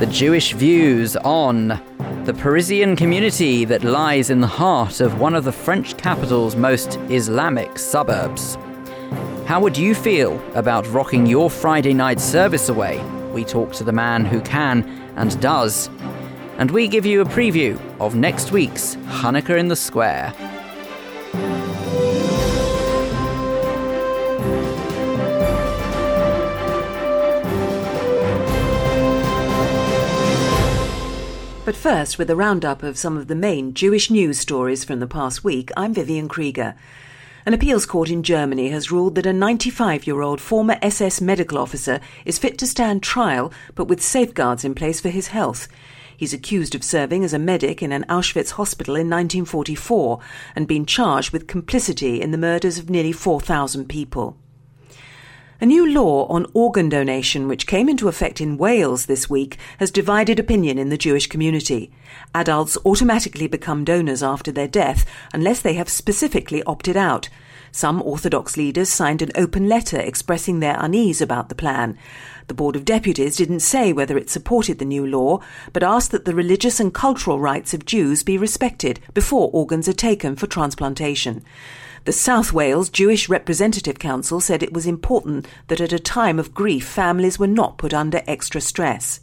the 0.00 0.06
Jewish 0.06 0.54
views 0.54 1.14
on 1.16 1.78
the 2.24 2.32
Parisian 2.32 2.96
community 2.96 3.66
that 3.66 3.84
lies 3.84 4.30
in 4.30 4.40
the 4.40 4.46
heart 4.46 5.02
of 5.02 5.20
one 5.20 5.34
of 5.34 5.44
the 5.44 5.52
French 5.52 5.94
capital's 5.98 6.56
most 6.56 6.96
Islamic 7.10 7.78
suburbs. 7.78 8.56
How 9.44 9.60
would 9.60 9.76
you 9.76 9.94
feel 9.94 10.42
about 10.54 10.90
rocking 10.90 11.26
your 11.26 11.50
Friday 11.50 11.92
night 11.92 12.18
service 12.18 12.70
away? 12.70 12.98
We 13.34 13.44
talk 13.44 13.74
to 13.74 13.84
the 13.84 13.92
man 13.92 14.24
who 14.24 14.40
can 14.40 14.88
and 15.16 15.38
does. 15.42 15.90
And 16.56 16.70
we 16.70 16.88
give 16.88 17.04
you 17.04 17.20
a 17.20 17.26
preview 17.26 17.78
of 18.00 18.14
next 18.14 18.52
week's 18.52 18.96
Hanukkah 19.20 19.58
in 19.58 19.68
the 19.68 19.76
Square. 19.76 20.32
But 31.70 31.76
first, 31.76 32.18
with 32.18 32.28
a 32.28 32.34
roundup 32.34 32.82
of 32.82 32.98
some 32.98 33.16
of 33.16 33.28
the 33.28 33.36
main 33.36 33.74
Jewish 33.74 34.10
news 34.10 34.40
stories 34.40 34.82
from 34.82 34.98
the 34.98 35.06
past 35.06 35.44
week, 35.44 35.70
I'm 35.76 35.94
Vivian 35.94 36.26
Krieger. 36.26 36.74
An 37.46 37.54
appeals 37.54 37.86
court 37.86 38.10
in 38.10 38.24
Germany 38.24 38.70
has 38.70 38.90
ruled 38.90 39.14
that 39.14 39.24
a 39.24 39.32
95 39.32 40.04
year 40.04 40.20
old 40.20 40.40
former 40.40 40.78
SS 40.82 41.20
medical 41.20 41.58
officer 41.58 42.00
is 42.24 42.40
fit 42.40 42.58
to 42.58 42.66
stand 42.66 43.04
trial, 43.04 43.52
but 43.76 43.84
with 43.84 44.02
safeguards 44.02 44.64
in 44.64 44.74
place 44.74 45.00
for 45.00 45.10
his 45.10 45.28
health. 45.28 45.68
He's 46.16 46.34
accused 46.34 46.74
of 46.74 46.82
serving 46.82 47.22
as 47.22 47.32
a 47.32 47.38
medic 47.38 47.84
in 47.84 47.92
an 47.92 48.04
Auschwitz 48.08 48.50
hospital 48.50 48.96
in 48.96 49.08
1944 49.08 50.18
and 50.56 50.66
been 50.66 50.86
charged 50.86 51.30
with 51.30 51.46
complicity 51.46 52.20
in 52.20 52.32
the 52.32 52.36
murders 52.36 52.80
of 52.80 52.90
nearly 52.90 53.12
4,000 53.12 53.88
people. 53.88 54.39
A 55.62 55.66
new 55.66 55.86
law 55.86 56.26
on 56.28 56.46
organ 56.54 56.88
donation, 56.88 57.46
which 57.46 57.66
came 57.66 57.90
into 57.90 58.08
effect 58.08 58.40
in 58.40 58.56
Wales 58.56 59.04
this 59.04 59.28
week, 59.28 59.58
has 59.76 59.90
divided 59.90 60.38
opinion 60.38 60.78
in 60.78 60.88
the 60.88 60.96
Jewish 60.96 61.26
community. 61.26 61.92
Adults 62.34 62.78
automatically 62.86 63.46
become 63.46 63.84
donors 63.84 64.22
after 64.22 64.50
their 64.50 64.66
death 64.66 65.04
unless 65.34 65.60
they 65.60 65.74
have 65.74 65.90
specifically 65.90 66.62
opted 66.62 66.96
out. 66.96 67.28
Some 67.72 68.00
Orthodox 68.00 68.56
leaders 68.56 68.88
signed 68.88 69.20
an 69.20 69.32
open 69.34 69.68
letter 69.68 70.00
expressing 70.00 70.60
their 70.60 70.76
unease 70.80 71.20
about 71.20 71.50
the 71.50 71.54
plan. 71.54 71.98
The 72.46 72.54
Board 72.54 72.74
of 72.74 72.86
Deputies 72.86 73.36
didn't 73.36 73.60
say 73.60 73.92
whether 73.92 74.16
it 74.16 74.30
supported 74.30 74.78
the 74.78 74.86
new 74.86 75.06
law, 75.06 75.40
but 75.74 75.82
asked 75.82 76.10
that 76.12 76.24
the 76.24 76.34
religious 76.34 76.80
and 76.80 76.94
cultural 76.94 77.38
rights 77.38 77.74
of 77.74 77.84
Jews 77.84 78.22
be 78.22 78.38
respected 78.38 78.98
before 79.12 79.50
organs 79.52 79.88
are 79.88 79.92
taken 79.92 80.36
for 80.36 80.46
transplantation. 80.46 81.44
The 82.04 82.12
South 82.12 82.50
Wales 82.50 82.88
Jewish 82.88 83.28
Representative 83.28 83.98
Council 83.98 84.40
said 84.40 84.62
it 84.62 84.72
was 84.72 84.86
important 84.86 85.46
that 85.68 85.82
at 85.82 85.92
a 85.92 85.98
time 85.98 86.38
of 86.38 86.54
grief 86.54 86.86
families 86.86 87.38
were 87.38 87.46
not 87.46 87.76
put 87.76 87.92
under 87.92 88.22
extra 88.26 88.62
stress. 88.62 89.20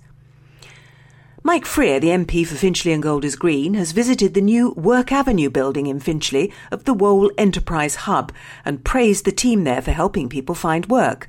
Mike 1.41 1.65
Freer, 1.65 1.99
the 1.99 2.09
MP 2.09 2.45
for 2.45 2.53
Finchley 2.53 2.93
and 2.93 3.01
Golders 3.01 3.35
Green, 3.35 3.73
has 3.73 3.93
visited 3.93 4.35
the 4.35 4.41
new 4.41 4.73
Work 4.73 5.11
Avenue 5.11 5.49
building 5.49 5.87
in 5.87 5.99
Finchley 5.99 6.53
of 6.71 6.83
the 6.83 6.93
Wohl 6.93 7.31
Enterprise 7.35 7.95
Hub 7.95 8.31
and 8.63 8.83
praised 8.83 9.25
the 9.25 9.31
team 9.31 9.63
there 9.63 9.81
for 9.81 9.91
helping 9.91 10.29
people 10.29 10.53
find 10.53 10.85
work. 10.85 11.27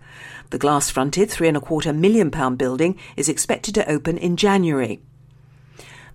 The 0.51 0.59
glass 0.59 0.91
fronted 0.91 1.31
three 1.31 1.49
and 1.49 1.57
a 1.57 1.61
quarter 1.61 1.95
million 1.95 2.31
pound 2.31 2.59
building 2.59 2.99
is 3.17 3.29
expected 3.29 3.75
to 3.77 3.91
open 3.91 4.19
in 4.19 4.37
January. 4.37 5.01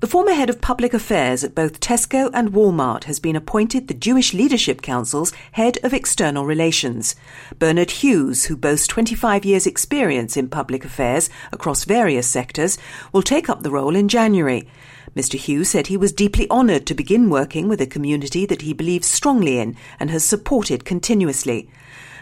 The 0.04 0.10
former 0.10 0.34
head 0.34 0.50
of 0.50 0.60
public 0.60 0.94
affairs 0.94 1.46
at 1.46 1.56
both 1.56 1.80
Tesco 1.80 2.30
and 2.34 2.52
Walmart 2.52 3.06
has 3.06 3.22
been 3.22 3.38
appointed 3.38 3.88
the 3.88 3.94
Jewish 3.94 4.34
Leadership 4.34 4.82
Council's 4.82 5.32
head 5.54 5.78
of 5.82 5.94
external 5.94 6.46
relations. 6.46 7.16
Bernard 7.58 7.90
Hughes, 7.90 8.44
who 8.44 8.58
boasts 8.58 8.86
25 8.88 9.46
years' 9.46 9.66
experience 9.66 10.36
in 10.36 10.50
public 10.50 10.84
affairs 10.84 11.30
across 11.54 11.86
various 11.86 12.28
sectors, 12.28 12.78
will 13.14 13.22
take 13.22 13.48
up 13.48 13.64
the 13.64 13.72
role 13.72 13.96
in 13.96 14.10
January. 14.10 14.68
Mr. 15.16 15.40
Hughes 15.40 15.70
said 15.70 15.88
he 15.88 15.96
was 15.96 16.12
deeply 16.12 16.50
honoured 16.50 16.86
to 16.88 16.94
begin 16.94 17.30
working 17.30 17.70
with 17.70 17.80
a 17.80 17.88
community 17.88 18.46
that 18.46 18.64
he 18.64 18.74
believes 18.74 19.08
strongly 19.08 19.58
in 19.58 19.74
and 20.02 20.12
has 20.12 20.26
supported 20.26 20.84
continuously. 20.84 21.70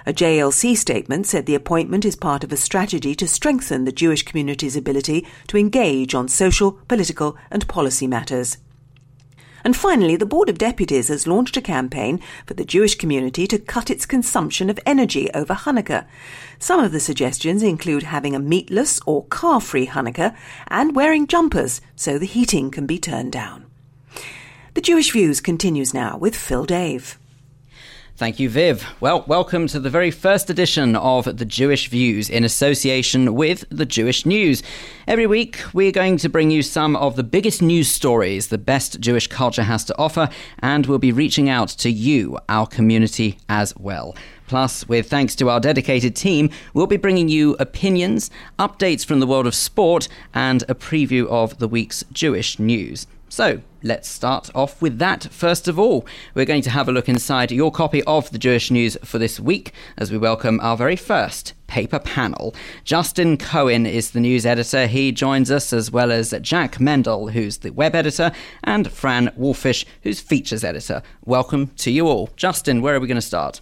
A 0.06 0.14
JLC 0.14 0.76
statement 0.76 1.28
said 1.28 1.46
the 1.46 1.56
appointment 1.56 2.06
is 2.06 2.16
part 2.16 2.44
of 2.44 2.52
a 2.52 2.58
strategy 2.58 3.14
to 3.16 3.28
strengthen 3.28 3.86
the 3.86 3.92
Jewish 3.92 4.24
community's 4.24 4.76
ability 4.76 5.28
to 5.48 5.58
engage 5.58 6.16
on 6.16 6.28
social, 6.28 6.74
political, 6.88 7.38
and 7.52 7.68
policy 7.68 8.08
matters. 8.08 8.58
And 9.64 9.78
finally, 9.78 10.16
the 10.16 10.26
Board 10.26 10.50
of 10.50 10.58
Deputies 10.58 11.10
has 11.10 11.28
launched 11.28 11.56
a 11.56 11.62
campaign 11.62 12.20
for 12.48 12.56
the 12.56 12.66
Jewish 12.66 12.96
community 12.96 13.46
to 13.46 13.60
cut 13.60 13.92
its 13.92 14.08
consumption 14.08 14.72
of 14.72 14.80
energy 14.88 15.30
over 15.34 15.54
Hanukkah. 15.54 16.08
Some 16.58 16.80
of 16.80 16.92
the 16.92 17.00
suggestions 17.00 17.62
include 17.62 18.04
having 18.04 18.36
a 18.36 18.40
meatless 18.40 19.00
or 19.06 19.26
car 19.26 19.62
free 19.62 19.86
Hanukkah 19.86 20.36
and 20.68 20.96
wearing 20.96 21.28
jumpers 21.28 21.80
so 21.96 22.18
the 22.18 22.26
heating 22.26 22.72
can 22.72 22.88
be 22.88 22.98
turned 22.98 23.32
down. 23.32 23.66
The 24.74 24.82
Jewish 24.82 25.12
Views 25.12 25.42
continues 25.42 25.94
now 25.94 26.18
with 26.18 26.36
Phil 26.36 26.66
Dave. 26.66 27.20
Thank 28.22 28.40
you, 28.40 28.52
Viv. 28.52 28.86
Well, 29.00 29.24
welcome 29.26 29.66
to 29.66 29.80
the 29.80 29.90
very 29.90 30.12
first 30.12 30.52
edition 30.52 30.96
of 30.96 31.26
The 31.40 31.44
Jewish 31.44 31.88
Views 31.88 32.30
in 32.30 32.44
association 32.44 33.34
with 33.34 33.66
The 33.72 33.84
Jewish 33.84 34.28
News. 34.28 34.62
Every 35.08 35.26
week, 35.26 35.60
we're 35.74 35.92
going 35.92 36.18
to 36.18 36.30
bring 36.30 36.52
you 36.52 36.62
some 36.62 36.96
of 36.96 37.16
the 37.16 37.24
biggest 37.24 37.64
news 37.64 37.90
stories 37.90 38.50
the 38.50 38.60
best 38.60 39.00
Jewish 39.00 39.26
culture 39.26 39.64
has 39.64 39.84
to 39.86 39.98
offer, 39.98 40.30
and 40.60 40.86
we'll 40.86 41.00
be 41.00 41.12
reaching 41.12 41.50
out 41.50 41.70
to 41.70 41.90
you, 41.90 42.38
our 42.48 42.68
community, 42.68 43.40
as 43.50 43.76
well. 43.76 44.16
Plus, 44.46 44.88
with 44.88 45.10
thanks 45.10 45.34
to 45.38 45.50
our 45.50 45.60
dedicated 45.60 46.16
team, 46.16 46.52
we'll 46.76 46.86
be 46.86 46.98
bringing 46.98 47.28
you 47.28 47.56
opinions, 47.56 48.30
updates 48.60 49.04
from 49.04 49.20
the 49.20 49.26
world 49.26 49.48
of 49.48 49.56
sport, 49.56 50.08
and 50.32 50.62
a 50.70 50.76
preview 50.76 51.26
of 51.26 51.58
the 51.58 51.68
week's 51.68 52.04
Jewish 52.14 52.60
news. 52.60 53.08
So, 53.30 53.62
let's 53.84 54.08
start 54.08 54.50
off 54.54 54.82
with 54.82 55.00
that. 55.00 55.24
First 55.32 55.68
of 55.68 55.80
all, 55.80 56.06
we're 56.36 56.46
going 56.46 56.62
to 56.64 56.70
have 56.70 56.88
a 56.88 56.92
look 56.92 57.10
inside 57.10 57.52
your 57.52 57.72
copy 57.72 58.04
of 58.04 58.30
the 58.32 58.38
Jewish 58.38 58.72
News 58.72 58.98
for 59.04 59.18
this 59.18 59.40
week 59.40 59.74
as 59.98 60.12
we 60.12 60.18
welcome 60.18 60.60
our 60.62 60.78
very 60.78 60.96
first 60.96 61.54
paper 61.68 62.00
panel. 62.00 62.54
Justin 62.84 63.38
Cohen 63.38 63.86
is 63.86 64.12
the 64.12 64.20
news 64.20 64.46
editor. 64.46 64.88
He 64.88 65.12
joins 65.12 65.50
us 65.50 65.72
as 65.72 65.90
well 65.90 66.12
as 66.12 66.34
Jack 66.42 66.80
Mendel, 66.80 67.30
who's 67.30 67.60
the 67.60 67.72
web 67.72 67.96
editor, 67.96 68.32
and 68.64 68.92
Fran 68.92 69.30
Wolfisz, 69.40 69.86
who's 70.04 70.20
features 70.20 70.64
editor. 70.64 71.02
Welcome 71.26 71.68
to 71.78 71.92
you 71.92 72.08
all. 72.08 72.30
Justin, 72.36 72.82
where 72.82 72.96
are 72.96 73.00
we 73.00 73.08
going 73.08 73.16
to 73.16 73.22
start? 73.22 73.62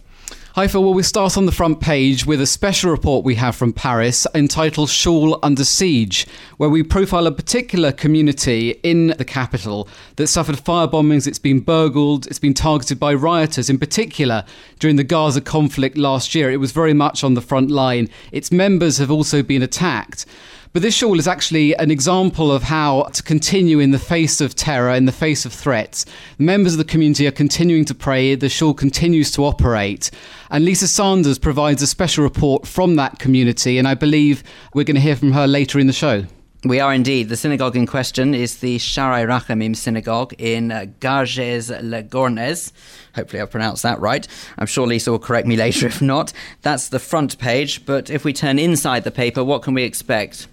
Hi 0.56 0.66
Phil, 0.66 0.82
well 0.82 0.94
we 0.94 1.04
start 1.04 1.36
on 1.36 1.46
the 1.46 1.52
front 1.52 1.80
page 1.80 2.26
with 2.26 2.40
a 2.40 2.46
special 2.46 2.90
report 2.90 3.24
we 3.24 3.36
have 3.36 3.54
from 3.54 3.72
Paris 3.72 4.26
entitled 4.34 4.90
Shul 4.90 5.38
Under 5.44 5.62
Siege, 5.62 6.26
where 6.56 6.68
we 6.68 6.82
profile 6.82 7.28
a 7.28 7.30
particular 7.30 7.92
community 7.92 8.70
in 8.82 9.14
the 9.16 9.24
capital 9.24 9.88
that 10.16 10.26
suffered 10.26 10.58
fire 10.58 10.88
bombings, 10.88 11.28
it's 11.28 11.38
been 11.38 11.60
burgled, 11.60 12.26
it's 12.26 12.40
been 12.40 12.52
targeted 12.52 12.98
by 12.98 13.14
rioters, 13.14 13.70
in 13.70 13.78
particular 13.78 14.44
during 14.80 14.96
the 14.96 15.04
Gaza 15.04 15.40
conflict 15.40 15.96
last 15.96 16.34
year. 16.34 16.50
It 16.50 16.56
was 16.56 16.72
very 16.72 16.94
much 16.94 17.22
on 17.22 17.34
the 17.34 17.40
front 17.40 17.70
line. 17.70 18.08
Its 18.32 18.50
members 18.50 18.98
have 18.98 19.12
also 19.12 19.44
been 19.44 19.62
attacked. 19.62 20.26
But 20.72 20.82
this 20.82 20.94
shul 20.94 21.18
is 21.18 21.26
actually 21.26 21.74
an 21.78 21.90
example 21.90 22.52
of 22.52 22.62
how 22.62 23.02
to 23.14 23.24
continue 23.24 23.80
in 23.80 23.90
the 23.90 23.98
face 23.98 24.40
of 24.40 24.54
terror, 24.54 24.94
in 24.94 25.04
the 25.04 25.10
face 25.10 25.44
of 25.44 25.52
threats. 25.52 26.06
Members 26.38 26.74
of 26.74 26.78
the 26.78 26.84
community 26.84 27.26
are 27.26 27.32
continuing 27.32 27.84
to 27.86 27.94
pray, 27.94 28.36
the 28.36 28.48
shul 28.48 28.72
continues 28.72 29.32
to 29.32 29.44
operate. 29.44 30.12
And 30.48 30.64
Lisa 30.64 30.86
Sanders 30.86 31.40
provides 31.40 31.82
a 31.82 31.88
special 31.88 32.22
report 32.22 32.68
from 32.68 32.94
that 32.94 33.18
community, 33.18 33.78
and 33.78 33.88
I 33.88 33.94
believe 33.94 34.44
we're 34.72 34.84
going 34.84 34.94
to 34.94 35.00
hear 35.00 35.16
from 35.16 35.32
her 35.32 35.48
later 35.48 35.80
in 35.80 35.88
the 35.88 35.92
show. 35.92 36.22
We 36.62 36.78
are 36.78 36.94
indeed. 36.94 37.30
The 37.30 37.36
synagogue 37.36 37.74
in 37.74 37.86
question 37.86 38.32
is 38.32 38.58
the 38.58 38.76
Sharai 38.78 39.26
Rachamim 39.26 39.74
synagogue 39.74 40.34
in 40.38 40.70
uh, 40.70 40.86
Garges 41.00 41.70
Le 41.70 42.04
Gornez. 42.04 42.70
Hopefully, 43.16 43.42
I've 43.42 43.50
pronounced 43.50 43.82
that 43.82 43.98
right. 43.98 44.28
I'm 44.56 44.66
sure 44.66 44.86
Lisa 44.86 45.10
will 45.10 45.18
correct 45.18 45.48
me 45.48 45.56
later 45.66 45.88
if 45.88 46.00
not. 46.00 46.32
That's 46.62 46.90
the 46.90 47.00
front 47.00 47.38
page, 47.38 47.84
but 47.86 48.08
if 48.08 48.24
we 48.24 48.32
turn 48.32 48.60
inside 48.60 49.02
the 49.02 49.10
paper, 49.10 49.42
what 49.42 49.62
can 49.62 49.74
we 49.74 49.82
expect? 49.82 50.46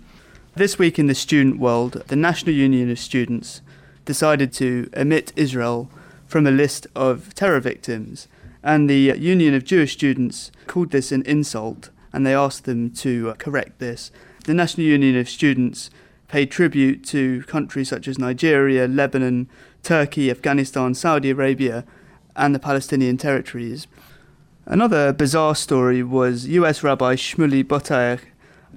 This 0.58 0.80
week 0.80 0.98
in 0.98 1.06
the 1.06 1.14
student 1.14 1.60
world, 1.60 2.04
the 2.08 2.16
National 2.16 2.56
Union 2.56 2.90
of 2.90 2.98
Students 2.98 3.62
decided 4.06 4.52
to 4.54 4.90
omit 4.98 5.32
Israel 5.36 5.88
from 6.26 6.48
a 6.48 6.52
list 6.52 6.88
of 6.96 7.36
terror 7.36 7.60
victims, 7.60 8.28
and 8.64 8.90
the 8.90 9.16
Union 9.20 9.54
of 9.54 9.66
Jewish 9.66 9.94
Students 9.94 10.52
called 10.66 10.90
this 10.90 11.12
an 11.12 11.22
insult 11.28 11.92
and 12.12 12.26
they 12.26 12.34
asked 12.34 12.66
them 12.66 12.90
to 12.90 13.36
correct 13.38 13.78
this. 13.78 14.10
The 14.46 14.56
National 14.56 14.88
Union 14.88 15.16
of 15.18 15.30
Students 15.30 15.92
paid 16.28 16.50
tribute 16.50 17.06
to 17.06 17.44
countries 17.44 17.90
such 17.90 18.08
as 18.08 18.18
Nigeria, 18.18 18.88
Lebanon, 18.88 19.48
Turkey, 19.84 20.32
Afghanistan, 20.32 20.96
Saudi 20.96 21.30
Arabia, 21.30 21.86
and 22.36 22.56
the 22.56 22.60
Palestinian 22.60 23.18
territories. 23.18 23.86
Another 24.66 25.14
bizarre 25.14 25.54
story 25.54 26.02
was 26.02 26.48
US 26.48 26.82
Rabbi 26.82 27.14
Shmuley 27.14 27.64
Boteach 27.64 28.22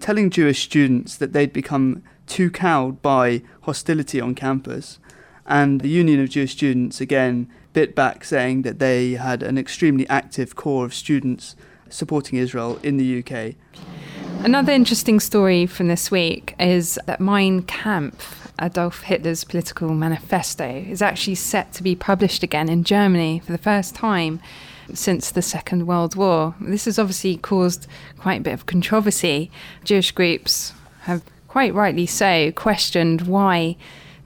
telling 0.00 0.30
Jewish 0.30 0.62
students 0.62 1.16
that 1.16 1.32
they'd 1.32 1.52
become 1.52 2.02
too 2.26 2.50
cowed 2.50 3.02
by 3.02 3.42
hostility 3.62 4.20
on 4.20 4.34
campus. 4.34 4.98
And 5.46 5.80
the 5.80 5.88
Union 5.88 6.20
of 6.20 6.30
Jewish 6.30 6.52
Students 6.52 7.00
again 7.00 7.50
bit 7.72 7.94
back, 7.94 8.24
saying 8.24 8.62
that 8.62 8.78
they 8.78 9.12
had 9.12 9.42
an 9.42 9.58
extremely 9.58 10.08
active 10.08 10.56
core 10.56 10.84
of 10.84 10.94
students 10.94 11.56
supporting 11.88 12.38
Israel 12.38 12.78
in 12.82 12.96
the 12.96 13.18
UK. 13.18 13.54
Another 14.44 14.72
interesting 14.72 15.20
story 15.20 15.66
from 15.66 15.88
this 15.88 16.10
week 16.10 16.54
is 16.58 16.98
that 17.06 17.20
Mein 17.20 17.62
Kampf, 17.62 18.52
Adolf 18.60 19.02
Hitler's 19.02 19.44
political 19.44 19.90
manifesto, 19.90 20.66
is 20.66 21.02
actually 21.02 21.34
set 21.34 21.72
to 21.74 21.82
be 21.82 21.94
published 21.94 22.42
again 22.42 22.68
in 22.68 22.84
Germany 22.84 23.40
for 23.44 23.52
the 23.52 23.58
first 23.58 23.94
time 23.94 24.40
since 24.98 25.30
the 25.30 25.42
Second 25.42 25.86
World 25.86 26.16
War. 26.16 26.54
This 26.60 26.84
has 26.84 26.98
obviously 26.98 27.36
caused 27.36 27.86
quite 28.18 28.40
a 28.40 28.42
bit 28.42 28.54
of 28.54 28.66
controversy. 28.66 29.50
Jewish 29.84 30.12
groups 30.12 30.72
have 31.02 31.22
quite 31.48 31.74
rightly 31.74 32.06
so 32.06 32.52
questioned 32.52 33.22
why 33.22 33.76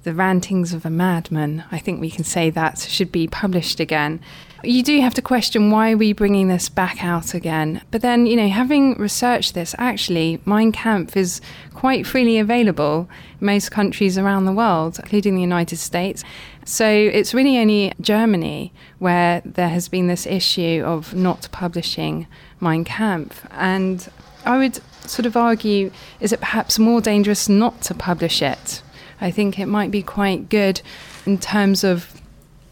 the 0.02 0.14
rantings 0.14 0.72
of 0.74 0.84
a 0.84 0.90
madman, 0.90 1.64
I 1.72 1.78
think 1.78 2.00
we 2.00 2.10
can 2.10 2.24
say 2.24 2.50
that, 2.50 2.78
should 2.78 3.10
be 3.10 3.26
published 3.26 3.80
again 3.80 4.20
you 4.64 4.82
do 4.82 5.00
have 5.00 5.14
to 5.14 5.22
question 5.22 5.70
why 5.70 5.92
are 5.92 5.96
we 5.96 6.12
bringing 6.12 6.48
this 6.48 6.68
back 6.68 7.04
out 7.04 7.34
again. 7.34 7.82
But 7.90 8.02
then, 8.02 8.26
you 8.26 8.36
know, 8.36 8.48
having 8.48 8.94
researched 8.94 9.54
this, 9.54 9.74
actually, 9.78 10.40
Mein 10.44 10.72
Kampf 10.72 11.16
is 11.16 11.40
quite 11.74 12.06
freely 12.06 12.38
available 12.38 13.08
in 13.40 13.46
most 13.46 13.70
countries 13.70 14.18
around 14.18 14.44
the 14.44 14.52
world, 14.52 14.98
including 14.98 15.34
the 15.34 15.40
United 15.40 15.76
States. 15.76 16.24
So 16.64 16.88
it's 16.88 17.34
really 17.34 17.58
only 17.58 17.92
Germany 18.00 18.72
where 18.98 19.42
there 19.44 19.68
has 19.68 19.88
been 19.88 20.06
this 20.06 20.26
issue 20.26 20.82
of 20.84 21.14
not 21.14 21.48
publishing 21.52 22.26
Mein 22.60 22.84
Kampf. 22.84 23.46
And 23.50 24.08
I 24.44 24.58
would 24.58 24.80
sort 25.06 25.26
of 25.26 25.36
argue 25.36 25.90
is 26.20 26.32
it 26.32 26.40
perhaps 26.40 26.78
more 26.78 27.00
dangerous 27.00 27.48
not 27.48 27.82
to 27.82 27.94
publish 27.94 28.40
it? 28.42 28.82
I 29.20 29.30
think 29.30 29.58
it 29.58 29.66
might 29.66 29.90
be 29.90 30.02
quite 30.02 30.48
good 30.48 30.80
in 31.26 31.38
terms 31.38 31.84
of 31.84 32.20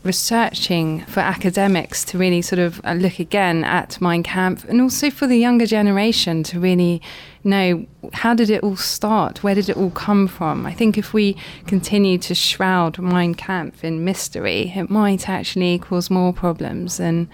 researching 0.05 1.01
for 1.07 1.21
academics 1.21 2.05
to 2.05 2.19
really 2.19 2.43
sort 2.43 2.59
of 2.59 2.81
uh, 2.85 2.93
look 2.93 3.19
again 3.19 3.65
at 3.65 4.01
Mein 4.01 4.23
Kampf 4.23 4.65
and 4.65 4.81
also 4.81 5.11
for 5.11 5.27
the 5.27 5.37
younger 5.37 5.67
generation 5.67 6.43
to 6.45 6.59
really 6.59 7.01
know 7.45 7.87
how 8.13 8.35
did 8.35 8.51
it 8.51 8.63
all 8.63 8.77
start? 8.77 9.43
Where 9.43 9.55
did 9.55 9.69
it 9.69 9.77
all 9.77 9.91
come 9.91 10.27
from? 10.27 10.67
I 10.67 10.73
think 10.73 10.99
if 10.99 11.13
we 11.13 11.37
continue 11.67 12.19
to 12.19 12.35
shroud 12.35 12.99
Mein 12.99 13.35
Kampf 13.35 13.85
in 13.85 14.05
mystery, 14.05 14.73
it 14.75 14.91
might 14.91 15.29
actually 15.29 15.79
cause 15.79 16.11
more 16.11 16.33
problems 16.33 16.97
than 16.97 17.29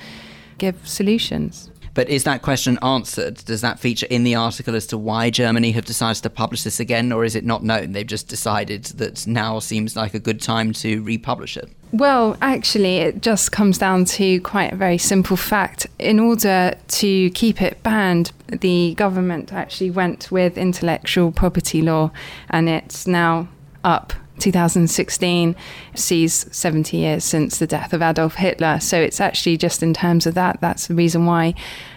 give 0.58 0.86
solutions. 0.86 1.70
But 1.94 2.08
is 2.08 2.24
that 2.24 2.42
question 2.42 2.78
answered? 2.82 3.44
Does 3.44 3.60
that 3.60 3.78
feature 3.78 4.06
in 4.10 4.24
the 4.24 4.34
article 4.34 4.74
as 4.74 4.86
to 4.88 4.98
why 4.98 5.30
Germany 5.30 5.72
have 5.72 5.84
decided 5.84 6.22
to 6.22 6.30
publish 6.30 6.62
this 6.62 6.80
again, 6.80 7.12
or 7.12 7.24
is 7.24 7.34
it 7.34 7.44
not 7.44 7.64
known? 7.64 7.92
They've 7.92 8.06
just 8.06 8.28
decided 8.28 8.84
that 8.84 9.26
now 9.26 9.58
seems 9.58 9.96
like 9.96 10.14
a 10.14 10.18
good 10.18 10.40
time 10.40 10.72
to 10.74 11.02
republish 11.02 11.56
it. 11.56 11.70
Well, 11.92 12.36
actually, 12.42 12.98
it 12.98 13.22
just 13.22 13.50
comes 13.50 13.78
down 13.78 14.04
to 14.06 14.40
quite 14.40 14.72
a 14.72 14.76
very 14.76 14.98
simple 14.98 15.36
fact. 15.36 15.86
In 15.98 16.20
order 16.20 16.74
to 16.86 17.30
keep 17.30 17.62
it 17.62 17.82
banned, 17.82 18.32
the 18.48 18.94
government 18.94 19.52
actually 19.52 19.90
went 19.90 20.30
with 20.30 20.58
intellectual 20.58 21.32
property 21.32 21.80
law, 21.80 22.10
and 22.50 22.68
it's 22.68 23.06
now 23.06 23.48
up 23.84 24.12
2016 24.38 25.56
sees 25.94 26.46
70 26.50 26.96
years 26.96 27.24
since 27.24 27.58
the 27.58 27.66
death 27.66 27.92
of 27.92 28.02
Adolf 28.02 28.36
Hitler. 28.36 28.80
So 28.80 29.00
it's 29.00 29.20
actually 29.20 29.56
just 29.56 29.82
in 29.82 29.94
terms 29.94 30.26
of 30.26 30.34
that, 30.34 30.60
that's 30.60 30.86
the 30.86 30.94
reason 30.94 31.26
why 31.26 31.54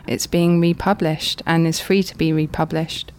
it's 0.07 0.27
being 0.27 0.59
republished 0.59 1.41
and 1.45 1.67
is 1.67 1.79
free 1.79 2.03
to 2.03 2.17
be 2.17 2.33
republished. 2.33 3.11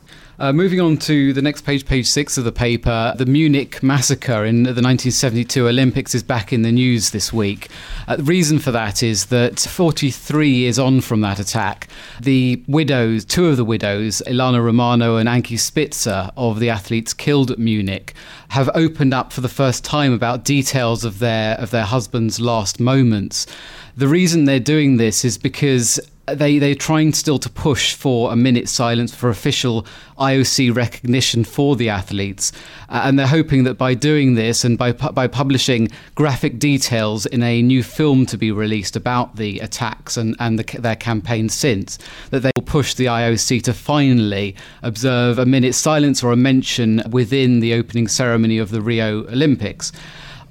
Uh, 0.43 0.53
moving 0.53 0.81
on 0.81 0.97
to 0.97 1.33
the 1.33 1.41
next 1.41 1.61
page, 1.61 1.87
page 1.87 2.05
six 2.05 2.37
of 2.37 2.43
the 2.43 2.51
paper, 2.51 3.15
the 3.17 3.25
Munich 3.25 3.81
massacre 3.81 4.45
in 4.45 4.65
the 4.65 4.71
1972 4.71 5.69
Olympics 5.69 6.17
is 6.17 6.25
back 6.25 6.53
in 6.53 6.63
the 6.63 6.73
news 6.73 7.11
this 7.11 7.33
week. 7.33 7.69
Uh, 8.09 8.17
the 8.17 8.25
reason 8.25 8.59
for 8.59 8.73
that 8.73 9.05
is 9.05 9.27
that 9.27 9.61
43 9.61 10.51
years 10.51 10.81
on 10.81 11.01
from 11.01 11.21
that 11.21 11.39
attack, 11.39 11.87
the 12.21 12.61
widows, 12.67 13.25
two 13.25 13.47
of 13.47 13.57
the 13.57 13.65
widows, 13.65 14.21
Ilana 14.27 14.61
Romano 14.61 15.15
and 15.15 15.29
Ankie 15.29 15.57
Spitzer, 15.57 16.33
of 16.37 16.59
the 16.59 16.71
athletes 16.71 17.15
killed 17.15 17.53
at 17.53 17.61
Munich, 17.61 18.13
have 18.49 18.69
opened 18.75 19.15
up 19.15 19.33
for 19.33 19.43
the 19.43 19.49
first 19.49 19.85
time 19.85 20.13
about 20.13 20.45
details 20.45 21.05
of 21.05 21.21
their 21.21 21.55
of 21.55 21.71
their 21.71 21.85
husbands' 21.85 22.41
last 22.41 22.81
moments. 22.81 23.47
The 23.97 24.09
reason 24.09 24.47
they're 24.47 24.59
doing 24.59 24.97
this 24.97 25.25
is 25.25 25.39
because 25.39 26.01
they 26.27 26.59
they're 26.59 26.75
trying 26.75 27.13
still 27.13 27.39
to 27.39 27.49
push 27.49 27.95
for 27.95 28.33
a 28.33 28.37
minute 28.37 28.69
silence 28.69 29.15
for 29.15 29.29
official 29.29 29.87
IOC 30.19 30.75
recognition 30.75 31.43
for 31.43 31.75
the 31.75 31.89
athletes, 31.89 32.53
uh, 32.89 33.03
and 33.05 33.19
they're 33.19 33.27
hoping 33.27 33.65
that 33.65 33.75
by 33.75 33.95
doing 33.95 34.35
this 34.35 34.65
and 34.65 34.79
by 34.79 34.93
by 34.93 35.27
publishing 35.27 35.89
graphic 36.15 36.59
details 36.59 37.27
in 37.27 37.43
a 37.43 37.61
new 37.63 37.83
film 37.83 38.25
to 38.27 38.39
be 38.39 38.53
released 38.53 38.95
about 38.95 39.37
the 39.37 39.59
attacks 39.61 40.17
and 40.17 40.37
and 40.39 40.59
the, 40.59 40.81
their 40.81 40.97
campaign 40.97 41.49
since, 41.49 41.99
that 42.31 42.41
they 42.41 42.53
will 42.57 42.63
push 42.63 42.95
the 42.95 43.07
IOC 43.07 43.63
to 43.65 43.75
finally 43.75 44.55
observe 44.83 45.39
a 45.39 45.47
minute 45.47 45.75
silence 45.75 46.23
or 46.23 46.33
a 46.33 46.37
mention 46.37 47.03
within 47.11 47.61
the 47.61 47.75
opening 47.75 48.07
ceremony 48.07 48.59
of 48.59 48.71
the 48.71 48.81
Rio 48.81 49.25
Olympics. 49.29 49.93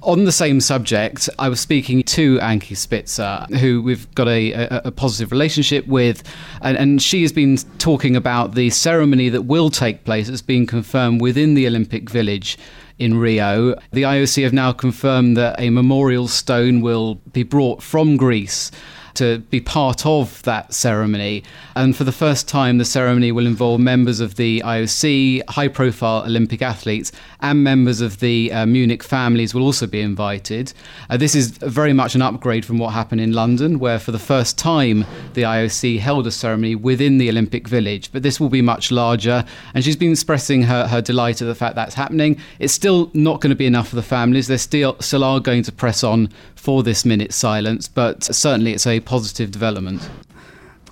On 0.04 0.24
the 0.24 0.32
same 0.32 0.60
subject, 0.60 1.28
I 1.38 1.48
was 1.48 1.60
speaking 1.60 2.02
to 2.02 2.40
Ankie 2.40 2.74
Spitzer, 2.74 3.46
who 3.60 3.80
we've 3.80 4.12
got 4.16 4.26
a, 4.26 4.52
a, 4.52 4.82
a 4.86 4.90
positive 4.90 5.30
relationship 5.30 5.86
with, 5.86 6.24
and, 6.60 6.76
and, 6.76 7.00
she 7.00 7.22
has 7.22 7.30
been 7.32 7.56
talking 7.78 8.16
about 8.16 8.56
the 8.56 8.70
ceremony 8.70 9.28
that 9.28 9.42
will 9.42 9.70
take 9.70 10.02
place. 10.02 10.28
It's 10.28 10.42
been 10.42 10.66
confirmed 10.66 11.20
within 11.20 11.54
the 11.54 11.68
Olympic 11.68 12.10
Village 12.10 12.58
in 12.98 13.16
Rio. 13.16 13.76
The 13.92 14.02
IOC 14.02 14.42
have 14.42 14.52
now 14.52 14.72
confirmed 14.72 15.36
that 15.36 15.60
a 15.60 15.70
memorial 15.70 16.26
stone 16.26 16.80
will 16.80 17.16
be 17.32 17.44
brought 17.44 17.80
from 17.80 18.16
Greece 18.16 18.72
to 19.14 19.38
be 19.38 19.60
part 19.60 20.06
of 20.06 20.42
that 20.42 20.72
ceremony. 20.72 21.44
And 21.76 21.96
for 21.96 22.04
the 22.04 22.12
first 22.12 22.48
time, 22.48 22.78
the 22.78 22.84
ceremony 22.84 23.32
will 23.32 23.46
involve 23.46 23.80
members 23.80 24.20
of 24.20 24.36
the 24.36 24.62
IOC, 24.64 25.48
high 25.50 25.68
profile 25.68 26.24
Olympic 26.24 26.62
athletes, 26.62 27.12
and 27.42 27.62
members 27.62 28.00
of 28.00 28.20
the 28.20 28.50
uh, 28.52 28.64
Munich 28.64 29.02
families 29.02 29.52
will 29.52 29.62
also 29.62 29.86
be 29.86 30.00
invited. 30.00 30.72
Uh, 31.10 31.16
this 31.16 31.34
is 31.34 31.50
very 31.50 31.92
much 31.92 32.14
an 32.14 32.22
upgrade 32.22 32.64
from 32.64 32.78
what 32.78 32.90
happened 32.90 33.20
in 33.20 33.32
London, 33.32 33.78
where 33.78 33.98
for 33.98 34.12
the 34.12 34.18
first 34.18 34.56
time 34.56 35.04
the 35.34 35.42
IOC 35.42 35.98
held 35.98 36.26
a 36.26 36.30
ceremony 36.30 36.74
within 36.74 37.18
the 37.18 37.28
Olympic 37.28 37.68
Village. 37.68 38.10
But 38.12 38.22
this 38.22 38.40
will 38.40 38.48
be 38.48 38.62
much 38.62 38.90
larger, 38.90 39.44
and 39.74 39.84
she's 39.84 39.96
been 39.96 40.12
expressing 40.12 40.62
her, 40.62 40.86
her 40.86 41.02
delight 41.02 41.42
at 41.42 41.46
the 41.46 41.54
fact 41.54 41.74
that's 41.74 41.94
happening. 41.94 42.38
It's 42.58 42.72
still 42.72 43.10
not 43.12 43.40
going 43.40 43.50
to 43.50 43.56
be 43.56 43.66
enough 43.66 43.88
for 43.88 43.96
the 43.96 44.02
families. 44.02 44.46
They 44.46 44.56
still, 44.56 44.96
still 45.00 45.24
are 45.24 45.40
going 45.40 45.64
to 45.64 45.72
press 45.72 46.04
on 46.04 46.28
for 46.54 46.84
this 46.84 47.04
minute 47.04 47.32
silence, 47.32 47.88
but 47.88 48.22
certainly 48.22 48.72
it's 48.72 48.86
a 48.86 49.00
positive 49.00 49.50
development. 49.50 50.08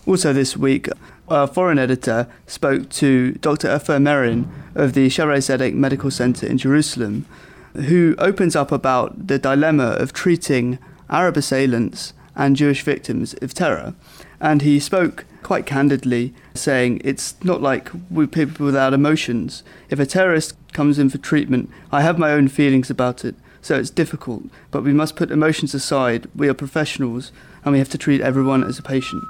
Also, 0.07 0.33
this 0.33 0.57
week, 0.57 0.89
our 1.31 1.47
foreign 1.47 1.79
editor 1.79 2.29
spoke 2.47 2.89
to 2.91 3.33
Dr. 3.33 3.69
Ofer 3.69 3.99
Merin 3.99 4.49
of 4.75 4.95
the 4.95 5.09
Shaare 5.09 5.39
Zedek 5.39 5.75
Medical 5.75 6.11
Center 6.11 6.47
in 6.47 6.59
Jerusalem, 6.59 7.27
who 7.75 8.15
opens 8.19 8.57
up 8.57 8.73
about 8.73 9.29
the 9.29 9.39
dilemma 9.39 9.85
of 9.85 10.13
treating 10.13 10.79
Arab 11.09 11.37
assailants 11.37 12.13
and 12.35 12.57
Jewish 12.57 12.83
victims 12.83 13.35
of 13.43 13.55
terror. 13.55 13.95
And 14.41 14.63
he 14.63 14.81
spoke 14.81 15.25
quite 15.43 15.67
candidly, 15.67 16.35
saying 16.55 17.01
it's 17.05 17.35
not 17.45 17.63
like 17.63 17.91
we 18.11 18.27
people 18.27 18.67
without 18.67 18.93
emotions. 18.95 19.63
If 19.89 19.99
a 19.99 20.07
terrorist 20.07 20.55
comes 20.73 20.99
in 20.99 21.11
for 21.11 21.19
treatment, 21.19 21.71
I 21.93 22.03
have 22.03 22.19
my 22.19 22.33
own 22.33 22.49
feelings 22.49 22.91
about 22.91 23.25
it 23.25 23.35
so 23.63 23.77
it's 23.77 23.91
difficult. 23.91 24.45
But 24.71 24.83
we 24.83 24.93
must 24.93 25.17
put 25.17 25.31
emotions 25.31 25.75
aside. 25.75 26.29
We 26.35 26.49
are 26.49 26.55
professionals 26.55 27.33
and 27.65 27.73
we 27.73 27.79
have 27.79 27.91
to 27.91 27.99
treat 27.99 28.21
everyone 28.21 28.65
as 28.65 28.79
a 28.79 28.83
patient. 28.83 29.23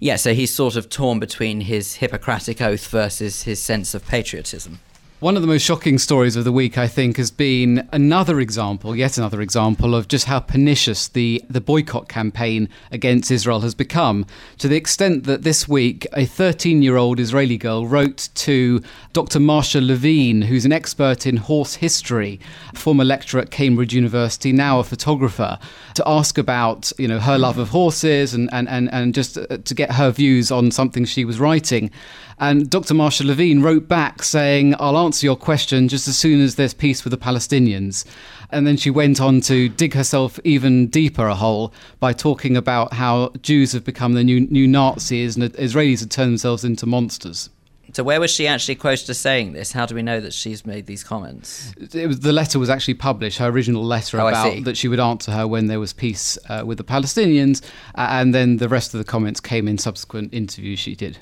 Yeah, 0.00 0.16
so 0.16 0.34
he's 0.34 0.54
sort 0.54 0.76
of 0.76 0.88
torn 0.88 1.18
between 1.18 1.62
his 1.62 1.94
Hippocratic 1.94 2.60
oath 2.60 2.86
versus 2.88 3.42
his 3.42 3.60
sense 3.60 3.94
of 3.94 4.06
patriotism. 4.06 4.80
One 5.24 5.36
of 5.36 5.40
the 5.40 5.48
most 5.48 5.62
shocking 5.62 5.96
stories 5.96 6.36
of 6.36 6.44
the 6.44 6.52
week, 6.52 6.76
I 6.76 6.86
think, 6.86 7.16
has 7.16 7.30
been 7.30 7.88
another 7.92 8.40
example, 8.40 8.94
yet 8.94 9.16
another 9.16 9.40
example, 9.40 9.94
of 9.94 10.06
just 10.06 10.26
how 10.26 10.38
pernicious 10.38 11.08
the, 11.08 11.42
the 11.48 11.62
boycott 11.62 12.10
campaign 12.10 12.68
against 12.92 13.30
Israel 13.30 13.62
has 13.62 13.74
become. 13.74 14.26
To 14.58 14.68
the 14.68 14.76
extent 14.76 15.24
that 15.24 15.42
this 15.42 15.66
week, 15.66 16.06
a 16.12 16.26
13 16.26 16.82
year 16.82 16.98
old 16.98 17.18
Israeli 17.18 17.56
girl 17.56 17.86
wrote 17.86 18.28
to 18.34 18.82
Dr. 19.14 19.38
Marsha 19.38 19.80
Levine, 19.80 20.42
who's 20.42 20.66
an 20.66 20.72
expert 20.72 21.26
in 21.26 21.38
horse 21.38 21.76
history, 21.76 22.38
former 22.74 23.02
lecturer 23.02 23.40
at 23.40 23.50
Cambridge 23.50 23.94
University, 23.94 24.52
now 24.52 24.78
a 24.78 24.84
photographer, 24.84 25.58
to 25.94 26.06
ask 26.06 26.36
about 26.36 26.92
you 26.98 27.08
know 27.08 27.18
her 27.18 27.38
love 27.38 27.56
of 27.56 27.70
horses 27.70 28.34
and, 28.34 28.50
and, 28.52 28.68
and, 28.68 28.92
and 28.92 29.14
just 29.14 29.38
uh, 29.38 29.56
to 29.56 29.74
get 29.74 29.92
her 29.92 30.10
views 30.10 30.50
on 30.50 30.70
something 30.70 31.06
she 31.06 31.24
was 31.24 31.40
writing. 31.40 31.90
And 32.38 32.68
Dr. 32.68 32.94
Marsha 32.94 33.24
Levine 33.24 33.62
wrote 33.62 33.88
back 33.88 34.22
saying, 34.22 34.74
I'll 34.78 34.98
answer 34.98 35.26
your 35.26 35.36
question 35.36 35.88
just 35.88 36.08
as 36.08 36.18
soon 36.18 36.40
as 36.40 36.56
there's 36.56 36.74
peace 36.74 37.04
with 37.04 37.12
the 37.12 37.18
Palestinians. 37.18 38.04
And 38.50 38.66
then 38.66 38.76
she 38.76 38.90
went 38.90 39.20
on 39.20 39.40
to 39.42 39.68
dig 39.68 39.94
herself 39.94 40.38
even 40.44 40.88
deeper 40.88 41.26
a 41.26 41.34
hole 41.34 41.72
by 42.00 42.12
talking 42.12 42.56
about 42.56 42.92
how 42.94 43.32
Jews 43.42 43.72
have 43.72 43.84
become 43.84 44.14
the 44.14 44.24
new, 44.24 44.40
new 44.40 44.66
Nazis 44.66 45.36
and 45.36 45.52
Israelis 45.54 46.00
have 46.00 46.08
turned 46.08 46.32
themselves 46.32 46.64
into 46.64 46.86
monsters. 46.86 47.50
So 47.94 48.02
where 48.02 48.18
was 48.18 48.32
she 48.32 48.48
actually 48.48 48.74
quoted 48.74 49.08
as 49.08 49.18
saying 49.18 49.52
this? 49.52 49.70
How 49.70 49.86
do 49.86 49.94
we 49.94 50.02
know 50.02 50.20
that 50.20 50.32
she's 50.32 50.66
made 50.66 50.86
these 50.86 51.04
comments? 51.04 51.72
It 51.94 52.08
was 52.08 52.20
the 52.20 52.32
letter 52.32 52.58
was 52.58 52.68
actually 52.68 52.94
published. 52.94 53.38
Her 53.38 53.46
original 53.46 53.84
letter 53.84 54.20
oh, 54.20 54.26
about 54.26 54.64
that 54.64 54.76
she 54.76 54.88
would 54.88 54.98
answer 54.98 55.30
her 55.30 55.46
when 55.46 55.68
there 55.68 55.78
was 55.78 55.92
peace 55.92 56.36
uh, 56.48 56.64
with 56.66 56.78
the 56.78 56.84
Palestinians, 56.84 57.62
uh, 57.94 58.08
and 58.10 58.34
then 58.34 58.56
the 58.56 58.68
rest 58.68 58.94
of 58.94 58.98
the 58.98 59.04
comments 59.04 59.38
came 59.38 59.68
in 59.68 59.78
subsequent 59.78 60.34
interviews 60.34 60.80
she 60.80 60.96
did. 60.96 61.18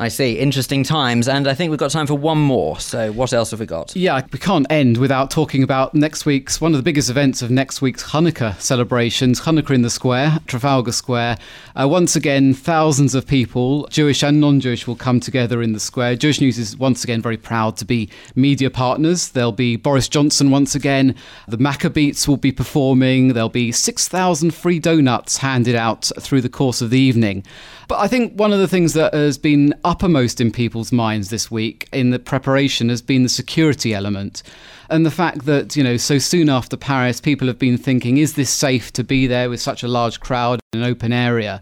I 0.00 0.08
see. 0.08 0.38
Interesting 0.38 0.82
times. 0.82 1.28
And 1.28 1.46
I 1.46 1.52
think 1.52 1.68
we've 1.68 1.78
got 1.78 1.90
time 1.90 2.06
for 2.06 2.14
one 2.14 2.38
more. 2.38 2.80
So, 2.80 3.12
what 3.12 3.34
else 3.34 3.50
have 3.50 3.60
we 3.60 3.66
got? 3.66 3.94
Yeah, 3.94 4.22
we 4.32 4.38
can't 4.38 4.66
end 4.70 4.96
without 4.96 5.30
talking 5.30 5.62
about 5.62 5.94
next 5.94 6.24
week's 6.24 6.58
one 6.58 6.72
of 6.72 6.78
the 6.78 6.82
biggest 6.82 7.10
events 7.10 7.42
of 7.42 7.50
next 7.50 7.82
week's 7.82 8.02
Hanukkah 8.02 8.58
celebrations 8.58 9.42
Hanukkah 9.42 9.74
in 9.74 9.82
the 9.82 9.90
Square, 9.90 10.38
Trafalgar 10.46 10.92
Square. 10.92 11.36
Uh, 11.76 11.86
once 11.86 12.16
again, 12.16 12.54
thousands 12.54 13.14
of 13.14 13.26
people, 13.26 13.86
Jewish 13.88 14.22
and 14.22 14.40
non 14.40 14.58
Jewish, 14.58 14.86
will 14.86 14.96
come 14.96 15.20
together 15.20 15.60
in 15.60 15.74
the 15.74 15.80
square. 15.80 16.16
Jewish 16.16 16.40
News 16.40 16.56
is 16.56 16.78
once 16.78 17.04
again 17.04 17.20
very 17.20 17.36
proud 17.36 17.76
to 17.76 17.84
be 17.84 18.08
media 18.34 18.70
partners. 18.70 19.28
There'll 19.28 19.52
be 19.52 19.76
Boris 19.76 20.08
Johnson 20.08 20.50
once 20.50 20.74
again. 20.74 21.14
The 21.46 21.58
Maccabeats 21.58 22.26
will 22.26 22.38
be 22.38 22.52
performing. 22.52 23.34
There'll 23.34 23.50
be 23.50 23.70
6,000 23.70 24.54
free 24.54 24.78
donuts 24.78 25.36
handed 25.36 25.74
out 25.74 26.10
through 26.18 26.40
the 26.40 26.48
course 26.48 26.80
of 26.80 26.88
the 26.88 26.98
evening. 26.98 27.44
But 27.90 27.98
I 27.98 28.06
think 28.06 28.34
one 28.34 28.52
of 28.52 28.60
the 28.60 28.68
things 28.68 28.92
that 28.92 29.12
has 29.14 29.36
been 29.36 29.74
uppermost 29.82 30.40
in 30.40 30.52
people's 30.52 30.92
minds 30.92 31.28
this 31.30 31.50
week 31.50 31.88
in 31.92 32.10
the 32.10 32.20
preparation 32.20 32.88
has 32.88 33.02
been 33.02 33.24
the 33.24 33.28
security 33.28 33.92
element. 33.92 34.44
And 34.88 35.04
the 35.04 35.10
fact 35.10 35.44
that, 35.46 35.74
you 35.74 35.82
know, 35.82 35.96
so 35.96 36.18
soon 36.18 36.48
after 36.48 36.76
Paris, 36.76 37.20
people 37.20 37.48
have 37.48 37.58
been 37.58 37.76
thinking, 37.76 38.18
is 38.18 38.34
this 38.34 38.48
safe 38.48 38.92
to 38.92 39.02
be 39.02 39.26
there 39.26 39.50
with 39.50 39.60
such 39.60 39.82
a 39.82 39.88
large 39.88 40.20
crowd 40.20 40.60
in 40.72 40.82
an 40.82 40.88
open 40.88 41.12
area? 41.12 41.60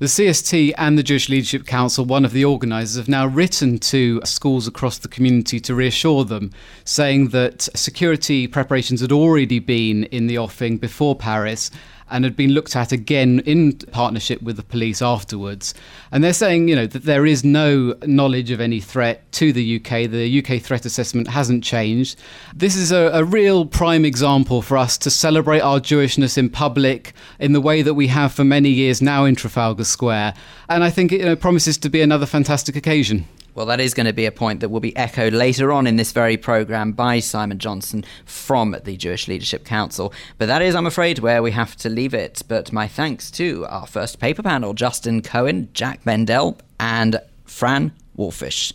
The 0.00 0.06
CST 0.06 0.72
and 0.76 0.98
the 0.98 1.04
Jewish 1.04 1.28
Leadership 1.28 1.66
Council, 1.66 2.04
one 2.04 2.24
of 2.24 2.32
the 2.32 2.44
organisers, 2.44 2.96
have 2.96 3.06
now 3.06 3.26
written 3.26 3.78
to 3.78 4.20
schools 4.24 4.66
across 4.66 4.98
the 4.98 5.08
community 5.08 5.60
to 5.60 5.74
reassure 5.76 6.24
them, 6.24 6.50
saying 6.84 7.28
that 7.28 7.68
security 7.76 8.48
preparations 8.48 9.02
had 9.02 9.12
already 9.12 9.60
been 9.60 10.04
in 10.04 10.26
the 10.26 10.38
offing 10.38 10.78
before 10.78 11.14
Paris 11.14 11.70
and 12.10 12.24
had 12.24 12.36
been 12.36 12.50
looked 12.50 12.76
at 12.76 12.92
again 12.92 13.40
in 13.40 13.72
partnership 13.92 14.42
with 14.42 14.56
the 14.56 14.62
police 14.62 15.00
afterwards. 15.00 15.74
And 16.12 16.22
they're 16.22 16.32
saying, 16.32 16.68
you 16.68 16.76
know, 16.76 16.86
that 16.86 17.04
there 17.04 17.26
is 17.26 17.44
no 17.44 17.94
knowledge 18.04 18.50
of 18.50 18.60
any 18.60 18.80
threat 18.80 19.30
to 19.32 19.52
the 19.52 19.76
UK. 19.76 20.10
The 20.10 20.44
UK 20.44 20.60
threat 20.62 20.84
assessment 20.84 21.28
hasn't 21.28 21.64
changed. 21.64 22.18
This 22.54 22.76
is 22.76 22.92
a, 22.92 23.10
a 23.12 23.24
real 23.24 23.64
prime 23.64 24.04
example 24.04 24.62
for 24.62 24.76
us 24.76 24.98
to 24.98 25.10
celebrate 25.10 25.60
our 25.60 25.80
Jewishness 25.80 26.36
in 26.36 26.50
public 26.50 27.12
in 27.38 27.52
the 27.52 27.60
way 27.60 27.82
that 27.82 27.94
we 27.94 28.08
have 28.08 28.32
for 28.32 28.44
many 28.44 28.70
years 28.70 29.00
now 29.00 29.24
in 29.24 29.34
Trafalgar 29.34 29.84
Square. 29.84 30.34
And 30.68 30.84
I 30.84 30.90
think 30.90 31.12
it 31.12 31.20
you 31.20 31.26
know, 31.26 31.36
promises 31.36 31.78
to 31.78 31.88
be 31.88 32.00
another 32.00 32.26
fantastic 32.26 32.76
occasion. 32.76 33.26
Well, 33.54 33.66
that 33.66 33.80
is 33.80 33.94
going 33.94 34.06
to 34.06 34.12
be 34.12 34.26
a 34.26 34.32
point 34.32 34.60
that 34.60 34.68
will 34.68 34.80
be 34.80 34.96
echoed 34.96 35.32
later 35.32 35.72
on 35.72 35.88
in 35.88 35.96
this 35.96 36.12
very 36.12 36.36
programme 36.36 36.92
by 36.92 37.18
Simon 37.18 37.58
Johnson 37.58 38.04
from 38.24 38.76
the 38.84 38.96
Jewish 38.96 39.26
Leadership 39.26 39.64
Council. 39.64 40.12
But 40.38 40.46
that 40.46 40.62
is, 40.62 40.76
I'm 40.76 40.86
afraid, 40.86 41.18
where 41.18 41.42
we 41.42 41.50
have 41.50 41.74
to 41.76 41.88
leave 41.88 42.14
it. 42.14 42.42
But 42.46 42.72
my 42.72 42.86
thanks 42.86 43.28
to 43.32 43.66
our 43.66 43.88
first 43.88 44.20
paper 44.20 44.42
panel 44.42 44.72
Justin 44.72 45.20
Cohen, 45.20 45.68
Jack 45.72 46.06
Mendel, 46.06 46.58
and 46.78 47.20
Fran 47.44 47.92
Wolfisz. 48.16 48.72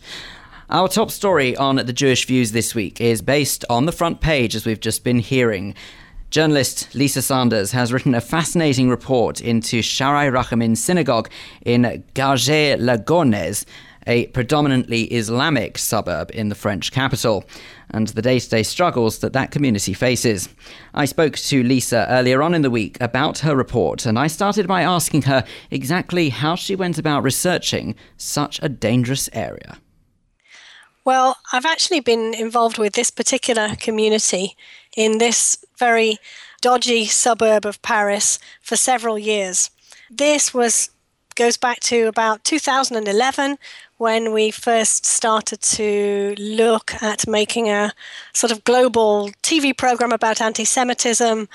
Our 0.68 0.88
top 0.88 1.10
story 1.10 1.56
on 1.56 1.76
the 1.76 1.92
Jewish 1.92 2.26
Views 2.26 2.52
this 2.52 2.74
week 2.74 3.00
is 3.00 3.22
based 3.22 3.64
on 3.70 3.86
the 3.86 3.92
front 3.92 4.20
page, 4.20 4.54
as 4.54 4.66
we've 4.66 4.80
just 4.80 5.04
been 5.04 5.20
hearing. 5.20 5.74
Journalist 6.28 6.94
Lisa 6.94 7.22
Sanders 7.22 7.72
has 7.72 7.92
written 7.92 8.14
a 8.14 8.20
fascinating 8.20 8.90
report 8.90 9.40
into 9.40 9.80
Sharai 9.80 10.30
Rachamim 10.30 10.76
Synagogue 10.76 11.30
in 11.64 12.04
Garges 12.14 12.78
la 12.80 12.96
Gonesse 12.96 13.64
a 14.06 14.26
predominantly 14.28 15.04
Islamic 15.04 15.78
suburb 15.78 16.30
in 16.32 16.48
the 16.48 16.54
French 16.54 16.92
capital, 16.92 17.44
and 17.90 18.08
the 18.08 18.22
day 18.22 18.38
to 18.38 18.48
day 18.48 18.62
struggles 18.62 19.18
that 19.18 19.32
that 19.32 19.50
community 19.50 19.92
faces. 19.92 20.48
I 20.94 21.04
spoke 21.04 21.36
to 21.36 21.62
Lisa 21.62 22.06
earlier 22.08 22.42
on 22.42 22.54
in 22.54 22.62
the 22.62 22.70
week 22.70 22.96
about 23.00 23.38
her 23.40 23.56
report, 23.56 24.06
and 24.06 24.18
I 24.18 24.26
started 24.26 24.66
by 24.66 24.82
asking 24.82 25.22
her 25.22 25.44
exactly 25.70 26.28
how 26.28 26.54
she 26.54 26.76
went 26.76 26.98
about 26.98 27.22
researching 27.22 27.94
such 28.16 28.60
a 28.62 28.68
dangerous 28.68 29.28
area. 29.32 29.78
Well, 31.04 31.36
I've 31.52 31.66
actually 31.66 32.00
been 32.00 32.34
involved 32.34 32.78
with 32.78 32.94
this 32.94 33.12
particular 33.12 33.76
community 33.76 34.56
in 34.96 35.18
this 35.18 35.64
very 35.78 36.18
dodgy 36.60 37.04
suburb 37.06 37.64
of 37.64 37.80
Paris 37.82 38.40
for 38.60 38.74
several 38.76 39.16
years. 39.16 39.70
This 40.10 40.52
was 40.52 40.90
goes 41.36 41.58
back 41.58 41.80
to 41.80 42.08
about 42.08 42.42
2011 42.44 43.58
when 43.98 44.32
we 44.32 44.50
first 44.50 45.04
started 45.04 45.60
to 45.60 46.34
look 46.38 47.00
at 47.02 47.28
making 47.28 47.68
a 47.68 47.92
sort 48.32 48.50
of 48.50 48.64
global 48.64 49.30
TV 49.42 49.76
program 49.76 50.12
about 50.12 50.40
anti 50.40 50.64
Semitism, 50.64 51.48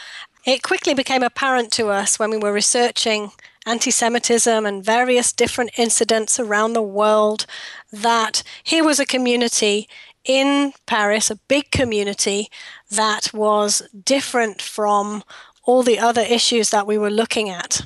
it 0.45 0.61
quickly 0.61 0.93
became 0.93 1.23
apparent 1.23 1.71
to 1.73 1.89
us 1.89 2.19
when 2.19 2.29
we 2.29 2.37
were 2.37 2.53
researching 2.53 3.31
anti 3.65 3.91
Semitism 3.91 4.65
and 4.65 4.85
various 4.85 5.33
different 5.33 5.71
incidents 5.77 6.39
around 6.39 6.73
the 6.73 6.81
world 6.81 7.47
that 7.91 8.43
here 8.63 8.83
was 8.83 8.99
a 8.99 9.05
community 9.05 9.89
in 10.23 10.73
Paris, 10.85 11.31
a 11.31 11.39
big 11.47 11.71
community 11.71 12.49
that 12.91 13.33
was 13.33 13.81
different 14.05 14.61
from 14.61 15.23
all 15.63 15.81
the 15.81 15.99
other 15.99 16.21
issues 16.21 16.69
that 16.69 16.85
we 16.85 16.99
were 16.99 17.09
looking 17.09 17.49
at 17.49 17.81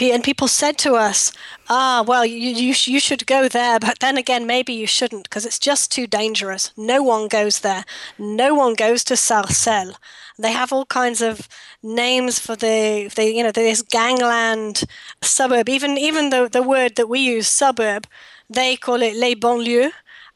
and 0.00 0.24
people 0.24 0.48
said 0.48 0.78
to 0.78 0.94
us, 0.94 1.32
"Ah, 1.68 2.02
well, 2.06 2.24
you 2.26 2.50
you, 2.50 2.74
you 2.86 3.00
should 3.00 3.26
go 3.26 3.48
there, 3.48 3.78
but 3.78 3.98
then 4.00 4.16
again, 4.18 4.46
maybe 4.46 4.72
you 4.72 4.86
shouldn't 4.86 5.24
because 5.24 5.46
it's 5.46 5.58
just 5.58 5.90
too 5.92 6.06
dangerous. 6.06 6.72
No 6.76 7.02
one 7.02 7.28
goes 7.28 7.60
there. 7.60 7.84
No 8.18 8.54
one 8.54 8.74
goes 8.74 9.04
to 9.04 9.16
Sarcelles." 9.16 9.96
They 10.38 10.52
have 10.52 10.72
all 10.72 10.86
kinds 10.86 11.20
of 11.22 11.48
names 11.82 12.38
for 12.40 12.56
the, 12.56 13.08
the 13.14 13.24
you 13.32 13.42
know 13.44 13.52
this 13.52 13.82
gangland 13.82 14.84
suburb. 15.22 15.68
Even 15.68 15.96
even 15.98 16.30
the 16.30 16.48
the 16.48 16.62
word 16.62 16.96
that 16.96 17.08
we 17.08 17.20
use, 17.20 17.46
suburb, 17.48 18.06
they 18.50 18.76
call 18.76 19.02
it 19.02 19.14
les 19.16 19.34
banlieues 19.34 19.92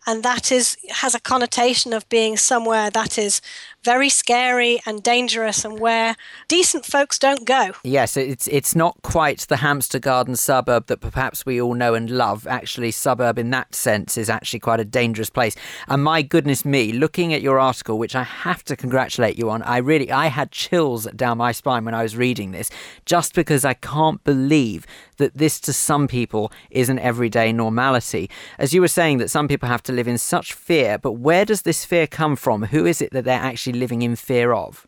and 0.08 0.22
that 0.22 0.50
is 0.50 0.78
has 0.88 1.14
a 1.14 1.20
connotation 1.20 1.92
of 1.92 2.08
being 2.08 2.36
somewhere 2.38 2.88
that 2.90 3.18
is 3.18 3.42
very 3.84 4.08
scary 4.08 4.80
and 4.86 5.02
dangerous 5.02 5.64
and 5.64 5.78
where 5.78 6.16
decent 6.48 6.84
folks 6.84 7.18
don't 7.18 7.46
go. 7.46 7.72
Yes, 7.84 8.16
it's 8.16 8.48
it's 8.48 8.74
not 8.74 9.00
quite 9.02 9.40
the 9.48 9.58
Hampstead 9.58 10.02
Garden 10.02 10.34
suburb 10.34 10.86
that 10.86 11.00
perhaps 11.00 11.46
we 11.46 11.60
all 11.60 11.74
know 11.74 11.94
and 11.94 12.10
love. 12.10 12.46
Actually, 12.46 12.90
suburb 12.90 13.38
in 13.38 13.50
that 13.50 13.74
sense 13.74 14.16
is 14.16 14.30
actually 14.30 14.60
quite 14.60 14.80
a 14.80 14.84
dangerous 14.84 15.30
place. 15.30 15.54
And 15.86 16.02
my 16.02 16.22
goodness 16.22 16.64
me, 16.64 16.92
looking 16.92 17.34
at 17.34 17.42
your 17.42 17.58
article, 17.58 17.98
which 17.98 18.16
I 18.16 18.24
have 18.24 18.64
to 18.64 18.76
congratulate 18.76 19.38
you 19.38 19.50
on, 19.50 19.62
I 19.62 19.76
really 19.78 20.10
I 20.10 20.26
had 20.26 20.50
chills 20.50 21.06
down 21.14 21.38
my 21.38 21.52
spine 21.52 21.84
when 21.84 21.94
I 21.94 22.02
was 22.02 22.16
reading 22.16 22.52
this, 22.52 22.70
just 23.04 23.34
because 23.34 23.64
I 23.64 23.74
can't 23.74 24.24
believe 24.24 24.86
that 25.18 25.36
this 25.36 25.60
to 25.60 25.72
some 25.72 26.08
people 26.08 26.50
is 26.70 26.88
an 26.88 26.98
everyday 26.98 27.52
normality. 27.52 28.30
As 28.58 28.72
you 28.72 28.80
were 28.80 28.88
saying 28.88 29.18
that 29.18 29.30
some 29.30 29.48
people 29.48 29.68
have 29.68 29.82
to 29.84 29.92
live 29.98 30.08
in 30.08 30.18
such 30.18 30.52
fear, 30.52 30.98
but 30.98 31.12
where 31.12 31.44
does 31.44 31.62
this 31.62 31.84
fear 31.84 32.06
come 32.06 32.36
from? 32.36 32.64
Who 32.64 32.86
is 32.86 33.02
it 33.02 33.10
that 33.12 33.24
they're 33.24 33.38
actually 33.38 33.78
living 33.78 34.02
in 34.02 34.16
fear 34.16 34.52
of? 34.52 34.86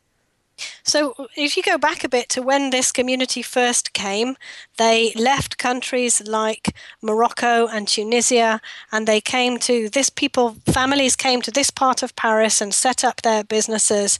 So, 0.83 1.14
if 1.37 1.57
you 1.57 1.62
go 1.62 1.79
back 1.79 2.05
a 2.05 2.09
bit 2.09 2.29
to 2.31 2.43
when 2.43 2.71
this 2.71 2.93
community 2.93 3.43
first 3.43 3.93
came, 3.93 4.37
they 4.76 5.12
left 5.14 5.59
countries 5.59 6.21
like 6.26 6.75
Morocco 7.02 7.67
and 7.67 7.87
Tunisia, 7.88 8.61
and 8.93 9.07
they 9.07 9.21
came 9.21 9.59
to 9.61 9.88
this 9.88 10.11
people, 10.11 10.57
families 10.67 11.17
came 11.17 11.43
to 11.43 11.50
this 11.50 11.71
part 11.71 12.02
of 12.02 12.17
Paris 12.17 12.61
and 12.61 12.75
set 12.75 13.05
up 13.05 13.23
their 13.23 13.45
businesses. 13.45 14.19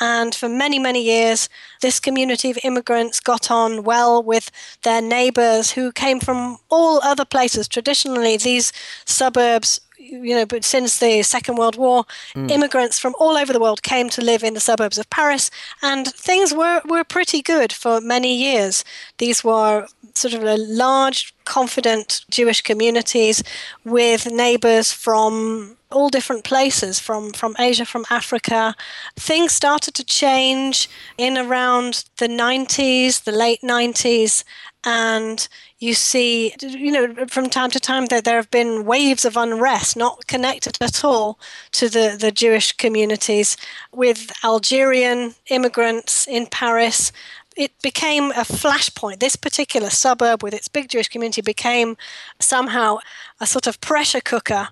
And 0.00 0.34
for 0.34 0.48
many, 0.48 0.78
many 0.78 1.02
years, 1.02 1.48
this 1.82 2.00
community 2.00 2.50
of 2.50 2.58
immigrants 2.64 3.20
got 3.20 3.50
on 3.50 3.84
well 3.84 4.22
with 4.22 4.50
their 4.82 5.02
neighbors 5.02 5.72
who 5.72 5.92
came 5.92 6.18
from 6.18 6.56
all 6.70 7.00
other 7.02 7.26
places. 7.26 7.68
Traditionally, 7.68 8.36
these 8.38 8.72
suburbs 9.04 9.80
you 10.12 10.34
know, 10.34 10.46
but 10.46 10.64
since 10.64 10.98
the 10.98 11.22
Second 11.22 11.56
World 11.56 11.76
War, 11.76 12.04
mm. 12.34 12.50
immigrants 12.50 12.98
from 12.98 13.14
all 13.18 13.36
over 13.36 13.52
the 13.52 13.60
world 13.60 13.82
came 13.82 14.08
to 14.10 14.22
live 14.22 14.42
in 14.44 14.54
the 14.54 14.60
suburbs 14.60 14.98
of 14.98 15.08
Paris, 15.10 15.50
and 15.82 16.06
things 16.06 16.52
were, 16.54 16.82
were 16.84 17.04
pretty 17.04 17.42
good 17.42 17.72
for 17.72 18.00
many 18.00 18.36
years. 18.36 18.84
These 19.18 19.42
were 19.42 19.86
sort 20.14 20.34
of 20.34 20.44
a 20.44 20.56
large, 20.56 21.34
confident 21.44 22.24
Jewish 22.30 22.60
communities 22.60 23.42
with 23.84 24.30
neighbors 24.30 24.92
from 24.92 25.76
all 25.92 26.08
different 26.08 26.44
places 26.44 26.98
from, 26.98 27.32
from 27.32 27.54
Asia, 27.58 27.84
from 27.84 28.04
Africa. 28.10 28.74
Things 29.16 29.52
started 29.52 29.94
to 29.94 30.04
change 30.04 30.88
in 31.18 31.36
around 31.36 32.04
the 32.18 32.28
90s, 32.28 33.24
the 33.24 33.32
late 33.32 33.60
90s, 33.62 34.44
and 34.84 35.46
you 35.78 35.94
see, 35.94 36.54
you 36.60 36.90
know, 36.90 37.26
from 37.26 37.48
time 37.48 37.70
to 37.70 37.80
time 37.80 38.06
that 38.06 38.24
there 38.24 38.36
have 38.36 38.50
been 38.50 38.84
waves 38.84 39.24
of 39.24 39.36
unrest, 39.36 39.96
not 39.96 40.26
connected 40.26 40.76
at 40.80 41.04
all 41.04 41.38
to 41.72 41.88
the, 41.88 42.16
the 42.18 42.32
Jewish 42.32 42.72
communities, 42.72 43.56
with 43.92 44.32
Algerian 44.44 45.34
immigrants 45.48 46.26
in 46.26 46.46
Paris. 46.46 47.12
It 47.56 47.72
became 47.82 48.30
a 48.32 48.44
flashpoint. 48.44 49.20
This 49.20 49.36
particular 49.36 49.90
suburb, 49.90 50.42
with 50.42 50.54
its 50.54 50.68
big 50.68 50.88
Jewish 50.88 51.08
community, 51.08 51.42
became 51.42 51.96
somehow 52.40 52.98
a 53.40 53.46
sort 53.46 53.66
of 53.66 53.80
pressure 53.80 54.20
cooker. 54.20 54.68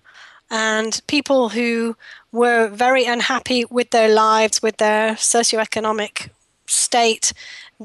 And 0.50 1.00
people 1.06 1.50
who 1.50 1.96
were 2.32 2.68
very 2.68 3.04
unhappy 3.04 3.64
with 3.66 3.90
their 3.90 4.08
lives, 4.08 4.60
with 4.60 4.78
their 4.78 5.12
socioeconomic 5.12 6.30
state, 6.66 7.32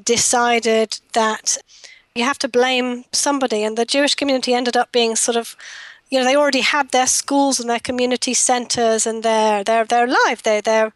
decided 0.04 1.00
that 1.14 1.58
you 2.16 2.24
have 2.24 2.40
to 2.40 2.48
blame 2.48 3.04
somebody. 3.12 3.64
And 3.64 3.78
the 3.78 3.86
Jewish 3.86 4.16
community 4.16 4.54
ended 4.54 4.78
up 4.78 4.92
being 4.92 5.16
sort 5.16 5.38
of 5.38 5.56
you 6.10 6.20
know, 6.20 6.26
they 6.26 6.36
already 6.36 6.62
had 6.62 6.92
their 6.92 7.08
schools 7.08 7.60
and 7.60 7.70
their 7.70 7.80
community 7.80 8.34
centers 8.34 9.06
and 9.08 9.24
their 9.24 9.64
their 9.64 9.86
their 9.86 10.08
life, 10.08 10.44
their 10.44 10.62
their 10.62 10.94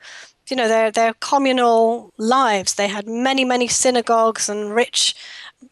you 0.50 0.56
know 0.56 0.68
their 0.68 0.92
their 0.92 1.14
communal 1.14 2.14
lives. 2.18 2.76
They 2.76 2.88
had 2.88 3.08
many 3.08 3.44
many 3.44 3.68
synagogues 3.68 4.50
and 4.50 4.74
rich 4.74 5.16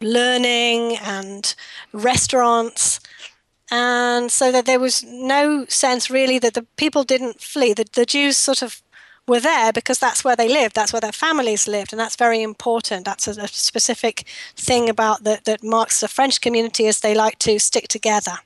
learning 0.00 0.96
and 0.98 1.54
restaurants. 1.92 3.00
And 3.70 4.32
so 4.32 4.50
that 4.50 4.64
there 4.64 4.80
was 4.80 5.04
no 5.04 5.66
sense 5.66 6.10
really 6.10 6.38
that 6.38 6.54
the 6.54 6.66
people 6.76 7.04
didn't 7.04 7.40
flee. 7.40 7.74
The, 7.74 7.84
the 7.92 8.06
Jews 8.06 8.38
sort 8.38 8.62
of 8.62 8.82
were 9.28 9.40
there 9.40 9.72
because 9.72 9.98
that's 9.98 10.24
where 10.24 10.34
they 10.34 10.48
lived, 10.48 10.74
that's 10.74 10.92
where 10.92 11.00
their 11.00 11.12
families 11.12 11.68
lived, 11.68 11.92
and 11.92 12.00
that's 12.00 12.16
very 12.16 12.42
important. 12.42 13.04
That's 13.04 13.28
a, 13.28 13.42
a 13.42 13.48
specific 13.48 14.24
thing 14.56 14.88
about 14.88 15.24
that 15.24 15.44
that 15.44 15.62
marks 15.62 16.00
the 16.00 16.08
French 16.08 16.40
community 16.40 16.86
as 16.86 17.00
they 17.00 17.14
like 17.14 17.38
to 17.40 17.58
stick 17.58 17.88
together. 17.88 18.38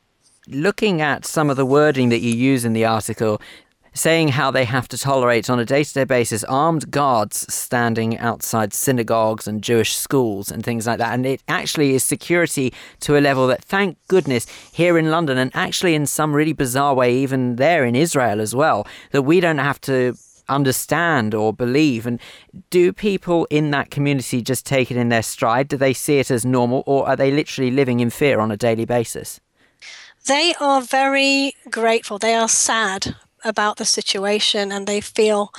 Looking 0.49 1.01
at 1.01 1.25
some 1.25 1.51
of 1.51 1.57
the 1.57 1.65
wording 1.65 2.09
that 2.09 2.21
you 2.21 2.35
use 2.35 2.65
in 2.65 2.73
the 2.73 2.85
article, 2.85 3.41
saying 3.95 4.29
how 4.29 4.51
they 4.51 4.65
have 4.65 4.89
to 4.89 4.99
tolerate 4.99 5.51
on 5.51 5.59
a 5.59 5.65
day 5.65 5.85
to 5.85 5.95
day 5.95 6.05
basis 6.05 6.43
armed 6.45 6.91
guards 6.91 7.53
standing 7.53 8.19
outside 8.19 8.73
synagogues 8.73 9.47
and 9.47 9.63
Jewish 9.63 9.95
schools 9.95 10.51
and 10.51 10.65
things 10.65 10.87
like 10.87 10.99
that. 10.99 11.13
And 11.13 11.27
it 11.27 11.43
actually 11.47 11.95
is 11.95 12.03
security 12.03 12.73
to 13.01 13.19
a 13.19 13.21
level 13.21 13.47
that, 13.49 13.63
thank 13.63 13.99
goodness, 14.09 14.47
here 14.73 14.99
in 14.99 15.11
London 15.11 15.39
and 15.39 15.51
actually 15.55 15.95
in 15.95 16.07
some 16.07 16.35
really 16.35 16.55
bizarre 16.55 16.95
way, 16.95 17.15
even 17.15 17.57
there 17.57 17.85
in 17.85 17.95
Israel 17.95 18.41
as 18.41 18.55
well, 18.55 18.87
that 19.11 19.23
we 19.23 19.41
don't 19.41 19.59
have 19.59 19.81
to 19.83 20.15
understand 20.49 21.35
or 21.35 21.53
believe? 21.53 22.07
And 22.07 22.21
do 22.71 22.93
people 22.93 23.47
in 23.51 23.71
that 23.71 23.91
community 23.91 24.43
just 24.43 24.67
take 24.67 24.91
it 24.91 24.97
in 24.97 25.09
their 25.09 25.23
stride? 25.23 25.69
Do 25.69 25.77
they 25.77 25.93
see 25.93 26.19
it 26.19 26.31
as 26.31 26.45
normal 26.45 26.83
or 26.87 27.09
are 27.09 27.17
they 27.17 27.31
literally 27.31 27.71
living 27.71 28.01
in 28.01 28.11
fear 28.11 28.41
on 28.41 28.51
a 28.51 28.57
daily 28.57 28.85
basis? 28.85 29.41
They 30.27 30.55
are 30.61 30.81
very 30.81 31.55
grateful. 31.71 32.19
They 32.19 32.35
are 32.35 32.49
sad 32.49 33.17
about 33.45 33.77
the 33.77 33.85
situation 33.85 34.71
and 34.71 34.87
they 34.87 35.01
feel 35.01 35.53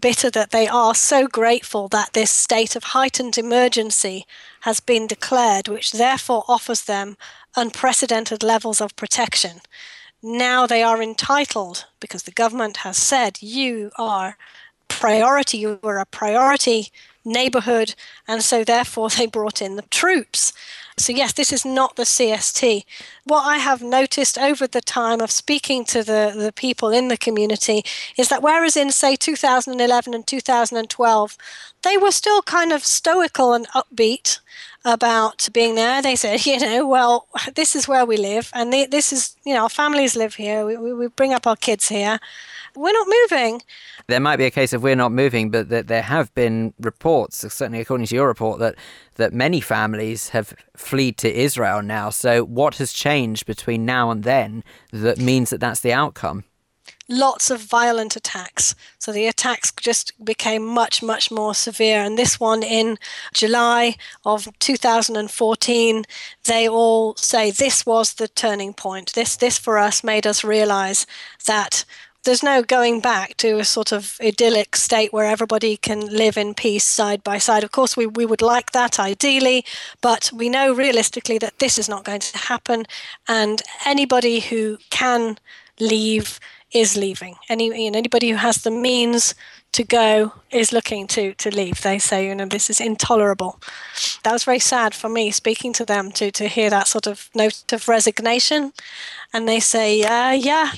bitter 0.00 0.30
that 0.30 0.50
they 0.50 0.66
are 0.66 0.94
so 0.94 1.26
grateful 1.26 1.88
that 1.88 2.14
this 2.14 2.30
state 2.30 2.74
of 2.74 2.84
heightened 2.84 3.36
emergency 3.36 4.24
has 4.62 4.80
been 4.80 5.06
declared, 5.06 5.68
which 5.68 5.92
therefore 5.92 6.44
offers 6.48 6.84
them 6.84 7.16
unprecedented 7.54 8.42
levels 8.42 8.80
of 8.80 8.96
protection 8.96 9.60
now 10.24 10.66
they 10.66 10.82
are 10.82 11.02
entitled 11.02 11.84
because 12.00 12.22
the 12.22 12.30
government 12.32 12.78
has 12.78 12.96
said 12.96 13.42
you 13.42 13.90
are 13.98 14.36
priority, 14.88 15.58
you 15.58 15.78
were 15.82 15.98
a 15.98 16.06
priority 16.06 16.88
neighborhood, 17.26 17.94
and 18.26 18.42
so 18.42 18.64
therefore 18.64 19.10
they 19.10 19.26
brought 19.26 19.60
in 19.60 19.76
the 19.76 19.82
troops. 19.90 20.52
So, 20.96 21.12
yes, 21.12 21.32
this 21.32 21.52
is 21.52 21.64
not 21.64 21.96
the 21.96 22.04
CST. 22.04 22.84
What 23.24 23.42
I 23.42 23.58
have 23.58 23.82
noticed 23.82 24.38
over 24.38 24.66
the 24.66 24.80
time 24.80 25.20
of 25.20 25.30
speaking 25.30 25.84
to 25.86 26.04
the, 26.04 26.32
the 26.36 26.52
people 26.52 26.90
in 26.90 27.08
the 27.08 27.16
community 27.16 27.82
is 28.16 28.28
that 28.28 28.42
whereas 28.42 28.76
in, 28.76 28.92
say, 28.92 29.16
2011 29.16 30.14
and 30.14 30.26
2012, 30.26 31.36
they 31.82 31.98
were 31.98 32.12
still 32.12 32.42
kind 32.42 32.72
of 32.72 32.84
stoical 32.84 33.52
and 33.52 33.66
upbeat 33.70 34.38
about 34.84 35.48
being 35.52 35.74
there. 35.74 36.02
They 36.02 36.16
said, 36.16 36.44
you 36.46 36.58
know, 36.58 36.86
well, 36.86 37.26
this 37.54 37.74
is 37.74 37.88
where 37.88 38.04
we 38.04 38.16
live, 38.16 38.50
and 38.54 38.72
this 38.72 39.12
is, 39.12 39.36
you 39.44 39.54
know, 39.54 39.62
our 39.62 39.68
families 39.68 40.16
live 40.16 40.34
here. 40.34 40.64
We, 40.66 40.92
we 40.92 41.08
bring 41.08 41.32
up 41.32 41.46
our 41.46 41.56
kids 41.56 41.88
here. 41.88 42.18
We're 42.76 42.92
not 42.92 43.06
moving. 43.06 43.62
There 44.08 44.18
might 44.18 44.36
be 44.36 44.46
a 44.46 44.50
case 44.50 44.72
of 44.72 44.82
we're 44.82 44.96
not 44.96 45.12
moving, 45.12 45.50
but 45.50 45.68
that 45.68 45.86
there 45.86 46.02
have 46.02 46.34
been 46.34 46.74
reports, 46.80 47.38
certainly 47.52 47.80
according 47.80 48.06
to 48.06 48.14
your 48.14 48.26
report, 48.26 48.58
that 48.58 48.74
that 49.14 49.32
many 49.32 49.60
families 49.60 50.30
have 50.30 50.54
fled 50.76 51.16
to 51.18 51.32
Israel 51.32 51.82
now. 51.82 52.10
So, 52.10 52.44
what 52.44 52.76
has 52.76 52.92
changed 52.92 53.46
between 53.46 53.84
now 53.84 54.10
and 54.10 54.24
then 54.24 54.64
that 54.92 55.18
means 55.18 55.50
that 55.50 55.60
that's 55.60 55.80
the 55.80 55.92
outcome? 55.92 56.44
Lots 57.08 57.50
of 57.50 57.60
violent 57.60 58.16
attacks. 58.16 58.74
So 58.98 59.12
the 59.12 59.26
attacks 59.26 59.72
just 59.72 60.12
became 60.24 60.64
much, 60.64 61.02
much 61.02 61.30
more 61.30 61.54
severe. 61.54 62.00
And 62.00 62.18
this 62.18 62.40
one 62.40 62.62
in 62.62 62.98
July 63.32 63.96
of 64.24 64.48
2014, 64.58 66.04
they 66.44 66.68
all 66.68 67.14
say 67.16 67.50
this 67.50 67.84
was 67.84 68.14
the 68.14 68.28
turning 68.28 68.72
point. 68.72 69.12
This, 69.14 69.36
this 69.36 69.58
for 69.58 69.78
us 69.78 70.02
made 70.02 70.26
us 70.26 70.44
realize 70.44 71.06
that 71.46 71.84
there's 72.24 72.42
no 72.42 72.62
going 72.62 73.00
back 73.00 73.36
to 73.36 73.58
a 73.58 73.64
sort 73.64 73.92
of 73.92 74.16
idyllic 74.22 74.76
state 74.76 75.12
where 75.12 75.26
everybody 75.26 75.76
can 75.76 76.06
live 76.06 76.38
in 76.38 76.54
peace 76.54 76.84
side 76.84 77.22
by 77.22 77.36
side. 77.36 77.62
Of 77.62 77.72
course, 77.72 77.98
we, 77.98 78.06
we 78.06 78.24
would 78.24 78.40
like 78.40 78.72
that 78.72 78.98
ideally, 78.98 79.64
but 80.00 80.30
we 80.32 80.48
know 80.48 80.72
realistically 80.72 81.36
that 81.38 81.58
this 81.58 81.78
is 81.78 81.88
not 81.88 82.04
going 82.04 82.20
to 82.20 82.38
happen. 82.38 82.86
And 83.28 83.62
anybody 83.84 84.40
who 84.40 84.78
can 84.88 85.36
leave 85.78 86.40
is 86.74 86.96
leaving. 86.96 87.36
Any 87.48 87.66
you 87.84 87.90
know, 87.90 87.98
anybody 87.98 88.30
who 88.30 88.36
has 88.36 88.62
the 88.62 88.70
means 88.70 89.34
to 89.72 89.84
go 89.84 90.32
is 90.50 90.72
looking 90.72 91.06
to 91.08 91.34
to 91.34 91.50
leave. 91.50 91.80
They 91.80 91.98
say, 91.98 92.26
you 92.28 92.34
know, 92.34 92.46
this 92.46 92.68
is 92.68 92.80
intolerable. 92.80 93.60
That 94.22 94.32
was 94.32 94.44
very 94.44 94.58
sad 94.58 94.94
for 94.94 95.08
me 95.08 95.30
speaking 95.30 95.72
to 95.74 95.84
them 95.84 96.12
to 96.12 96.30
to 96.32 96.48
hear 96.48 96.70
that 96.70 96.88
sort 96.88 97.06
of 97.06 97.30
note 97.34 97.72
of 97.72 97.88
resignation. 97.88 98.72
And 99.32 99.48
they 99.48 99.60
say, 99.60 100.02
uh, 100.02 100.32
yeah, 100.32 100.72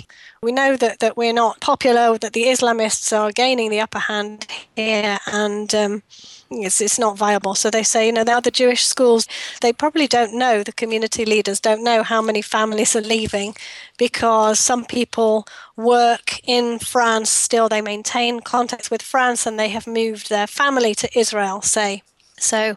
we 0.47 0.53
know 0.53 0.77
that, 0.77 1.01
that 1.01 1.17
we're 1.17 1.33
not 1.33 1.61
popular, 1.61 2.17
that 2.19 2.33
the 2.33 2.45
Islamists 2.45 3.13
are 3.13 3.33
gaining 3.33 3.69
the 3.69 3.81
upper 3.81 3.99
hand 3.99 4.47
here, 4.77 5.19
and 5.27 5.75
um, 5.75 6.05
it's, 6.53 6.81
it's 6.81 7.01
not 7.01 7.19
viable. 7.19 7.57
So 7.57 7.69
they 7.69 7.83
say, 7.83 8.07
you 8.07 8.13
know, 8.13 8.23
the 8.23 8.31
other 8.31 8.53
Jewish 8.53 8.85
schools, 8.87 9.27
they 9.61 9.73
probably 9.73 10.07
don't 10.07 10.33
know, 10.33 10.63
the 10.63 10.73
community 10.73 11.25
leaders 11.25 11.59
don't 11.59 11.83
know 11.83 12.05
how 12.05 12.23
many 12.23 12.43
families 12.43 12.95
are 12.95 13.01
leaving 13.01 13.57
because 13.99 14.61
some 14.61 14.85
people 14.85 15.49
work 15.77 16.39
in 16.49 16.79
France 16.79 17.29
still. 17.29 17.69
They 17.69 17.83
maintain 17.83 18.39
contacts 18.39 18.89
with 18.89 19.03
France 19.03 19.47
and 19.47 19.59
they 19.59 19.71
have 19.71 19.89
moved 19.89 20.29
their 20.29 20.47
family 20.47 20.95
to 20.95 21.19
Israel, 21.19 21.61
say. 21.61 22.05
So 22.39 22.77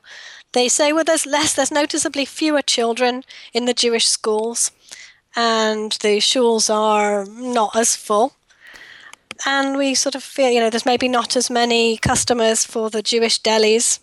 they 0.53 0.69
say, 0.69 0.91
well, 0.91 1.03
there's 1.03 1.27
less, 1.27 1.53
there's 1.53 1.71
noticeably 1.71 2.25
fewer 2.25 2.63
children 2.63 3.23
in 3.53 3.65
the 3.65 3.75
Jewish 3.75 4.07
schools 4.07 4.71
and 5.35 5.91
the 6.01 6.17
shuls 6.19 6.73
are 6.73 7.25
not 7.25 7.75
as 7.75 7.95
full 7.95 8.33
and 9.45 9.77
we 9.77 9.95
sort 9.95 10.15
of 10.15 10.23
feel, 10.23 10.49
you 10.49 10.59
know, 10.59 10.69
there's 10.69 10.85
maybe 10.85 11.07
not 11.07 11.35
as 11.35 11.49
many 11.49 11.97
customers 11.97 12.65
for 12.65 12.89
the 12.89 13.01
Jewish 13.01 13.41
delis. 13.41 13.99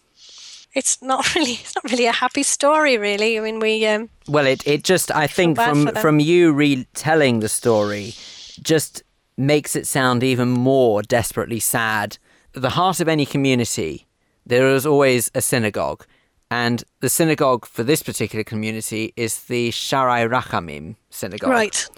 It's 0.74 1.00
not 1.02 1.34
really, 1.34 1.52
it's 1.52 1.74
not 1.74 1.90
really 1.90 2.06
a 2.06 2.12
happy 2.12 2.42
story, 2.42 2.98
really. 2.98 3.38
I 3.38 3.42
mean, 3.42 3.60
we. 3.60 3.86
Um, 3.86 4.08
well, 4.28 4.46
it 4.46 4.66
it 4.66 4.84
just, 4.84 5.10
I 5.10 5.26
think, 5.26 5.56
from 5.56 5.88
from 5.96 6.20
you 6.20 6.52
retelling 6.52 7.40
the 7.40 7.48
story, 7.48 8.14
just 8.62 9.02
makes 9.36 9.76
it 9.76 9.86
sound 9.86 10.22
even 10.22 10.48
more 10.48 11.02
desperately 11.02 11.60
sad. 11.60 12.18
the 12.52 12.70
heart 12.70 13.00
of 13.00 13.08
any 13.08 13.26
community, 13.26 14.06
there 14.46 14.74
is 14.74 14.86
always 14.86 15.30
a 15.34 15.42
synagogue. 15.42 16.06
And 16.50 16.84
the 17.00 17.08
synagogue 17.08 17.66
for 17.66 17.82
this 17.82 18.02
particular 18.02 18.44
community 18.44 19.12
is 19.16 19.44
the 19.44 19.70
Sharai 19.70 20.30
Rachamim 20.30 20.96
synagogue. 21.10 21.50
Right. 21.50 21.88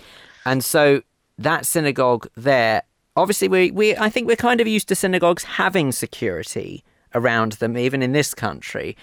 And 0.44 0.64
so 0.64 1.02
that 1.38 1.66
synagogue 1.66 2.28
there 2.36 2.82
obviously 3.18 3.48
we, 3.48 3.70
we 3.70 3.96
I 3.96 4.08
think 4.08 4.26
we're 4.26 4.36
kind 4.36 4.60
of 4.60 4.66
used 4.66 4.88
to 4.88 4.94
synagogues 4.94 5.44
having 5.44 5.92
security 5.92 6.84
around 7.14 7.52
them, 7.52 7.76
even 7.76 8.02
in 8.02 8.12
this 8.12 8.32
country. 8.32 8.96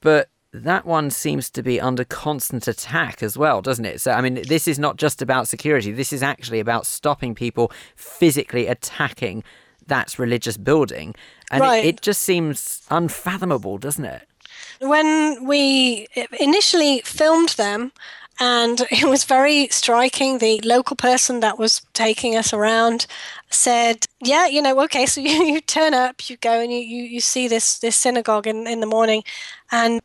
But 0.00 0.28
that 0.52 0.86
one 0.86 1.10
seems 1.10 1.50
to 1.50 1.62
be 1.62 1.80
under 1.80 2.04
constant 2.04 2.68
attack 2.68 3.22
as 3.22 3.36
well, 3.36 3.60
doesn't 3.60 3.84
it? 3.84 4.00
So, 4.00 4.12
I 4.12 4.20
mean, 4.20 4.42
this 4.48 4.66
is 4.66 4.78
not 4.78 4.96
just 4.96 5.20
about 5.20 5.48
security. 5.48 5.92
This 5.92 6.12
is 6.12 6.22
actually 6.22 6.60
about 6.60 6.86
stopping 6.86 7.34
people 7.34 7.70
physically 7.96 8.66
attacking 8.66 9.44
that 9.86 10.18
religious 10.18 10.56
building. 10.56 11.14
And 11.50 11.60
right. 11.60 11.84
it, 11.84 11.88
it 11.88 12.00
just 12.00 12.22
seems 12.22 12.82
unfathomable, 12.90 13.78
doesn't 13.78 14.04
it? 14.04 14.26
When 14.80 15.46
we 15.46 16.06
initially 16.38 17.00
filmed 17.04 17.50
them, 17.50 17.92
and 18.40 18.80
it 18.90 19.08
was 19.08 19.24
very 19.24 19.68
striking. 19.68 20.38
The 20.38 20.60
local 20.64 20.96
person 20.96 21.40
that 21.40 21.58
was 21.58 21.82
taking 21.92 22.36
us 22.36 22.52
around 22.52 23.06
said, 23.50 24.06
"Yeah, 24.20 24.46
you 24.46 24.62
know, 24.62 24.80
okay, 24.84 25.06
so 25.06 25.20
you, 25.28 25.44
you 25.44 25.60
turn 25.60 25.94
up, 25.94 26.28
you 26.28 26.36
go, 26.36 26.60
and 26.60 26.72
you, 26.72 26.78
you, 26.78 27.02
you 27.04 27.20
see 27.20 27.48
this 27.48 27.78
this 27.78 27.96
synagogue 27.96 28.46
in, 28.46 28.66
in 28.66 28.80
the 28.80 28.86
morning, 28.86 29.22
and." 29.70 30.00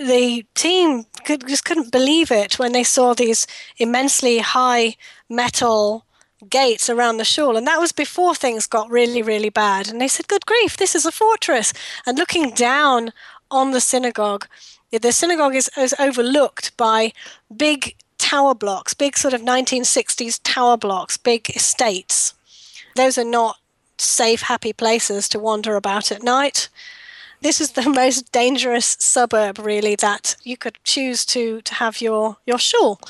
The 0.00 0.46
team 0.54 1.04
could, 1.26 1.46
just 1.46 1.66
couldn't 1.66 1.92
believe 1.92 2.32
it 2.32 2.58
when 2.58 2.72
they 2.72 2.82
saw 2.82 3.12
these 3.12 3.46
immensely 3.76 4.38
high 4.38 4.96
metal 5.28 6.06
gates 6.48 6.88
around 6.88 7.18
the 7.18 7.24
shul. 7.24 7.56
And 7.56 7.66
that 7.66 7.78
was 7.78 7.92
before 7.92 8.34
things 8.34 8.66
got 8.66 8.90
really, 8.90 9.22
really 9.22 9.50
bad. 9.50 9.88
And 9.88 10.00
they 10.00 10.08
said, 10.08 10.28
Good 10.28 10.46
grief, 10.46 10.76
this 10.78 10.94
is 10.94 11.04
a 11.04 11.12
fortress. 11.12 11.72
And 12.06 12.18
looking 12.18 12.50
down 12.50 13.12
on 13.52 13.70
the 13.70 13.80
synagogue, 13.80 14.46
the 14.90 15.12
synagogue 15.12 15.54
is, 15.54 15.70
is 15.76 15.94
overlooked 15.98 16.76
by 16.76 17.12
big 17.54 17.94
tower 18.18 18.54
blocks, 18.54 18.94
big 18.94 19.16
sort 19.16 19.34
of 19.34 19.42
1960s 19.42 20.40
tower 20.42 20.76
blocks, 20.76 21.16
big 21.16 21.50
estates. 21.50 22.34
Those 22.96 23.18
are 23.18 23.24
not 23.24 23.56
safe, 23.98 24.42
happy 24.42 24.72
places 24.72 25.28
to 25.30 25.38
wander 25.38 25.76
about 25.76 26.12
at 26.12 26.22
night. 26.22 26.68
This 27.40 27.60
is 27.60 27.72
the 27.72 27.88
most 28.02 28.32
dangerous 28.32 28.96
suburb, 29.00 29.58
really, 29.58 29.96
that 29.96 30.36
you 30.42 30.56
could 30.56 30.78
choose 30.84 31.24
to, 31.26 31.60
to 31.62 31.74
have 31.74 32.00
your, 32.00 32.36
your 32.46 32.58
shul 32.58 33.00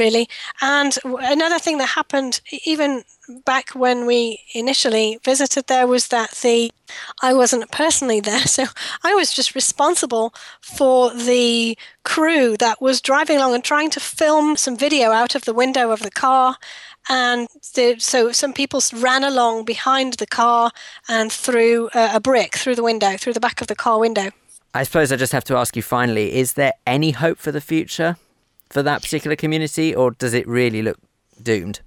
really. 0.00 0.28
And 0.60 0.98
another 1.04 1.58
thing 1.58 1.78
that 1.78 1.90
happened, 1.90 2.40
even 2.64 3.04
back 3.44 3.70
when 3.70 4.06
we 4.06 4.40
initially 4.54 5.18
visited 5.24 5.66
there, 5.66 5.86
was 5.86 6.08
that 6.08 6.30
the 6.42 6.70
I 7.22 7.32
wasn't 7.32 7.70
personally 7.70 8.20
there, 8.20 8.46
so 8.46 8.64
I 9.04 9.14
was 9.14 9.32
just 9.32 9.54
responsible 9.54 10.34
for 10.60 11.12
the 11.12 11.76
crew 12.04 12.56
that 12.58 12.80
was 12.80 13.00
driving 13.00 13.36
along 13.36 13.54
and 13.54 13.64
trying 13.64 13.90
to 13.90 14.00
film 14.00 14.56
some 14.56 14.76
video 14.76 15.10
out 15.10 15.34
of 15.34 15.44
the 15.44 15.54
window 15.54 15.90
of 15.90 16.00
the 16.00 16.10
car 16.10 16.56
and 17.08 17.48
the, 17.74 17.96
so 17.98 18.32
some 18.32 18.52
people 18.52 18.80
ran 18.94 19.24
along 19.24 19.64
behind 19.64 20.14
the 20.14 20.26
car 20.26 20.70
and 21.08 21.32
threw 21.32 21.88
a, 21.94 21.98
uh, 21.98 22.16
a 22.16 22.20
brick 22.20 22.56
through 22.56 22.74
the 22.74 22.82
window, 22.82 23.16
through 23.16 23.32
the 23.32 23.40
back 23.40 23.60
of 23.60 23.66
the 23.66 23.74
car 23.74 23.98
window. 23.98 24.30
I 24.74 24.84
suppose 24.84 25.10
I 25.10 25.16
just 25.16 25.32
have 25.32 25.44
to 25.44 25.56
ask 25.56 25.74
you 25.74 25.82
finally: 25.82 26.34
Is 26.34 26.52
there 26.52 26.74
any 26.86 27.10
hope 27.10 27.38
for 27.38 27.50
the 27.50 27.60
future 27.60 28.16
for 28.68 28.82
that 28.82 29.02
particular 29.02 29.34
community, 29.34 29.94
or 29.94 30.12
does 30.12 30.34
it 30.34 30.46
really 30.46 30.82
look 30.82 30.98
doomed? 31.42 31.80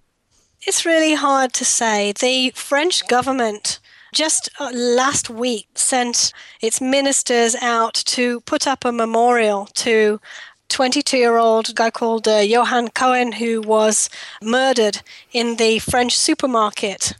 It's 0.66 0.86
really 0.86 1.14
hard 1.14 1.54
to 1.54 1.66
say. 1.66 2.14
The 2.14 2.52
French 2.56 3.08
government 3.08 3.80
just 4.14 4.50
uh, 4.60 4.72
last 4.74 5.30
week 5.30 5.68
sent 5.76 6.32
its 6.62 6.80
ministers 6.80 7.56
out 7.62 7.96
to 7.96 8.40
put 8.42 8.68
up 8.68 8.86
a 8.86 8.92
memorial 8.92 9.66
to 9.74 10.22
22 10.70 11.18
year 11.18 11.38
old 11.38 11.76
guy 11.76 11.92
called 11.92 12.28
uh, 12.28 12.38
Johan 12.38 12.90
Cohen 12.90 13.34
who 13.34 13.62
was 13.62 14.10
murdered 14.42 15.02
in 15.32 15.58
the 15.58 15.80
French 15.80 16.18
supermarket. 16.18 17.14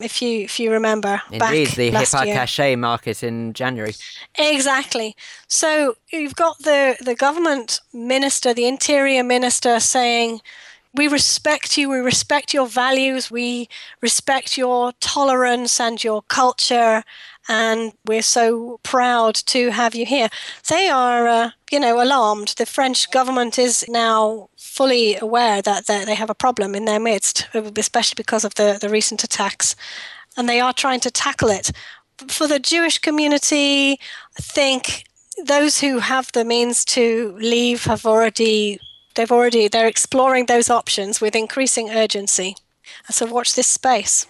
If 0.00 0.22
you 0.22 0.42
if 0.42 0.60
you 0.60 0.70
remember, 0.70 1.20
indeed, 1.26 1.40
back 1.40 1.76
the 1.76 1.90
Hyper 1.90 2.76
market 2.76 3.24
in 3.24 3.52
January. 3.52 3.94
Exactly. 4.38 5.16
So 5.48 5.96
you've 6.12 6.36
got 6.36 6.58
the 6.58 6.96
the 7.00 7.16
government 7.16 7.80
minister, 7.92 8.54
the 8.54 8.68
interior 8.68 9.24
minister, 9.24 9.80
saying 9.80 10.40
we 10.98 11.06
respect 11.06 11.78
you, 11.78 11.88
we 11.88 11.98
respect 11.98 12.52
your 12.52 12.66
values, 12.66 13.30
we 13.30 13.68
respect 14.02 14.58
your 14.58 14.92
tolerance 15.00 15.78
and 15.78 16.02
your 16.02 16.22
culture, 16.22 17.04
and 17.48 17.92
we're 18.04 18.20
so 18.20 18.80
proud 18.82 19.36
to 19.36 19.70
have 19.70 19.94
you 19.94 20.04
here. 20.04 20.28
They 20.68 20.88
are, 20.88 21.28
uh, 21.28 21.50
you 21.70 21.78
know, 21.78 22.02
alarmed. 22.02 22.48
The 22.58 22.66
French 22.66 23.10
government 23.12 23.60
is 23.60 23.84
now 23.88 24.50
fully 24.58 25.16
aware 25.16 25.62
that 25.62 25.86
they 25.86 26.16
have 26.16 26.30
a 26.30 26.34
problem 26.34 26.74
in 26.74 26.84
their 26.84 27.00
midst, 27.00 27.48
especially 27.54 28.16
because 28.16 28.44
of 28.44 28.56
the, 28.56 28.76
the 28.80 28.88
recent 28.88 29.22
attacks, 29.22 29.76
and 30.36 30.48
they 30.48 30.60
are 30.60 30.72
trying 30.72 31.00
to 31.00 31.12
tackle 31.12 31.48
it. 31.48 31.70
For 32.26 32.48
the 32.48 32.58
Jewish 32.58 32.98
community, 32.98 33.92
I 33.92 34.42
think 34.42 35.04
those 35.44 35.78
who 35.78 36.00
have 36.00 36.32
the 36.32 36.44
means 36.44 36.84
to 36.86 37.36
leave 37.38 37.84
have 37.84 38.04
already 38.04 38.80
they've 39.18 39.32
already 39.32 39.68
they're 39.68 39.88
exploring 39.88 40.46
those 40.46 40.70
options 40.70 41.20
with 41.20 41.34
increasing 41.34 41.90
urgency. 41.90 42.54
So 43.10 43.26
watch 43.26 43.54
this 43.54 43.66
space. 43.66 44.26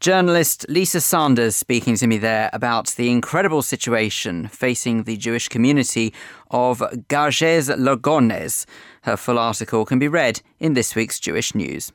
Journalist 0.00 0.64
Lisa 0.68 1.00
Sanders 1.00 1.56
speaking 1.56 1.96
to 1.96 2.06
me 2.06 2.18
there 2.18 2.48
about 2.52 2.88
the 2.96 3.10
incredible 3.10 3.62
situation 3.62 4.48
facing 4.48 5.02
the 5.02 5.16
Jewish 5.16 5.48
community 5.48 6.14
of 6.50 6.82
Garges 7.08 7.68
Logones. 7.68 8.64
Her 9.02 9.16
full 9.16 9.38
article 9.38 9.84
can 9.84 9.98
be 9.98 10.08
read 10.08 10.40
in 10.58 10.74
this 10.74 10.94
week's 10.94 11.20
Jewish 11.20 11.54
News. 11.54 11.92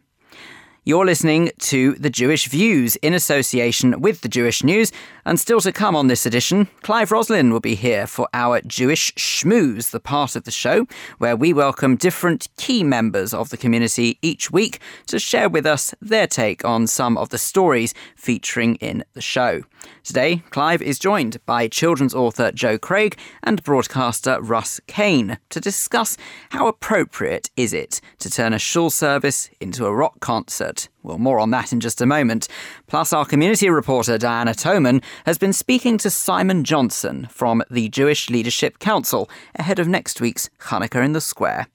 You're 0.86 1.06
listening 1.06 1.50
to 1.60 1.94
The 1.94 2.10
Jewish 2.10 2.50
Views 2.50 2.98
in 2.98 3.14
association 3.14 4.02
with 4.02 4.20
The 4.20 4.28
Jewish 4.28 4.66
News, 4.66 4.92
and 5.26 5.40
still 5.40 5.62
to 5.62 5.72
come 5.72 5.96
on 5.96 6.08
this 6.08 6.26
edition, 6.26 6.68
Clive 6.82 7.12
Roslin 7.12 7.52
will 7.52 7.60
be 7.60 7.76
here 7.76 8.08
for 8.08 8.28
our 8.34 8.62
Jewish 8.62 9.14
Schmooze, 9.14 9.92
the 9.92 10.00
part 10.00 10.36
of 10.36 10.44
the 10.44 10.52
show 10.52 10.86
where 11.18 11.36
we 11.36 11.54
welcome 11.54 11.96
different 11.96 12.48
key 12.58 12.84
members 12.84 13.34
of 13.34 13.50
the 13.50 13.58
community 13.58 14.18
each 14.22 14.52
week 14.52 14.80
to 15.08 15.20
share 15.20 15.50
with 15.50 15.66
us 15.66 15.94
their 16.02 16.28
take 16.28 16.66
on 16.66 16.88
some 16.88 17.18
of 17.18 17.30
the 17.30 17.38
stories 17.38 17.94
featuring 18.16 18.76
in 18.76 19.04
the 19.14 19.22
show. 19.22 19.64
Today, 20.04 20.44
Clive 20.50 20.82
is 20.82 21.00
joined 21.00 21.44
by 21.46 21.68
children's 21.68 22.14
author 22.14 22.52
Joe 22.52 22.78
Craig 22.78 23.18
and 23.42 23.64
broadcaster 23.64 24.42
Russ 24.42 24.80
Kane 24.88 25.38
to 25.50 25.60
discuss 25.60 26.18
how 26.50 26.68
appropriate 26.68 27.50
is 27.56 27.74
it 27.74 28.02
to 28.20 28.30
turn 28.30 28.54
a 28.54 28.60
shul 28.60 28.90
service 28.90 29.50
into 29.60 29.86
a 29.86 29.94
rock 29.94 30.20
concert. 30.20 30.90
Well, 31.04 31.18
more 31.18 31.40
on 31.40 31.52
that 31.52 31.74
in 31.74 31.82
just 31.82 32.02
a 32.02 32.06
moment. 32.06 32.48
Plus, 32.88 33.12
our 33.12 33.26
community 33.26 33.70
reporter 33.70 34.18
Diana 34.18 34.52
Toman 34.52 35.04
has 35.26 35.38
been 35.38 35.54
speaking 35.54 35.98
to 36.00 36.10
Simon 36.10 36.64
Johnson 36.64 37.28
from 37.32 37.64
the 37.70 37.90
Jewish 37.90 38.30
Leadership 38.30 38.80
Council 38.80 39.30
ahead 39.56 39.80
of 39.80 39.88
next 39.88 40.22
week's 40.22 40.50
Hanukkah 40.62 41.04
in 41.04 41.14
the 41.14 41.22
Square. 41.22 41.68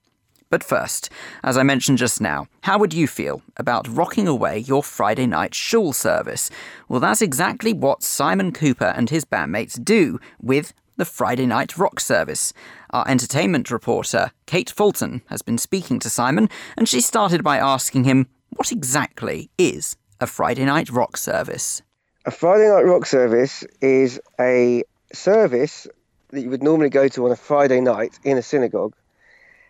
But 0.51 0.65
first, 0.65 1.11
as 1.43 1.59
I 1.59 1.63
mentioned 1.63 1.99
just 1.99 2.21
now, 2.21 2.47
how 2.63 2.79
would 2.79 2.95
you 2.95 3.07
feel 3.07 3.43
about 3.57 3.87
rocking 3.89 4.27
away 4.27 4.59
your 4.59 4.83
Friday 4.83 5.27
night 5.27 5.55
shul 5.55 5.93
service? 5.93 6.51
Well, 6.89 7.01
that's 7.01 7.21
exactly 7.21 7.73
what 7.73 8.03
Simon 8.03 8.53
Cooper 8.53 8.93
and 8.97 9.11
his 9.11 9.25
bandmates 9.25 9.83
do 9.83 10.19
with 10.41 10.73
the 10.97 11.05
Friday 11.05 11.47
night 11.47 11.77
rock 11.77 12.01
service. 12.01 12.53
Our 12.91 13.07
entertainment 13.07 13.71
reporter, 13.71 14.33
Kate 14.47 14.71
Fulton, 14.71 15.23
has 15.27 15.43
been 15.43 15.59
speaking 15.59 15.99
to 16.01 16.11
Simon, 16.11 16.49
and 16.77 16.89
she 16.89 17.01
started 17.01 17.45
by 17.45 17.59
asking 17.59 18.05
him 18.05 18.27
what 18.51 18.73
exactly 18.73 19.51
is 19.59 19.97
a 20.21 20.27
Friday 20.27 20.65
night 20.65 20.91
rock 20.91 21.17
service? 21.17 21.83
A 22.29 22.31
Friday 22.31 22.69
night 22.69 22.85
rock 22.85 23.07
service 23.07 23.65
is 23.81 24.21
a 24.39 24.85
service 25.15 25.87
that 26.29 26.43
you 26.43 26.51
would 26.51 26.63
normally 26.63 26.91
go 26.91 27.09
to 27.09 27.25
on 27.25 27.33
a 27.33 27.37
Friday 27.37 27.81
night 27.81 28.19
in 28.23 28.37
a 28.37 28.43
synagogue 28.43 28.95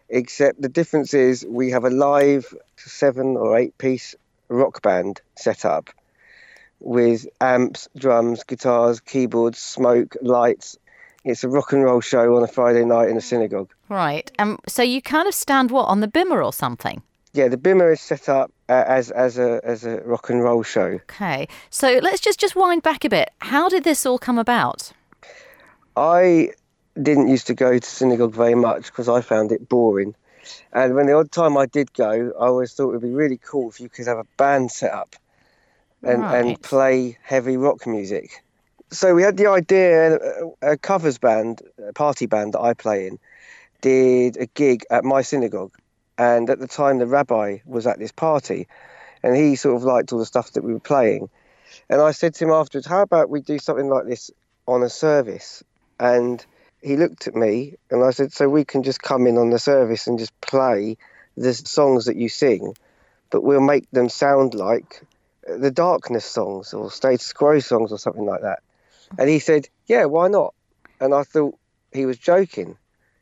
except 0.08 0.60
the 0.60 0.68
difference 0.68 1.14
is 1.14 1.46
we 1.48 1.70
have 1.70 1.84
a 1.84 1.90
live 1.90 2.52
seven 2.76 3.36
or 3.36 3.56
eight 3.56 3.78
piece 3.78 4.16
rock 4.48 4.82
band 4.82 5.20
set 5.36 5.64
up 5.64 5.90
with 6.80 7.28
amps, 7.40 7.88
drums, 7.96 8.42
guitars, 8.42 8.98
keyboards, 8.98 9.60
smoke, 9.60 10.16
lights. 10.20 10.76
It's 11.24 11.44
a 11.44 11.48
rock 11.48 11.72
and 11.72 11.84
roll 11.84 12.00
show 12.00 12.34
on 12.34 12.42
a 12.42 12.48
Friday 12.48 12.84
night 12.84 13.08
in 13.08 13.16
a 13.16 13.20
synagogue. 13.20 13.70
Right. 13.88 14.32
Um, 14.40 14.58
so 14.66 14.82
you 14.82 15.00
kind 15.00 15.28
of 15.28 15.34
stand 15.34 15.70
what 15.70 15.84
on 15.84 16.00
the 16.00 16.08
bimah 16.08 16.44
or 16.44 16.52
something? 16.52 17.04
Yeah, 17.32 17.48
the 17.48 17.56
bimah 17.56 17.92
is 17.92 18.00
set 18.00 18.28
up 18.28 18.50
uh, 18.68 18.84
as 18.86 19.10
as 19.10 19.38
a 19.38 19.60
as 19.62 19.84
a 19.84 20.00
rock 20.00 20.30
and 20.30 20.42
roll 20.42 20.62
show. 20.62 21.00
Okay. 21.10 21.48
So 21.70 21.98
let's 22.02 22.20
just 22.20 22.40
just 22.40 22.56
wind 22.56 22.82
back 22.82 23.04
a 23.04 23.08
bit. 23.08 23.30
How 23.40 23.68
did 23.68 23.84
this 23.84 24.06
all 24.06 24.18
come 24.18 24.38
about? 24.38 24.92
I 25.96 26.52
didn't 27.00 27.28
used 27.28 27.46
to 27.48 27.54
go 27.54 27.78
to 27.78 27.86
synagogue 27.86 28.34
very 28.34 28.54
much 28.54 28.86
because 28.86 29.08
I 29.08 29.20
found 29.20 29.52
it 29.52 29.68
boring. 29.68 30.14
And 30.72 30.94
when 30.94 31.06
the 31.06 31.12
odd 31.12 31.30
time 31.30 31.56
I 31.56 31.66
did 31.66 31.92
go, 31.92 32.32
I 32.38 32.46
always 32.46 32.72
thought 32.72 32.90
it 32.90 32.92
would 32.92 33.02
be 33.02 33.10
really 33.10 33.38
cool 33.38 33.68
if 33.68 33.80
you 33.80 33.88
could 33.88 34.06
have 34.06 34.18
a 34.18 34.26
band 34.36 34.70
set 34.70 34.92
up 34.92 35.16
and, 36.02 36.22
right. 36.22 36.38
and 36.38 36.62
play 36.62 37.18
heavy 37.22 37.56
rock 37.56 37.86
music. 37.86 38.42
So 38.90 39.14
we 39.14 39.22
had 39.22 39.36
the 39.36 39.48
idea, 39.48 40.16
a, 40.16 40.72
a 40.72 40.76
covers 40.78 41.18
band, 41.18 41.62
a 41.86 41.92
party 41.92 42.26
band 42.26 42.54
that 42.54 42.60
I 42.60 42.74
play 42.74 43.06
in, 43.06 43.18
did 43.80 44.36
a 44.38 44.46
gig 44.46 44.84
at 44.90 45.04
my 45.04 45.22
synagogue. 45.22 45.74
And 46.18 46.50
at 46.50 46.58
the 46.58 46.66
time, 46.66 46.98
the 46.98 47.06
rabbi 47.06 47.58
was 47.64 47.86
at 47.86 47.98
this 47.98 48.12
party 48.12 48.66
and 49.22 49.36
he 49.36 49.56
sort 49.56 49.76
of 49.76 49.84
liked 49.84 50.12
all 50.12 50.18
the 50.18 50.26
stuff 50.26 50.52
that 50.52 50.64
we 50.64 50.72
were 50.72 50.80
playing. 50.80 51.30
And 51.88 52.00
I 52.00 52.10
said 52.10 52.34
to 52.34 52.44
him 52.44 52.50
afterwards, 52.50 52.86
how 52.86 53.02
about 53.02 53.30
we 53.30 53.40
do 53.40 53.58
something 53.58 53.88
like 53.88 54.06
this 54.06 54.30
on 54.66 54.82
a 54.82 54.90
service? 54.90 55.62
And 56.00 56.44
he 56.82 56.96
looked 56.96 57.26
at 57.26 57.34
me 57.34 57.74
and 57.90 58.04
I 58.04 58.10
said, 58.10 58.32
So 58.32 58.48
we 58.48 58.64
can 58.64 58.82
just 58.82 59.02
come 59.02 59.26
in 59.26 59.38
on 59.38 59.50
the 59.50 59.58
service 59.58 60.06
and 60.06 60.18
just 60.18 60.38
play 60.40 60.96
the 61.36 61.54
songs 61.54 62.06
that 62.06 62.16
you 62.16 62.28
sing, 62.28 62.74
but 63.30 63.42
we'll 63.42 63.60
make 63.60 63.90
them 63.90 64.08
sound 64.08 64.54
like 64.54 65.02
the 65.46 65.70
darkness 65.70 66.24
songs 66.24 66.74
or 66.74 66.90
status 66.90 67.32
quo 67.32 67.58
songs 67.60 67.92
or 67.92 67.98
something 67.98 68.26
like 68.26 68.42
that. 68.42 68.60
And 69.18 69.28
he 69.28 69.38
said, 69.38 69.68
Yeah, 69.86 70.04
why 70.06 70.28
not? 70.28 70.54
And 71.00 71.14
I 71.14 71.22
thought 71.22 71.56
he 71.92 72.06
was 72.06 72.18
joking. 72.18 72.76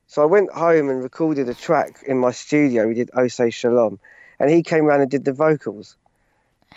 So 0.07 0.23
I 0.23 0.27
went 0.27 0.53
home 0.53 0.89
and 0.89 1.03
recorded 1.03 1.49
a 1.49 1.55
track 1.55 2.03
in 2.07 2.19
my 2.19 2.31
studio. 2.31 2.87
We 2.87 2.95
did 2.95 3.11
Oh 3.15 3.29
Say 3.29 3.51
Shalom. 3.51 3.99
And 4.39 4.51
he 4.51 4.63
came 4.63 4.85
around 4.85 5.01
and 5.01 5.11
did 5.11 5.25
the 5.25 5.33
vocals. 5.33 5.97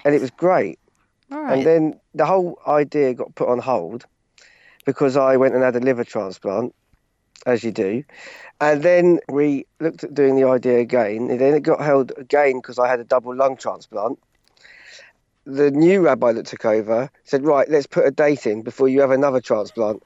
And 0.04 0.16
it 0.16 0.22
was 0.22 0.32
great. 0.32 0.80
And 1.32 1.66
then 1.66 2.00
the 2.16 2.26
whole 2.26 2.60
idea 2.66 3.14
got 3.14 3.36
put 3.36 3.50
on 3.50 3.60
hold 3.60 4.06
because 4.86 5.16
I 5.16 5.38
went 5.38 5.54
and 5.54 5.64
had 5.64 5.76
a 5.76 5.80
liver 5.80 6.04
transplant, 6.04 6.74
as 7.46 7.64
you 7.64 7.72
do. 7.72 8.04
And 8.60 8.82
then 8.82 9.20
we 9.30 9.68
looked 9.80 10.04
at 10.04 10.14
doing 10.14 10.36
the 10.36 10.46
idea 10.46 10.80
again. 10.80 11.30
And 11.30 11.40
then 11.40 11.54
it 11.54 11.62
got 11.62 11.82
held 11.82 12.14
again 12.18 12.58
because 12.58 12.80
I 12.80 12.88
had 12.88 13.00
a 13.00 13.04
double 13.04 13.36
lung 13.36 13.58
transplant. 13.58 14.18
The 15.46 15.70
new 15.70 16.02
rabbi 16.02 16.32
that 16.34 16.48
took 16.48 16.66
over 16.66 17.12
said, 17.24 17.46
"Right, 17.46 17.70
let's 17.70 17.88
put 17.88 18.06
a 18.06 18.12
date 18.12 18.48
in 18.48 18.64
before 18.64 18.88
you 18.88 19.02
have 19.02 19.12
another 19.12 19.42
transplant." 19.42 20.04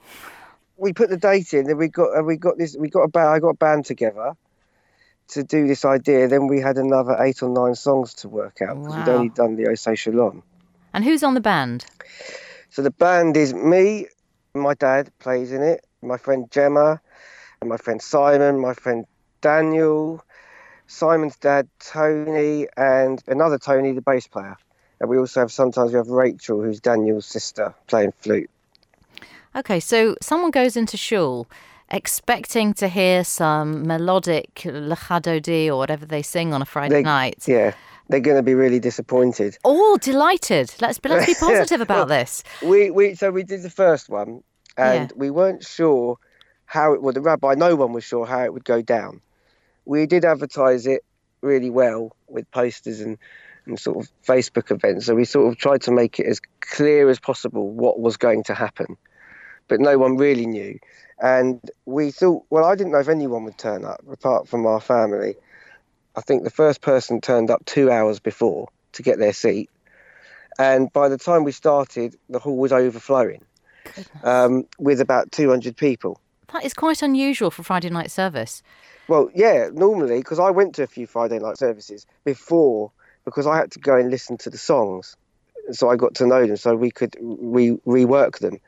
We 0.84 0.91
put 0.91 1.10
the 1.10 1.17
date 1.17 1.54
in, 1.54 1.69
and 1.69 1.80
we 1.80 1.88
got 1.88 2.15
and 2.15 2.26
we 2.26 2.36
got 2.36 2.58
this. 2.58 2.76
We 2.78 2.89
got 2.89 3.04
a 3.04 3.08
band. 3.08 3.30
I 3.30 3.39
got 3.39 3.50
a 3.50 3.56
band 3.56 3.86
together 3.86 4.34
to 5.30 5.43
do 5.43 5.65
this 5.65 5.86
idea. 5.86 6.28
Then 6.28 6.48
we 6.48 6.60
had 6.60 6.78
another 6.78 7.15
eight 7.19 7.41
or 7.41 7.50
nine 7.50 7.76
songs 7.76 8.15
to 8.15 8.30
work 8.30 8.62
out 8.62 8.76
because 8.76 8.93
wow. 8.93 9.06
we'd 9.06 9.12
only 9.12 9.30
done 9.30 9.56
the 9.56 9.63
Oseh 9.63 9.98
Shalom. 9.98 10.43
And 10.93 11.06
who's 11.06 11.24
on 11.24 11.36
the 11.36 11.41
band? 11.41 11.86
So 12.69 12.82
the 12.82 12.91
band 12.91 13.38
is 13.38 13.54
me, 13.54 14.08
my 14.54 14.74
dad 14.74 15.10
plays 15.19 15.52
in 15.52 15.62
it, 15.62 15.86
my 16.02 16.17
friend 16.17 16.52
Gemma, 16.52 17.00
my 17.63 17.78
friend 17.78 18.02
Simon, 18.02 18.60
my 18.60 18.74
friend 18.74 19.06
Daniel, 19.41 20.24
Simon's 20.88 21.38
dad, 21.38 21.67
Tony, 21.80 22.67
and 22.76 23.24
another 23.28 23.58
Tony, 23.58 23.93
the 23.93 24.02
bass 24.02 24.28
player. 24.28 24.58
And 25.00 25.10
we 25.10 25.17
also 25.17 25.39
have 25.41 25.52
sometimes 25.52 25.91
we 25.91 25.98
have 25.98 26.08
Rachel, 26.08 26.62
who's 26.62 26.80
Daniel's 26.80 27.26
sister, 27.26 27.74
playing 27.88 28.13
flute. 28.19 28.50
Okay, 29.56 29.80
so 29.80 30.16
someone 30.22 30.52
goes 30.52 30.76
into 30.76 30.98
shul 30.98 31.48
expecting 31.92 32.74
to 32.74 32.88
hear 32.88 33.24
some 33.24 33.86
melodic 33.86 34.54
Lecha 34.66 35.22
Dodi 35.22 35.68
or 35.68 35.78
whatever 35.78 36.06
they 36.06 36.22
sing 36.24 36.54
on 36.54 36.62
a 36.62 36.66
Friday 36.66 36.96
They- 36.96 37.04
night. 37.04 37.44
Yeah, 37.48 37.74
they're 38.10 38.20
going 38.20 38.38
to 38.38 38.44
be 38.44 38.56
really 38.56 38.80
disappointed. 38.80 39.58
Oh, 39.63 39.98
delighted. 40.02 40.74
Let's 40.82 40.98
be, 40.98 41.10
let's 41.10 41.26
be 41.28 41.36
positive 41.39 41.82
about 41.82 42.08
this. 42.08 42.44
We 42.63 42.89
we 42.89 43.16
so 43.16 43.30
we 43.32 43.44
did 43.44 43.62
the 43.62 43.70
first 43.70 44.10
one, 44.10 44.44
and 44.78 45.10
Yeah. 45.12 45.16
we 45.16 45.30
weren't 45.30 45.63
sure 45.63 46.18
how 46.66 46.94
it 46.94 47.04
would. 47.04 47.16
The 47.16 47.22
rabbi, 47.22 47.54
no 47.56 47.76
one 47.76 47.94
was 47.94 48.04
sure 48.04 48.26
how 48.26 48.44
it 48.44 48.54
would 48.54 48.66
go 48.66 48.82
down. 48.82 49.22
We 49.86 50.06
did 50.08 50.26
advertise 50.26 50.88
it 50.88 51.04
really 51.42 51.70
well 51.70 52.16
with 52.28 52.50
posters 52.52 53.02
and, 53.02 53.18
and 53.66 53.78
sort 53.80 53.98
of 53.98 54.10
Facebook 54.26 54.72
events. 54.72 55.06
So 55.06 55.13
we 55.13 55.26
sort 55.26 55.52
of 55.52 55.58
tried 55.60 55.82
to 55.84 55.92
make 55.92 56.20
it 56.20 56.26
as 56.26 56.39
clear 56.62 57.10
as 57.10 57.20
possible 57.20 57.70
what 57.70 58.00
was 58.00 58.16
going 58.18 58.44
to 58.46 58.54
happen, 58.54 58.96
but 59.67 59.80
no 59.80 59.97
one 59.97 60.17
really 60.17 60.45
knew. 60.45 60.80
And 61.19 61.62
we 61.86 62.12
thought, 62.12 62.43
well, 62.49 62.65
I 62.65 62.76
didn't 62.76 62.91
know 62.91 62.99
if 62.99 63.10
anyone 63.10 63.43
would 63.45 63.58
turn 63.58 63.86
up 63.86 64.02
apart 64.12 64.47
from 64.47 64.65
our 64.65 64.82
family. 64.82 65.36
I 66.15 66.21
think 66.21 66.43
the 66.43 66.49
first 66.49 66.82
person 66.82 67.21
turned 67.21 67.49
up 67.49 67.63
two 67.65 67.89
hours 67.89 68.19
before 68.19 68.69
to 68.93 69.04
get 69.04 69.19
their 69.19 69.34
seat. 69.34 69.69
And 70.60 70.91
by 70.93 71.10
the 71.10 71.17
time 71.17 71.43
we 71.43 71.52
started, 71.52 72.15
the 72.30 72.39
hall 72.39 72.58
was 72.58 72.71
overflowing 72.71 73.41
um, 74.23 74.65
with 74.78 75.02
about 75.02 75.32
200 75.32 75.76
people. 75.76 76.19
That 76.52 76.63
is 76.63 76.73
quite 76.73 77.02
unusual 77.02 77.49
for 77.49 77.63
Friday 77.63 77.89
night 77.89 78.12
service. 78.12 78.62
Well, 79.08 79.30
yeah, 79.34 79.69
normally, 79.73 80.19
because 80.19 80.39
I 80.39 80.52
went 80.52 80.76
to 80.76 80.84
a 80.84 80.88
few 80.88 81.08
Friday 81.08 81.39
night 81.39 81.58
services 81.58 82.06
before, 82.23 82.91
because 83.26 83.47
I 83.47 83.58
had 83.58 83.71
to 83.71 83.80
go 83.80 83.95
and 83.95 84.12
listen 84.12 84.38
to 84.39 84.49
the 84.49 84.58
songs. 84.58 85.15
So 85.71 85.89
I 85.89 85.95
got 85.95 86.13
to 86.15 86.28
know 86.28 86.45
them, 86.45 86.58
so 86.58 86.76
we 86.76 86.91
could 86.91 87.15
re- 87.19 87.80
rework 87.88 88.39
them 88.39 88.60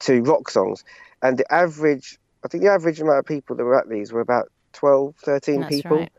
to 0.00 0.22
rock 0.22 0.50
songs. 0.50 0.84
And 1.22 1.38
the 1.38 1.52
average, 1.52 2.18
I 2.44 2.48
think 2.48 2.62
the 2.62 2.70
average 2.70 3.00
amount 3.00 3.18
of 3.18 3.26
people 3.26 3.56
that 3.56 3.64
were 3.64 3.78
at 3.78 3.88
these 3.88 4.12
were 4.12 4.20
about 4.20 4.50
12, 4.72 5.16
13 5.16 5.60
That's 5.60 5.74
people, 5.74 5.98
right. 5.98 6.12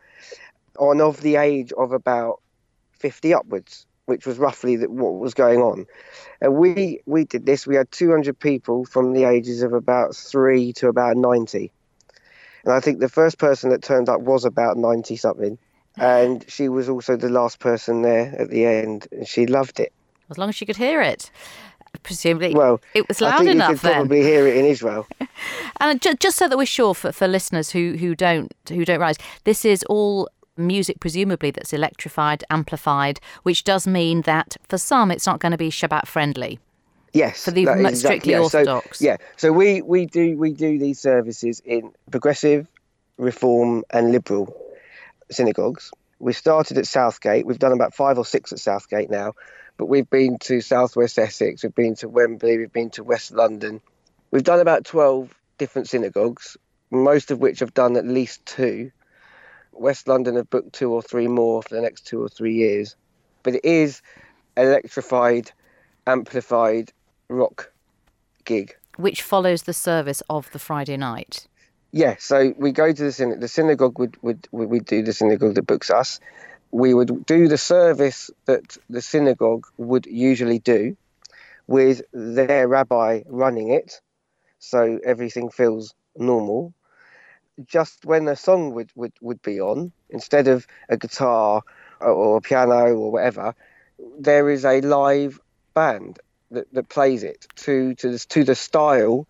on 0.78 1.00
of 1.00 1.20
the 1.20 1.36
age 1.36 1.72
of 1.72 1.92
about 1.92 2.40
50 2.98 3.34
upwards, 3.34 3.86
which 4.06 4.26
was 4.26 4.38
roughly 4.38 4.76
the, 4.76 4.88
what 4.88 5.14
was 5.14 5.34
going 5.34 5.60
on. 5.60 5.86
And 6.40 6.54
we, 6.54 7.00
we 7.06 7.24
did 7.24 7.46
this, 7.46 7.66
we 7.66 7.76
had 7.76 7.90
200 7.90 8.38
people 8.38 8.84
from 8.84 9.12
the 9.12 9.24
ages 9.24 9.62
of 9.62 9.72
about 9.72 10.14
3 10.14 10.72
to 10.74 10.88
about 10.88 11.16
90. 11.16 11.70
And 12.64 12.72
I 12.72 12.80
think 12.80 13.00
the 13.00 13.08
first 13.08 13.38
person 13.38 13.70
that 13.70 13.82
turned 13.82 14.08
up 14.08 14.22
was 14.22 14.44
about 14.44 14.76
90 14.76 15.16
something. 15.16 15.58
And 15.96 16.44
she 16.48 16.68
was 16.68 16.88
also 16.88 17.16
the 17.16 17.28
last 17.28 17.58
person 17.58 18.02
there 18.02 18.34
at 18.38 18.50
the 18.50 18.64
end. 18.64 19.06
And 19.12 19.28
she 19.28 19.46
loved 19.46 19.80
it. 19.80 19.92
As 20.30 20.38
long 20.38 20.48
as 20.48 20.54
she 20.54 20.64
could 20.64 20.76
hear 20.76 21.02
it. 21.02 21.30
Presumably, 22.02 22.54
Well, 22.54 22.80
it 22.94 23.06
was 23.08 23.20
loud 23.20 23.34
I 23.34 23.38
think 23.38 23.50
enough 23.50 23.70
you 23.70 23.76
could 23.78 23.82
then. 23.88 23.94
probably 23.94 24.22
hear 24.22 24.46
it 24.46 24.56
in 24.56 24.64
Israel. 24.66 25.06
And 25.80 26.00
ju- 26.00 26.14
just 26.14 26.36
so 26.38 26.48
that 26.48 26.56
we're 26.56 26.66
sure 26.66 26.94
for, 26.94 27.12
for 27.12 27.26
listeners 27.26 27.70
who, 27.70 27.94
who 27.98 28.14
don't 28.14 28.52
who 28.68 28.84
don't 28.84 28.98
realise, 29.00 29.16
this 29.44 29.64
is 29.64 29.82
all 29.84 30.28
music 30.56 31.00
presumably 31.00 31.50
that's 31.50 31.72
electrified, 31.72 32.44
amplified, 32.50 33.18
which 33.42 33.64
does 33.64 33.86
mean 33.86 34.22
that 34.22 34.56
for 34.68 34.78
some 34.78 35.10
it's 35.10 35.26
not 35.26 35.40
going 35.40 35.52
to 35.52 35.58
be 35.58 35.70
Shabbat 35.70 36.06
friendly. 36.06 36.58
Yes, 37.12 37.44
For 37.44 37.50
the 37.52 37.62
is 37.64 38.00
strictly 38.00 38.32
yeah, 38.32 38.38
so- 38.38 38.58
Orthodox. 38.58 39.00
yeah, 39.00 39.16
so 39.36 39.52
we, 39.52 39.82
we 39.82 40.06
do 40.06 40.36
we 40.36 40.52
do 40.52 40.78
these 40.78 40.98
services 41.00 41.60
in 41.64 41.92
progressive, 42.10 42.66
reform, 43.18 43.84
and 43.90 44.12
liberal 44.12 44.54
synagogues. 45.30 45.90
We 46.18 46.32
started 46.32 46.78
at 46.78 46.86
Southgate. 46.86 47.46
We've 47.46 47.58
done 47.58 47.72
about 47.72 47.94
five 47.94 48.18
or 48.18 48.24
six 48.24 48.52
at 48.52 48.58
Southgate 48.58 49.10
now, 49.10 49.34
but 49.76 49.86
we've 49.86 50.08
been 50.08 50.38
to 50.38 50.60
Southwest 50.60 51.18
Essex. 51.18 51.62
We've 51.62 51.74
been 51.74 51.94
to 51.96 52.08
Wembley. 52.08 52.58
We've 52.58 52.72
been 52.72 52.90
to 52.90 53.04
West 53.04 53.32
London. 53.32 53.80
We've 54.30 54.42
done 54.42 54.60
about 54.60 54.84
twelve 54.84 55.34
different 55.58 55.88
synagogues, 55.88 56.56
most 56.90 57.30
of 57.30 57.40
which 57.40 57.60
have 57.60 57.74
done 57.74 57.96
at 57.96 58.06
least 58.06 58.44
two. 58.46 58.90
West 59.72 60.06
London 60.08 60.36
have 60.36 60.50
booked 60.50 60.72
two 60.72 60.92
or 60.92 61.02
three 61.02 61.28
more 61.28 61.62
for 61.62 61.74
the 61.74 61.80
next 61.80 62.06
two 62.06 62.22
or 62.22 62.28
three 62.28 62.54
years, 62.54 62.96
but 63.42 63.54
it 63.56 63.64
is 63.64 64.02
electrified, 64.56 65.50
amplified 66.06 66.92
rock 67.28 67.72
gig. 68.44 68.74
Which 68.96 69.22
follows 69.22 69.62
the 69.62 69.72
service 69.72 70.22
of 70.30 70.50
the 70.52 70.58
Friday 70.58 70.96
night. 70.96 71.48
Yeah, 71.90 72.16
so 72.18 72.54
we 72.56 72.72
go 72.72 72.92
to 72.92 73.02
the 73.04 73.12
synagogue. 73.12 73.40
The 73.40 73.48
synagogue 73.48 73.98
would 73.98 74.22
would 74.22 74.48
would 74.52 74.68
we 74.68 74.80
do 74.80 75.02
the 75.02 75.12
synagogue 75.12 75.54
that 75.54 75.66
books 75.66 75.90
us. 75.90 76.20
We 76.74 76.92
would 76.92 77.24
do 77.24 77.46
the 77.46 77.56
service 77.56 78.32
that 78.46 78.76
the 78.90 79.00
synagogue 79.00 79.64
would 79.76 80.06
usually 80.06 80.58
do, 80.58 80.96
with 81.68 82.02
their 82.12 82.66
rabbi 82.66 83.22
running 83.26 83.70
it, 83.70 84.00
so 84.58 84.98
everything 85.04 85.50
feels 85.50 85.94
normal. 86.16 86.74
Just 87.64 88.04
when 88.04 88.26
a 88.26 88.34
song 88.34 88.74
would, 88.74 88.90
would, 88.96 89.12
would 89.20 89.40
be 89.40 89.60
on, 89.60 89.92
instead 90.10 90.48
of 90.48 90.66
a 90.88 90.96
guitar 90.96 91.62
or, 92.00 92.38
a 92.38 92.40
piano 92.40 92.92
or 92.96 93.12
whatever, 93.12 93.54
there 94.18 94.50
is 94.50 94.64
a 94.64 94.80
live 94.80 95.40
band 95.74 96.18
that, 96.50 96.66
that 96.74 96.88
plays 96.88 97.22
it 97.22 97.46
to 97.54 97.94
to 97.94 98.18
to 98.18 98.42
the 98.42 98.56
style 98.56 99.28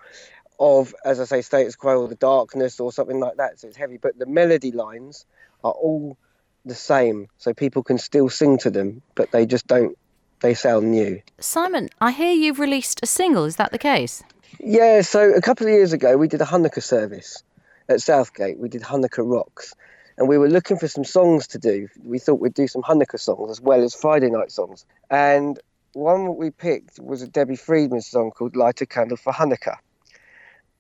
of, 0.59 0.94
as 1.04 1.20
I 1.20 1.24
say, 1.24 1.42
status 1.42 1.76
quo 1.76 2.00
or 2.00 2.09
the 2.09 2.14
darkness 2.14 2.80
or 2.80 2.90
something 2.90 3.20
like 3.20 3.37
that. 3.37 3.61
So 3.61 3.68
it's 3.68 3.76
heavy, 3.76 3.98
but 3.98 4.18
the 4.18 4.24
melody 4.24 4.72
lines 4.72 5.26
are 5.62 5.72
all 5.72 6.16
the 6.64 6.74
same, 6.74 7.29
so 7.38 7.53
people 7.53 7.83
can 7.83 7.98
still 7.98 8.29
sing 8.29 8.59
to 8.59 8.70
them, 8.70 9.03
but 9.14 9.31
they 9.31 9.46
just 9.46 9.66
don't. 9.66 9.96
They 10.40 10.55
sound 10.55 10.90
new. 10.90 11.22
Simon, 11.38 11.88
I 12.00 12.11
hear 12.11 12.33
you've 12.33 12.59
released 12.59 13.00
a 13.03 13.07
single. 13.07 13.44
Is 13.44 13.57
that 13.57 13.72
the 13.72 13.79
case? 13.79 14.22
Yeah, 14.61 15.00
so 15.00 15.33
a 15.33 15.40
couple 15.40 15.66
of 15.66 15.72
years 15.72 15.92
ago, 15.92 16.16
we 16.16 16.29
did 16.29 16.40
a 16.40 16.44
Hanukkah 16.44 16.83
service 16.83 17.42
at 17.88 18.00
Southgate. 18.00 18.59
We 18.59 18.68
did 18.68 18.83
Hanukkah 18.83 19.29
Rocks, 19.31 19.74
and 20.18 20.29
we 20.29 20.38
were 20.38 20.48
looking 20.48 20.77
for 20.77 20.88
some 20.88 21.05
songs 21.05 21.46
to 21.48 21.59
do. 21.59 21.88
We 22.03 22.18
thought 22.18 22.40
we'd 22.40 22.55
do 22.55 22.68
some 22.68 22.83
Hanukkah 22.83 23.20
songs 23.20 23.50
as 23.50 23.61
well 23.61 23.83
as 23.83 23.94
Friday 23.94 24.31
night 24.31 24.53
songs. 24.53 24.85
And 25.11 25.59
one 25.94 26.37
we 26.37 26.50
picked 26.50 26.98
was 27.00 27.22
a 27.22 27.29
Debbie 27.29 27.57
Friedman 27.57 28.03
song 28.03 28.31
called 28.31 28.57
Light 28.57 28.81
a 28.81 28.87
Candle 28.87 29.16
for 29.16 29.33
Hanukkah. 29.33 29.77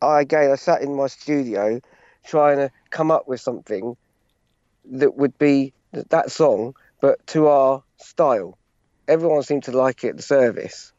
I, 0.02 0.20
again, 0.20 0.50
I 0.50 0.56
sat 0.56 0.82
in 0.82 0.94
my 0.94 1.06
studio 1.06 1.80
trying 2.24 2.58
to 2.58 2.70
come 2.90 3.10
up 3.10 3.28
with 3.28 3.40
something 3.40 3.96
that 4.92 5.16
would 5.16 5.38
be 5.38 5.72
that 5.92 6.30
song, 6.30 6.74
but 7.00 7.24
to 7.28 7.48
our 7.48 7.82
style. 7.98 8.58
Everyone 9.06 9.42
seemed 9.42 9.64
to 9.64 9.72
like 9.72 10.04
it 10.04 10.10
at 10.10 10.16
the 10.16 10.22
service. 10.22 10.92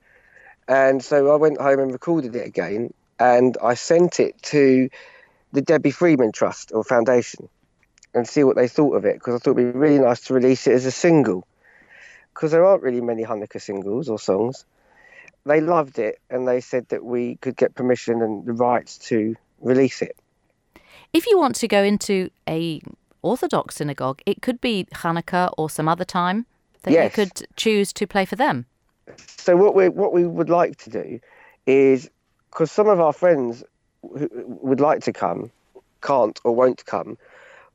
And 0.67 1.03
so 1.03 1.31
I 1.31 1.35
went 1.35 1.59
home 1.59 1.79
and 1.79 1.91
recorded 1.91 2.35
it 2.35 2.45
again, 2.45 2.93
and 3.19 3.57
I 3.63 3.75
sent 3.75 4.19
it 4.19 4.41
to 4.43 4.89
the 5.51 5.61
Debbie 5.61 5.91
Friedman 5.91 6.31
Trust 6.31 6.71
or 6.73 6.83
Foundation 6.83 7.49
and 8.13 8.27
see 8.27 8.43
what 8.43 8.55
they 8.55 8.67
thought 8.67 8.95
of 8.95 9.05
it 9.05 9.15
because 9.15 9.35
I 9.35 9.37
thought 9.39 9.57
it'd 9.57 9.73
be 9.73 9.79
really 9.79 9.99
nice 9.99 10.21
to 10.21 10.33
release 10.33 10.67
it 10.67 10.73
as 10.73 10.85
a 10.85 10.91
single 10.91 11.47
because 12.33 12.51
there 12.51 12.65
aren't 12.65 12.83
really 12.83 13.01
many 13.01 13.23
Hanukkah 13.23 13.61
singles 13.61 14.09
or 14.09 14.19
songs. 14.19 14.65
They 15.45 15.61
loved 15.61 15.99
it 15.99 16.19
and 16.29 16.47
they 16.47 16.61
said 16.61 16.89
that 16.89 17.03
we 17.03 17.35
could 17.35 17.55
get 17.55 17.75
permission 17.75 18.21
and 18.21 18.45
the 18.45 18.53
rights 18.53 18.97
to 19.09 19.35
release 19.59 20.01
it. 20.01 20.17
If 21.13 21.27
you 21.27 21.37
want 21.37 21.55
to 21.57 21.67
go 21.67 21.83
into 21.83 22.29
a 22.47 22.81
Orthodox 23.25 23.75
synagogue, 23.75 24.21
it 24.27 24.41
could 24.43 24.61
be 24.61 24.87
Hanukkah 24.93 25.51
or 25.57 25.69
some 25.69 25.87
other 25.87 26.05
time 26.05 26.45
that 26.83 26.91
Yes. 26.91 27.05
you 27.05 27.25
could 27.25 27.47
choose 27.55 27.91
to 27.93 28.05
play 28.05 28.23
for 28.23 28.35
them. 28.35 28.67
So 29.17 29.57
what 29.57 29.73
we 29.73 29.89
what 29.89 30.13
we 30.13 30.25
would 30.25 30.49
like 30.49 30.77
to 30.83 30.89
do 30.89 31.19
is 31.65 32.09
because 32.51 32.71
some 32.71 32.87
of 32.87 32.99
our 32.99 33.13
friends 33.13 33.63
who 34.01 34.29
would 34.61 34.79
like 34.79 35.01
to 35.03 35.11
come 35.13 35.51
can't 36.01 36.39
or 36.43 36.53
won't 36.55 36.85
come 36.85 37.17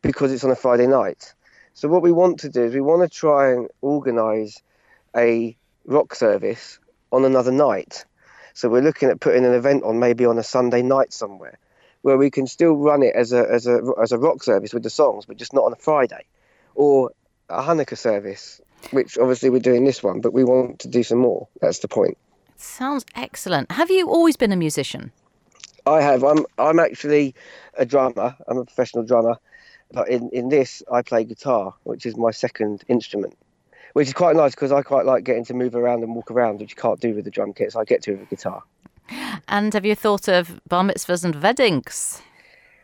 because 0.03 0.33
it's 0.33 0.45
on 0.45 0.53
a 0.53 0.57
Friday 0.57 0.87
night. 0.87 1.35
So 1.75 1.89
what 1.89 2.03
we 2.03 2.13
want 2.13 2.39
to 2.41 2.49
do 2.49 2.63
is 2.65 2.75
we 2.75 2.81
want 2.81 3.03
to 3.03 3.09
try 3.09 3.53
and 3.53 3.69
organise 3.81 4.63
a 5.17 5.57
rock 5.85 6.15
service 6.15 6.79
on 7.11 7.25
another 7.25 7.53
night. 7.53 8.05
So 8.55 8.69
we're 8.69 8.83
looking 8.83 9.09
at 9.09 9.19
putting 9.21 9.45
an 9.45 9.55
event 9.55 9.83
on 9.83 9.99
maybe 9.99 10.25
on 10.27 10.39
a 10.39 10.43
Sunday 10.45 10.83
night 10.83 11.13
somewhere 11.13 11.59
where 12.03 12.17
we 12.17 12.31
can 12.31 12.47
still 12.47 12.75
run 12.75 13.03
it 13.03 13.15
as 13.15 13.33
a 13.33 13.47
as 13.51 13.67
a 13.67 13.81
as 14.01 14.13
a 14.13 14.19
rock 14.19 14.43
service 14.43 14.73
with 14.73 14.83
the 14.83 14.91
songs, 14.91 15.27
but 15.27 15.37
just 15.37 15.53
not 15.53 15.65
on 15.65 15.73
a 15.73 15.77
Friday, 15.77 16.25
or 16.75 17.13
a 17.49 17.63
Hanukkah 17.63 17.99
service, 17.99 18.61
which 18.91 19.19
obviously 19.19 19.51
we're 19.51 19.61
doing 19.61 19.85
this 19.85 20.03
one, 20.03 20.21
but 20.21 20.33
we 20.33 20.45
want 20.45 20.81
to 20.81 20.89
do 20.89 21.03
some 21.03 21.19
more. 21.19 21.49
That's 21.61 21.81
the 21.81 21.89
point. 21.89 22.17
Sounds 22.57 23.05
excellent. 23.15 23.73
Have 23.73 23.91
you 23.91 24.09
always 24.09 24.37
been 24.37 24.53
a 24.53 24.57
musician? 24.57 25.13
I 25.87 26.03
have. 26.03 26.25
I'm. 26.25 26.45
I'm 26.59 26.79
actually 26.79 27.35
a 27.75 27.87
drummer. 27.87 28.37
I'm 28.47 28.59
a 28.59 28.65
professional 28.65 29.05
drummer, 29.05 29.37
but 29.93 30.09
in 30.09 30.31
in 30.31 30.49
this 30.49 30.83
I 30.91 31.03
play 31.03 31.25
guitar, 31.25 31.75
which 31.85 32.07
is 32.07 32.17
my 32.17 32.31
second 32.31 32.85
instrument, 32.89 33.37
which 33.93 34.09
is 34.09 34.15
quite 34.15 34.37
nice 34.37 34.55
because 34.55 34.73
I 34.73 34.83
quite 34.83 35.07
like 35.07 35.25
getting 35.25 35.45
to 35.47 35.55
move 35.55 35.75
around 35.75 36.03
and 36.03 36.15
walk 36.15 36.31
around, 36.31 36.61
which 36.61 36.71
you 36.71 36.77
can't 36.77 37.01
do 37.01 37.15
with 37.15 37.25
the 37.25 37.31
drum 37.31 37.53
kit. 37.53 37.73
So 37.73 37.81
I 37.81 37.85
get 37.85 38.03
to 38.05 38.13
with 38.13 38.21
the 38.21 38.37
guitar. 38.37 38.63
And 39.49 39.73
have 39.75 39.85
you 39.85 39.95
thought 39.95 40.29
of 40.29 40.61
bar 40.69 40.85
mitzvahs 40.85 41.25
and 41.25 41.43
weddings? 41.43 42.23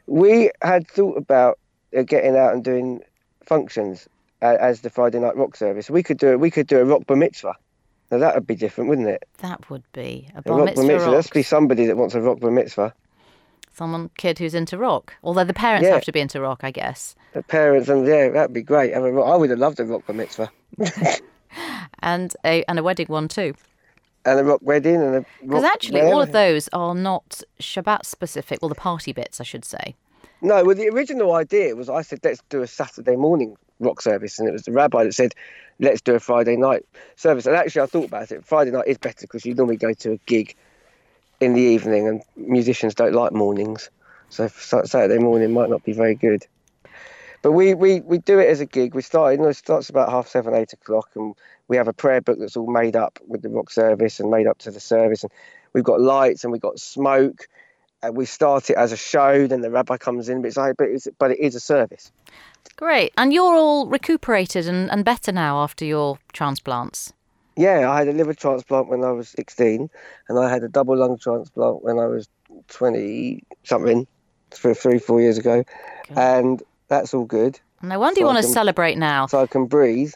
We 0.07 0.51
had 0.63 0.87
thought 0.89 1.17
about 1.17 1.59
uh, 1.97 2.03
getting 2.03 2.37
out 2.37 2.53
and 2.55 2.63
doing 2.65 3.01
functions 3.45 4.09
uh, 4.43 4.57
as 4.61 4.81
the 4.83 4.91
Friday 4.91 5.19
night 5.19 5.37
rock 5.37 5.57
service. 5.57 5.89
We 5.91 6.03
could 6.03 6.19
do 6.19 6.29
it. 6.33 6.41
we 6.41 6.51
could 6.51 6.67
do 6.67 6.79
a 6.79 6.85
rock 6.85 7.07
bar 7.07 7.17
mitzvah. 7.17 7.55
Now 8.11 8.19
that 8.19 8.35
would 8.35 8.47
be 8.47 8.55
different, 8.55 8.89
wouldn't 8.91 9.09
it? 9.09 9.25
That 9.39 9.69
would 9.71 9.83
be 9.93 10.29
a 10.35 10.39
A 10.39 10.43
bar 10.43 10.59
rock 10.59 10.67
mitzvah. 10.67 10.83
bar 10.83 10.87
mitzvah. 10.87 10.87
There 10.87 10.99
rocks. 11.15 11.27
must 11.27 11.33
be 11.35 11.43
somebody 11.43 11.87
that 11.87 11.97
wants 11.97 12.15
a 12.15 12.21
rock 12.21 12.41
bar 12.41 12.51
mitzvah. 12.51 12.95
Someone 13.73 14.11
kid 14.17 14.39
who's 14.39 14.55
into 14.55 14.79
rock. 14.79 15.15
Although 15.23 15.45
the 15.45 15.53
parents 15.53 15.87
Yeah. 15.87 15.95
have 15.95 16.05
to 16.05 16.13
be 16.13 16.21
into 16.21 16.41
rock, 16.41 16.61
I 16.63 16.71
guess. 16.71 17.15
The 17.35 17.43
parents 17.43 17.89
and 17.89 18.07
yeah, 18.07 18.29
that'd 18.31 18.55
be 18.55 18.63
great. 18.63 18.93
A 18.93 19.01
rock- 19.01 19.29
I 19.29 19.37
would 19.37 19.51
have 19.51 19.59
loved 19.59 19.81
a 19.81 19.85
rock 19.85 20.07
bar 20.07 20.15
mitzvah 20.17 20.51
And 22.01 22.35
a 22.45 22.65
and 22.69 22.79
a 22.79 22.83
wedding 22.83 23.07
one 23.09 23.29
too. 23.29 23.55
And 24.27 24.41
a 24.41 24.45
rock 24.45 24.61
wedding 24.63 24.97
and 24.97 25.15
a. 25.15 25.27
Because 25.41 25.65
actually, 25.65 26.03
all 26.03 26.21
of 26.21 26.33
those 26.33 26.69
are 26.73 26.95
not 26.95 27.43
Shabbat 27.61 28.05
specific. 28.05 28.61
Well, 28.61 28.69
the 28.69 28.75
party 28.75 29.13
bits, 29.13 29.41
I 29.41 29.45
should 29.45 29.65
say. 29.65 29.95
No, 30.43 30.65
well, 30.65 30.75
the 30.75 30.89
original 30.89 31.33
idea 31.35 31.75
was 31.75 31.89
I 31.89 32.03
said 32.03 32.21
let's 32.23 32.43
do 32.51 32.61
a 32.61 32.67
Saturday 32.67 33.17
morning 33.17 33.57
rock 33.81 34.03
service, 34.03 34.39
and 34.39 34.49
it 34.49 34.53
was 34.53 34.63
the 34.65 34.73
rabbi 34.73 35.05
that 35.05 35.15
said 35.15 35.35
let's 35.79 36.01
do 36.01 36.15
a 36.15 36.21
Friday 36.21 36.57
night 36.57 36.85
service. 37.15 37.47
And 37.47 37.57
actually, 37.57 37.83
I 37.83 37.87
thought 37.87 38.07
about 38.07 38.31
it. 38.31 38.45
Friday 38.45 38.73
night 38.73 38.89
is 38.89 38.99
better 38.99 39.23
because 39.23 39.47
you 39.47 39.55
normally 39.55 39.77
go 39.77 39.95
to 39.95 40.13
a 40.13 40.17
gig 40.27 40.55
in 41.41 41.55
the 41.55 41.63
evening, 41.63 42.09
and 42.09 42.23
musicians 42.37 42.95
don't 42.95 43.15
like 43.15 43.33
mornings, 43.33 43.91
so 44.29 44.49
Saturday 44.49 45.19
morning 45.19 45.53
might 45.53 45.71
not 45.71 45.85
be 45.85 45.93
very 45.93 46.15
good. 46.15 46.47
But 47.43 47.53
we, 47.53 47.75
we, 47.75 48.01
we 48.01 48.19
do 48.19 48.39
it 48.39 48.49
as 48.49 48.61
a 48.61 48.67
gig. 48.67 48.95
We 48.95 49.03
start, 49.03 49.33
you 49.35 49.39
know, 49.43 49.49
it 49.49 49.55
starts 49.55 49.89
about 49.89 50.11
half 50.11 50.27
seven, 50.29 50.55
eight 50.55 50.73
o'clock, 50.73 51.11
and 51.15 51.35
we 51.69 51.77
have 51.77 51.89
a 51.89 51.93
prayer 51.93 52.21
book 52.21 52.39
that's 52.39 52.57
all 52.57 52.71
made 52.71 52.97
up 52.97 53.19
with 53.27 53.43
the 53.43 53.49
rock 53.49 53.71
service 53.71 54.21
and 54.21 54.31
made 54.31 54.47
up 54.47 54.59
to 54.59 54.71
the 54.71 54.81
service. 54.81 55.23
And 55.23 55.33
we've 55.73 55.85
got 55.85 56.01
lights 56.01 56.45
and 56.45 56.53
we've 56.53 56.61
got 56.63 56.79
smoke. 56.79 57.49
And 58.03 58.17
we 58.17 58.27
start 58.27 58.71
it 58.71 58.77
as 58.77 58.93
a 58.93 58.97
show, 58.97 59.47
then 59.47 59.63
the 59.63 59.71
rabbi 59.71 59.97
comes 59.97 60.29
in, 60.29 60.43
but 60.43 60.49
it's, 60.49 60.57
like- 60.57 60.77
but 60.77 60.89
it's, 60.89 61.09
but 61.19 61.31
it 61.31 61.41
is 61.41 61.55
a 61.55 61.61
service. 61.61 62.13
Great. 62.77 63.13
And 63.17 63.33
you're 63.33 63.55
all 63.55 63.87
recuperated 63.87 64.69
and, 64.69 64.91
and 64.91 65.05
better 65.05 65.33
now 65.33 65.63
after 65.63 65.85
your 65.85 66.19
transplants. 66.33 67.13
Yeah, 67.57 67.91
I 67.91 67.99
had 68.01 68.09
a 68.09 68.13
liver 68.13 68.35
transplant 68.35 68.89
when 68.89 69.03
I 69.03 69.13
was 69.13 69.31
16, 69.31 69.89
and 70.29 70.39
I 70.39 70.51
had 70.51 70.63
a 70.63 70.69
double 70.69 70.95
lung 70.95 71.17
transplant 71.17 71.83
when 71.83 71.99
I 71.99 72.05
was 72.07 72.29
20 72.69 73.43
something, 73.65 74.07
three, 74.51 74.75
three 74.75 74.99
four 74.99 75.23
years 75.23 75.39
ago. 75.39 75.65
And 76.15 76.63
that's 76.89 77.15
all 77.15 77.25
good. 77.25 77.59
No 77.83 77.99
wonder 77.99 78.21
you 78.21 78.25
So 78.27 78.31
I 78.31 78.33
want 78.33 78.39
to 78.39 78.45
can- 78.47 78.53
celebrate 78.55 78.99
now. 78.99 79.27
So 79.27 79.41
I 79.43 79.47
can 79.47 79.67
breathe. 79.67 80.13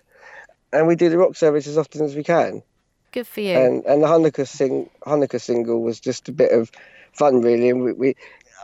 And 0.73 0.87
we 0.87 0.97
do 0.97 1.09
the 1.11 1.19
rock 1.19 1.37
service 1.37 1.67
as 1.67 1.77
often 1.77 2.05
as 2.05 2.15
we 2.15 2.23
can. 2.25 2.63
Good 3.13 3.27
for 3.27 3.41
you. 3.41 3.57
and 3.59 3.85
and 3.87 4.03
the 4.03 4.07
Hanukkah 4.07 4.47
sing 4.47 4.89
Hanukkah 5.05 5.41
single 5.41 5.83
was 5.83 5.99
just 5.99 6.29
a 6.29 6.33
bit 6.33 6.53
of 6.53 6.71
fun 7.13 7.41
really 7.43 7.69
and 7.69 7.83
we, 7.83 7.93
we 7.93 8.15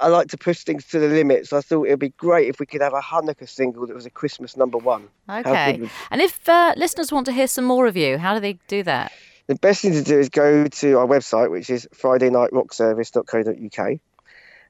I 0.01 0.07
like 0.09 0.29
to 0.29 0.37
push 0.37 0.63
things 0.63 0.87
to 0.89 0.99
the 1.01 1.09
limit, 1.09 1.47
so 1.49 1.57
I 1.57 1.63
thought 1.63 1.85
it'd 1.87 1.99
be 1.99 2.11
great 2.11 2.49
if 2.49 2.61
we 2.61 2.67
could 2.67 2.83
have 2.83 2.93
a 2.93 3.01
Hanukkah 3.01 3.49
single 3.49 3.87
that 3.87 3.95
was 3.95 4.05
a 4.07 4.11
Christmas 4.11 4.57
number 4.57 4.79
one. 4.79 5.09
Okay. 5.29 5.79
would- 5.81 5.91
And 6.11 6.21
if 6.21 6.47
uh, 6.49 6.75
listeners 6.77 7.11
want 7.11 7.27
to 7.27 7.33
hear 7.33 7.49
some 7.49 7.65
more 7.65 7.87
of 7.87 7.97
you, 7.97 8.19
how 8.19 8.35
do 8.35 8.41
they 8.41 8.59
do 8.69 8.83
that? 8.83 9.11
The 9.47 9.55
best 9.55 9.81
thing 9.83 9.93
to 9.93 10.03
do 10.03 10.19
is 10.19 10.29
go 10.29 10.67
to 10.67 10.99
our 10.99 11.07
website, 11.07 11.51
which 11.51 11.71
is 11.71 11.89
FridayNightRockService.co.uk, 11.95 13.99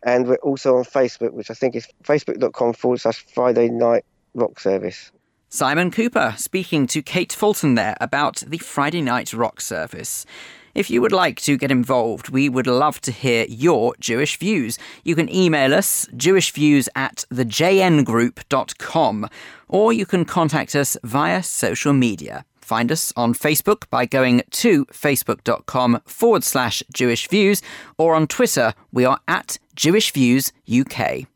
and 0.03 0.27
we're 0.27 0.37
also 0.37 0.77
on 0.77 0.85
Facebook, 0.85 1.33
which 1.33 1.51
I 1.51 1.55
think 1.55 1.75
is 1.75 1.87
facebook.com 2.05 2.75
forward 2.75 3.01
slash 3.01 3.25
Friday 3.35 3.69
Night 3.69 4.05
Rock 4.35 4.61
Service. 4.61 5.13
Simon 5.49 5.91
Cooper 5.91 6.35
speaking 6.37 6.87
to 6.89 7.03
Kate 7.03 7.33
Fulton 7.33 7.77
there 7.77 7.97
about 8.01 8.43
the 8.47 8.59
Friday 8.59 9.01
night 9.01 9.33
rock 9.33 9.61
service. 9.61 10.27
If 10.75 10.91
you 10.91 11.01
would 11.01 11.13
like 11.13 11.41
to 11.43 11.57
get 11.57 11.71
involved, 11.71 12.29
we 12.29 12.51
would 12.51 12.67
love 12.67 13.01
to 13.03 13.13
hear 13.13 13.47
your 13.49 13.95
Jewish 13.99 14.37
views. 14.37 14.79
You 15.05 15.15
can 15.15 15.35
email 15.35 15.73
us 15.73 16.05
jewishviews 16.09 16.89
at 16.95 17.25
thejngroup.com 17.33 19.29
or 19.69 19.93
you 19.95 20.05
can 20.05 20.25
contact 20.27 20.75
us 20.75 20.99
via 21.03 21.43
social 21.43 21.95
media. 21.95 22.45
Find 22.61 22.93
us 22.93 23.13
on 23.17 23.33
Facebook 23.33 23.89
by 23.89 24.05
going 24.05 24.43
to 24.51 24.85
facebook.com 24.87 26.03
forward 26.05 26.43
slash 26.45 26.83
Jewish 26.93 27.29
Views 27.29 27.63
or 27.97 28.15
on 28.15 28.27
Twitter, 28.27 28.75
we 28.93 29.05
are 29.05 29.21
at 29.29 29.59
Jewish 29.77 30.11
Views 30.11 30.53
UK. 30.69 31.27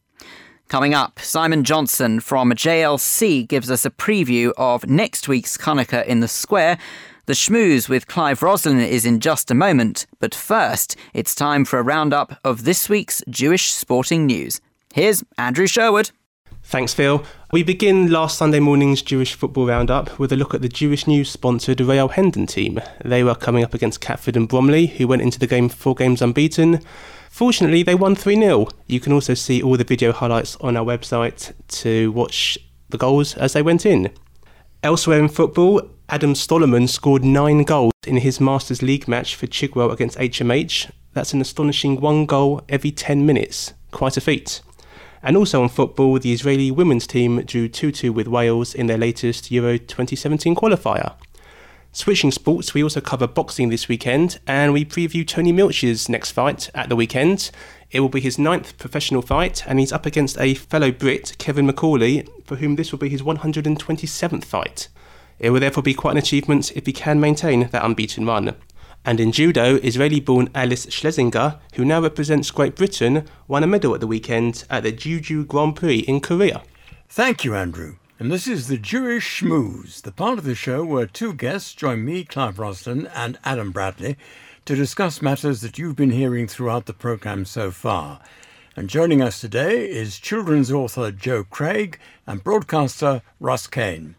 Coming 0.69 0.95
up, 0.95 1.21
Simon 1.21 1.63
Johnson 1.63 2.21
from 2.21 2.53
JLC 2.53 3.47
gives 3.47 3.71
us 3.71 3.85
a 3.85 3.91
preview 3.91 4.53
of 4.57 4.89
next 4.89 5.29
week's 5.29 5.59
Hanukkah 5.59 6.07
in 6.07 6.21
the 6.21 6.29
Square. 6.29 6.79
The 7.27 7.35
schmooze 7.35 7.89
with 7.89 8.07
Clive 8.07 8.43
Roslin 8.43 8.81
is 8.81 9.05
in 9.05 9.21
just 9.21 9.51
a 9.51 9.55
moment, 9.55 10.07
but 10.19 10.35
first, 10.35 10.97
it's 11.13 11.35
time 11.35 11.65
for 11.65 11.79
a 11.79 11.83
roundup 11.83 12.39
of 12.45 12.65
this 12.65 12.89
week's 12.89 13.23
Jewish 13.29 13.73
sporting 13.73 14.27
news. 14.27 14.61
Here's 14.95 15.23
Andrew 15.39 15.67
Sherwood. 15.67 16.11
Thanks, 16.63 16.95
Phil. 16.95 17.25
We 17.53 17.63
begin 17.63 18.11
last 18.11 18.39
Sunday 18.39 18.61
morning's 18.61 19.03
Jewish 19.03 19.35
football 19.35 19.67
roundup 19.67 20.19
with 20.19 20.33
a 20.33 20.37
look 20.37 20.55
at 20.55 20.63
the 20.63 20.69
Jewish 20.69 21.07
News 21.07 21.31
sponsored 21.31 21.81
Real 21.81 22.09
Hendon 22.09 22.47
team. 22.47 22.81
They 23.05 23.25
were 23.25 23.35
coming 23.35 23.65
up 23.65 23.75
against 23.75 24.01
Catford 24.01 24.37
and 24.37 24.49
Bromley, 24.49 24.87
who 24.87 25.09
went 25.09 25.23
into 25.23 25.39
the 25.39 25.47
game 25.49 25.69
four 25.69 25.95
games 25.95 26.23
unbeaten. 26.23 26.81
Fortunately, 27.31 27.83
they 27.83 27.95
won 27.95 28.17
3 28.17 28.35
0. 28.35 28.67
You 28.87 29.01
can 29.01 29.13
also 29.13 29.35
see 29.35 29.63
all 29.63 29.77
the 29.77 29.85
video 29.85 30.13
highlights 30.13 30.57
on 30.57 30.77
our 30.77 30.85
website 30.85 31.55
to 31.69 32.13
watch 32.13 32.59
the 32.91 32.99
goals 32.99 33.35
as 33.35 33.55
they 33.55 33.63
went 33.63 33.87
in. 33.87 34.11
Elsewhere 34.83 35.21
in 35.21 35.29
football, 35.29 35.81
Adam 36.09 36.35
Stollerman 36.35 36.89
scored 36.89 37.25
nine 37.25 37.63
goals 37.63 37.93
in 38.07 38.19
his 38.19 38.41
Masters 38.41 38.83
League 38.83 39.07
match 39.07 39.37
for 39.37 39.47
Chigwell 39.47 39.93
against 39.93 40.19
HMH. 40.19 40.91
That's 41.15 41.33
an 41.33 41.41
astonishing 41.41 42.01
one 42.01 42.27
goal 42.27 42.63
every 42.69 42.91
10 42.91 43.25
minutes. 43.25 43.75
Quite 43.93 44.17
a 44.17 44.21
feat. 44.21 44.61
And 45.23 45.37
also 45.37 45.63
on 45.63 45.69
football, 45.69 46.19
the 46.19 46.33
Israeli 46.33 46.71
women's 46.71 47.07
team 47.07 47.43
drew 47.43 47.69
2 47.69 47.93
2 47.93 48.13
with 48.13 48.27
Wales 48.27 48.75
in 48.75 48.87
their 48.87 48.99
latest 48.99 49.51
Euro 49.51 49.79
2017 49.79 50.55
qualifier. 50.57 51.15
Switching 51.93 52.31
sports, 52.31 52.73
we 52.73 52.85
also 52.85 53.01
cover 53.01 53.27
boxing 53.27 53.69
this 53.69 53.89
weekend 53.89 54.39
and 54.47 54.73
we 54.73 54.85
preview 54.85 55.27
Tony 55.27 55.51
Milch's 55.51 56.09
next 56.09 56.31
fight 56.31 56.71
at 56.73 56.89
the 56.89 56.95
weekend. 56.95 57.51
It 57.91 57.99
will 57.99 58.09
be 58.09 58.21
his 58.21 58.39
ninth 58.39 58.79
professional 58.79 59.23
fight 59.23 59.67
and 59.67 59.81
he's 59.81 59.93
up 59.93 60.07
against 60.07 60.39
a 60.39 60.55
fellow 60.55 60.93
Brit, 60.93 61.35
Kevin 61.39 61.67
McCauley, 61.67 62.29
for 62.45 62.57
whom 62.57 62.77
this 62.77 62.93
will 62.93 63.01
be 63.01 63.09
his 63.09 63.23
127th 63.23 64.45
fight. 64.45 64.87
It 65.41 65.51
will 65.51 65.59
therefore 65.59 65.83
be 65.83 65.93
quite 65.93 66.13
an 66.13 66.19
achievement 66.19 66.71
if 66.77 66.87
he 66.87 66.93
can 66.93 67.19
maintain 67.19 67.67
that 67.69 67.85
unbeaten 67.85 68.25
run. 68.25 68.55
And 69.05 69.19
in 69.19 69.33
judo, 69.33 69.77
Israeli 69.77 70.21
born 70.21 70.49
Alice 70.55 70.87
Schlesinger, 70.91 71.59
who 71.75 71.85
now 71.85 72.01
represents 72.01 72.53
Great 72.53 72.77
Britain, 72.77 73.25
won 73.49 73.65
a 73.65 73.67
medal 73.67 73.95
at 73.95 74.01
the 74.01 74.07
weekend 74.07 74.65
at 74.71 74.85
the 74.85 74.93
Jeju 74.93 75.49
Grand 75.49 75.75
Prix 75.75 76.01
in 76.01 76.21
Korea. 76.21 76.63
Thank 77.09 77.45
you, 77.45 77.57
Andrew. 77.57 77.97
And 78.21 78.31
this 78.31 78.47
is 78.47 78.69
the 78.69 78.77
Jewish 78.77 79.41
Schmooze, 79.41 80.03
the 80.03 80.13
part 80.13 80.37
of 80.39 80.45
the 80.45 80.55
show 80.55 80.85
where 80.85 81.07
two 81.07 81.33
guests 81.33 81.73
join 81.73 82.05
me, 82.05 82.23
Clive 82.23 82.59
Roslin, 82.59 83.07
and 83.15 83.39
Adam 83.47 83.73
Bradley 83.73 84.19
to 84.67 84.77
discuss 84.77 85.23
matters 85.23 85.63
that 85.63 85.79
you've 85.79 85.97
been 85.97 86.11
hearing 86.11 86.47
throughout 86.47 86.85
the 86.85 86.93
programme 86.93 87.47
so 87.47 87.71
far. 87.71 88.21
And 88.77 88.91
joining 88.91 89.23
us 89.23 89.41
today 89.41 89.91
is 89.91 90.19
children's 90.19 90.71
author 90.71 91.11
Joe 91.11 91.45
Craig 91.45 91.99
and 92.27 92.45
broadcaster 92.45 93.23
Russ 93.41 93.67
Kane. 93.67 94.17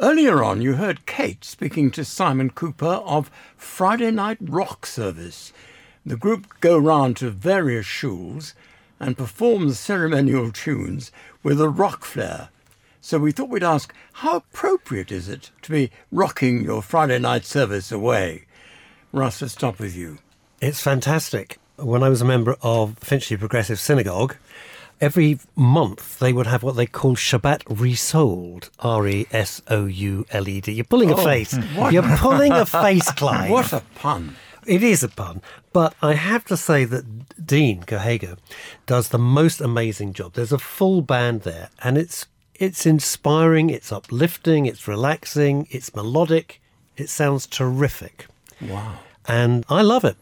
Earlier 0.00 0.42
on, 0.42 0.60
you 0.60 0.72
heard 0.72 1.06
Kate 1.06 1.44
speaking 1.44 1.92
to 1.92 2.04
Simon 2.04 2.50
Cooper 2.50 3.00
of 3.06 3.30
Friday 3.56 4.10
Night 4.10 4.38
Rock 4.40 4.86
Service. 4.86 5.52
The 6.04 6.16
group 6.16 6.48
go 6.58 6.76
round 6.76 7.16
to 7.18 7.30
various 7.30 7.86
shuls 7.86 8.54
and 8.98 9.16
perform 9.16 9.70
ceremonial 9.70 10.50
tunes 10.50 11.12
with 11.44 11.60
a 11.60 11.68
rock 11.68 12.04
flair. 12.04 12.48
So 13.06 13.18
we 13.18 13.32
thought 13.32 13.50
we'd 13.50 13.62
ask, 13.62 13.94
how 14.14 14.36
appropriate 14.36 15.12
is 15.12 15.28
it 15.28 15.50
to 15.60 15.70
be 15.70 15.90
rocking 16.10 16.64
your 16.64 16.80
Friday 16.80 17.18
night 17.18 17.44
service 17.44 17.92
away? 17.92 18.46
Russ, 19.12 19.42
let's 19.42 19.52
start 19.52 19.78
with 19.78 19.94
you. 19.94 20.20
It's 20.62 20.80
fantastic. 20.80 21.58
When 21.76 22.02
I 22.02 22.08
was 22.08 22.22
a 22.22 22.24
member 22.24 22.56
of 22.62 22.96
Finchley 23.00 23.36
Progressive 23.36 23.78
Synagogue, 23.78 24.36
every 25.02 25.38
month 25.54 26.18
they 26.18 26.32
would 26.32 26.46
have 26.46 26.62
what 26.62 26.76
they 26.76 26.86
call 26.86 27.14
Shabbat 27.14 27.64
Resouled. 27.68 28.70
R 28.78 29.06
E 29.06 29.26
S 29.30 29.60
O 29.68 29.84
U 29.84 30.24
L 30.30 30.48
E 30.48 30.62
D. 30.62 30.72
You're 30.72 30.84
pulling 30.86 31.10
a 31.10 31.16
Oh, 31.16 31.24
face. 31.24 31.52
Hmm. 31.52 31.76
what- 31.76 31.92
You're 31.92 32.16
pulling 32.16 32.52
a 32.52 32.64
face, 32.64 33.12
Clive. 33.16 33.50
What 33.50 33.70
a 33.74 33.82
pun. 33.96 34.34
It 34.66 34.82
is 34.82 35.02
a 35.02 35.08
pun. 35.10 35.42
But 35.74 35.94
I 36.00 36.14
have 36.14 36.46
to 36.46 36.56
say 36.56 36.86
that 36.86 37.44
Dean 37.46 37.82
Cohager 37.82 38.38
does 38.86 39.10
the 39.10 39.18
most 39.18 39.60
amazing 39.60 40.14
job. 40.14 40.32
There's 40.32 40.52
a 40.52 40.58
full 40.58 41.02
band 41.02 41.42
there, 41.42 41.68
and 41.82 41.98
it's 41.98 42.24
it's 42.56 42.86
inspiring, 42.86 43.70
it's 43.70 43.92
uplifting, 43.92 44.66
it's 44.66 44.86
relaxing, 44.88 45.66
it's 45.70 45.94
melodic, 45.94 46.60
it 46.96 47.08
sounds 47.08 47.46
terrific. 47.46 48.26
Wow. 48.60 48.98
And 49.26 49.64
I 49.68 49.82
love 49.82 50.04
it 50.04 50.16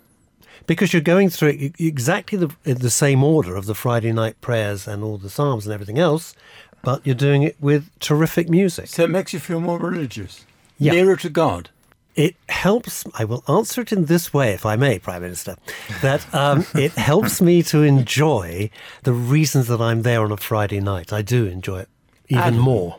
because 0.67 0.93
you're 0.93 1.03
going 1.03 1.29
through 1.29 1.73
exactly 1.79 2.39
the, 2.39 2.55
the 2.65 2.91
same 2.91 3.23
order 3.25 3.57
of 3.57 3.67
the 3.67 3.75
Friday 3.75 4.13
night 4.13 4.41
prayers 4.41 4.87
and 4.87 5.03
all 5.03 5.19
the 5.19 5.31
Psalms 5.31 5.67
and 5.67 5.73
everything 5.75 5.99
else, 5.99 6.35
but 6.83 7.05
you're 7.07 7.15
doing 7.15 7.43
it 7.43 7.57
with 7.61 7.91
terrific 7.99 8.49
music. 8.49 8.87
So 8.89 9.05
it 9.05 9.11
makes 9.11 9.33
you 9.33 9.39
feel 9.41 9.61
more 9.61 9.79
religious, 9.79 10.45
Yeah. 10.79 10.93
nearer 10.93 11.17
to 11.17 11.29
God. 11.29 11.71
It 12.15 12.37
helps. 12.51 13.05
I 13.15 13.25
will 13.25 13.43
answer 13.49 13.81
it 13.81 13.91
in 13.91 14.05
this 14.05 14.35
way, 14.35 14.53
if 14.53 14.67
I 14.67 14.77
may, 14.77 14.99
Prime 14.99 15.23
Minister. 15.23 15.57
That 16.03 16.33
um, 16.35 16.67
it 16.75 16.93
helps 16.93 17.41
me 17.41 17.63
to 17.65 17.83
enjoy 17.83 18.69
the 19.05 19.15
reasons 19.15 19.67
that 19.69 19.81
I'm 19.81 20.03
there 20.03 20.23
on 20.23 20.31
a 20.31 20.37
Friday 20.37 20.81
night. 20.81 21.11
I 21.13 21.23
do 21.23 21.47
enjoy 21.47 21.81
it 21.81 21.89
even 22.33 22.43
Adam. 22.43 22.61
more. 22.61 22.97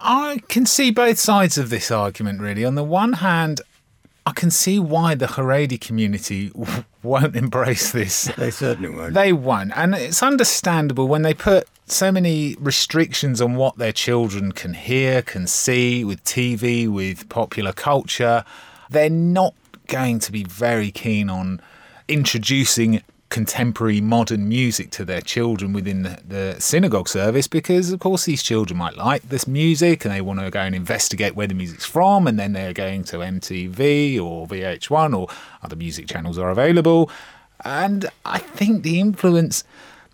I 0.00 0.40
can 0.48 0.66
see 0.66 0.90
both 0.90 1.18
sides 1.18 1.56
of 1.56 1.70
this 1.70 1.90
argument, 1.90 2.40
really. 2.40 2.64
On 2.64 2.74
the 2.74 2.84
one 2.84 3.14
hand, 3.14 3.60
I 4.26 4.32
can 4.32 4.50
see 4.50 4.78
why 4.78 5.14
the 5.14 5.26
Haredi 5.26 5.80
community 5.80 6.50
won't 7.02 7.36
embrace 7.36 7.92
this. 7.92 8.24
They 8.36 8.50
certainly 8.50 8.90
won't. 8.90 9.14
They 9.14 9.32
won't. 9.32 9.72
And 9.76 9.94
it's 9.94 10.22
understandable 10.22 11.08
when 11.08 11.22
they 11.22 11.34
put 11.34 11.68
so 11.86 12.10
many 12.10 12.56
restrictions 12.58 13.40
on 13.40 13.56
what 13.56 13.76
their 13.76 13.92
children 13.92 14.52
can 14.52 14.74
hear, 14.74 15.20
can 15.20 15.46
see 15.46 16.04
with 16.04 16.24
TV, 16.24 16.88
with 16.88 17.28
popular 17.28 17.72
culture. 17.72 18.44
They're 18.90 19.10
not 19.10 19.54
going 19.86 20.18
to 20.20 20.32
be 20.32 20.44
very 20.44 20.90
keen 20.90 21.28
on 21.28 21.60
introducing 22.08 23.02
contemporary 23.34 24.00
modern 24.00 24.48
music 24.48 24.92
to 24.92 25.04
their 25.04 25.20
children 25.20 25.72
within 25.72 26.04
the, 26.04 26.20
the, 26.24 26.60
synagogue 26.60 27.08
service 27.08 27.48
because 27.48 27.90
of 27.90 27.98
course 27.98 28.26
these 28.26 28.44
children 28.44 28.78
might 28.78 28.96
like 28.96 29.28
this 29.28 29.48
music 29.48 30.04
and 30.04 30.14
they 30.14 30.20
want 30.20 30.38
to 30.38 30.48
go 30.52 30.60
and 30.60 30.72
investigate 30.72 31.34
where 31.34 31.48
the 31.48 31.52
music's 31.52 31.84
from 31.84 32.28
and 32.28 32.38
then 32.38 32.52
they're 32.52 32.72
going 32.72 33.02
to 33.02 33.16
MTV 33.16 34.22
or 34.22 34.46
VH1 34.46 35.18
or 35.18 35.26
other 35.64 35.74
music 35.74 36.06
channels 36.06 36.38
are 36.38 36.48
available 36.48 37.10
and 37.64 38.08
I 38.24 38.38
think 38.38 38.84
the 38.84 39.00
influence 39.00 39.64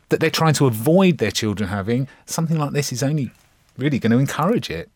that 0.09 0.21
they're 0.21 0.31
trying 0.31 0.55
to 0.55 0.67
avoid 0.67 1.19
their 1.19 1.31
children 1.31 1.69
having 1.69 2.09
something 2.25 2.57
like 2.57 2.71
this 2.71 2.91
is 2.91 3.03
only 3.03 3.33
really 3.77 3.99
going 3.99 4.13
to 4.13 4.19
encourage 4.19 4.71
it. 4.71 4.89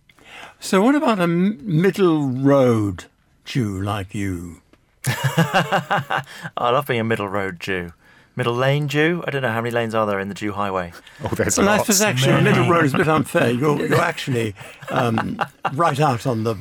So 0.60 0.80
what 0.80 0.94
about 0.94 1.20
a 1.20 1.26
middle 1.26 2.26
road 2.28 3.04
Jew 3.44 3.82
like 3.82 4.14
you? 4.14 4.62
I 5.06 6.24
love 6.56 6.86
being 6.86 7.00
a 7.00 7.04
middle 7.04 7.28
road 7.28 7.60
Jew 7.60 7.92
middle 8.36 8.54
lane 8.54 8.88
Jew. 8.88 9.22
I 9.26 9.30
don't 9.30 9.42
know 9.42 9.52
how 9.52 9.60
many 9.60 9.70
lanes 9.70 9.94
are 9.94 10.06
there 10.06 10.20
in 10.20 10.28
the 10.28 10.34
Jew 10.34 10.52
highway. 10.52 10.92
Oh, 11.22 11.28
there's 11.28 11.58
well, 11.58 11.66
lots. 11.66 11.82
I 11.88 11.92
suppose 11.92 12.00
actually 12.00 12.42
middle 12.42 12.68
road 12.68 12.84
is 12.84 12.94
a 12.94 12.98
bit 12.98 13.08
unfair. 13.08 13.50
You're, 13.50 13.86
you're 13.86 14.00
actually 14.00 14.54
um, 14.90 15.40
right 15.74 16.00
out 16.00 16.26
on 16.26 16.44
the 16.44 16.56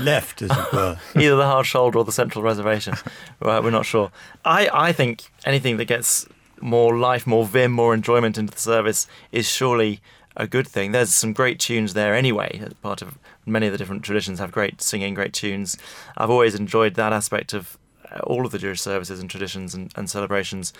left, 0.00 0.42
as 0.42 0.50
it 0.50 0.72
were. 0.72 0.98
Either 1.14 1.36
the 1.36 1.46
hard 1.46 1.66
shoulder 1.66 1.98
or 1.98 2.04
the 2.04 2.12
central 2.12 2.42
reservation. 2.42 2.94
Right, 3.40 3.62
we're 3.62 3.70
not 3.70 3.86
sure. 3.86 4.10
I, 4.44 4.68
I 4.72 4.92
think 4.92 5.24
anything 5.44 5.76
that 5.76 5.86
gets 5.86 6.26
more 6.60 6.96
life, 6.96 7.26
more 7.26 7.44
vim, 7.44 7.72
more 7.72 7.92
enjoyment 7.92 8.38
into 8.38 8.54
the 8.54 8.60
service 8.60 9.06
is 9.32 9.48
surely 9.48 10.00
a 10.36 10.46
good 10.46 10.66
thing. 10.66 10.92
There's 10.92 11.12
some 11.12 11.32
great 11.32 11.58
tunes 11.58 11.94
there 11.94 12.14
anyway. 12.14 12.62
Part 12.80 13.02
of 13.02 13.18
many 13.44 13.66
of 13.66 13.72
the 13.72 13.78
different 13.78 14.02
traditions 14.02 14.38
have 14.38 14.50
great 14.50 14.80
singing, 14.80 15.12
great 15.14 15.32
tunes. 15.32 15.76
I've 16.16 16.30
always 16.30 16.54
enjoyed 16.54 16.94
that 16.94 17.12
aspect 17.12 17.52
of 17.52 17.76
all 18.24 18.46
of 18.46 18.52
the 18.52 18.58
Jewish 18.58 18.80
services 18.80 19.20
and 19.20 19.28
traditions 19.28 19.74
and, 19.74 19.92
and 19.96 20.08
celebrations. 20.08 20.72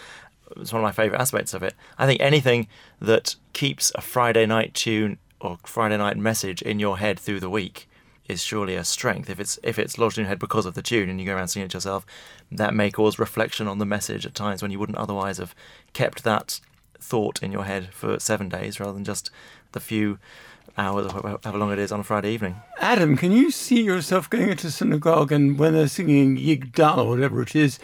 It's 0.57 0.72
one 0.72 0.80
of 0.80 0.84
my 0.84 0.92
favourite 0.92 1.20
aspects 1.20 1.55
of 1.55 1.62
it. 1.62 1.74
I 1.98 2.07
think 2.07 2.20
anything 2.20 2.68
that 3.00 3.36
keeps 3.53 3.92
a 3.94 4.00
Friday 4.00 4.46
night 4.46 4.74
tune 4.74 5.18
or 5.40 5.59
Friday 5.64 5.96
night 5.96 6.16
message 6.16 6.62
in 6.62 6.78
your 6.78 6.98
head 6.98 7.18
through 7.18 7.40
the 7.40 7.50
week 7.50 7.88
is 8.28 8.42
surely 8.42 8.76
a 8.76 8.84
strength. 8.84 9.28
If 9.28 9.40
it's 9.40 9.59
if 9.62 9.78
it's 9.78 9.98
lodged 9.98 10.18
in 10.18 10.22
your 10.22 10.28
head 10.28 10.38
because 10.38 10.66
of 10.66 10.74
the 10.74 10.82
tune 10.82 11.09
and 11.09 11.20
you 11.20 11.26
go 11.26 11.34
around 11.34 11.48
singing 11.48 11.66
it 11.66 11.74
yourself, 11.74 12.07
that 12.50 12.74
may 12.74 12.90
cause 12.90 13.18
reflection 13.18 13.68
on 13.68 13.78
the 13.78 13.86
message 13.86 14.26
at 14.26 14.34
times 14.34 14.62
when 14.62 14.70
you 14.70 14.78
wouldn't 14.78 14.98
otherwise 14.98 15.38
have 15.38 15.55
kept 15.92 16.24
that 16.24 16.61
thought 16.98 17.42
in 17.42 17.53
your 17.53 17.64
head 17.64 17.92
for 17.92 18.18
seven 18.20 18.48
days 18.48 18.78
rather 18.78 18.92
than 18.92 19.05
just 19.05 19.30
the 19.72 19.80
few 19.80 20.18
hours, 20.78 21.12
or 21.12 21.38
however 21.42 21.59
long 21.59 21.72
it 21.72 21.78
is, 21.78 21.92
on 21.92 22.00
a 22.00 22.05
Friday 22.05 22.30
evening. 22.30 22.57
Adam, 22.78 23.16
can 23.16 23.32
you 23.32 23.50
see 23.50 23.82
yourself 23.82 24.30
going 24.30 24.50
into 24.50 24.70
synagogue 24.70 25.32
and 25.32 25.59
when 25.59 25.72
they're 25.74 25.88
singing 25.88 26.36
Yigdal 26.36 26.98
or 26.98 27.09
whatever 27.09 27.42
it 27.42 27.57
is, 27.57 27.78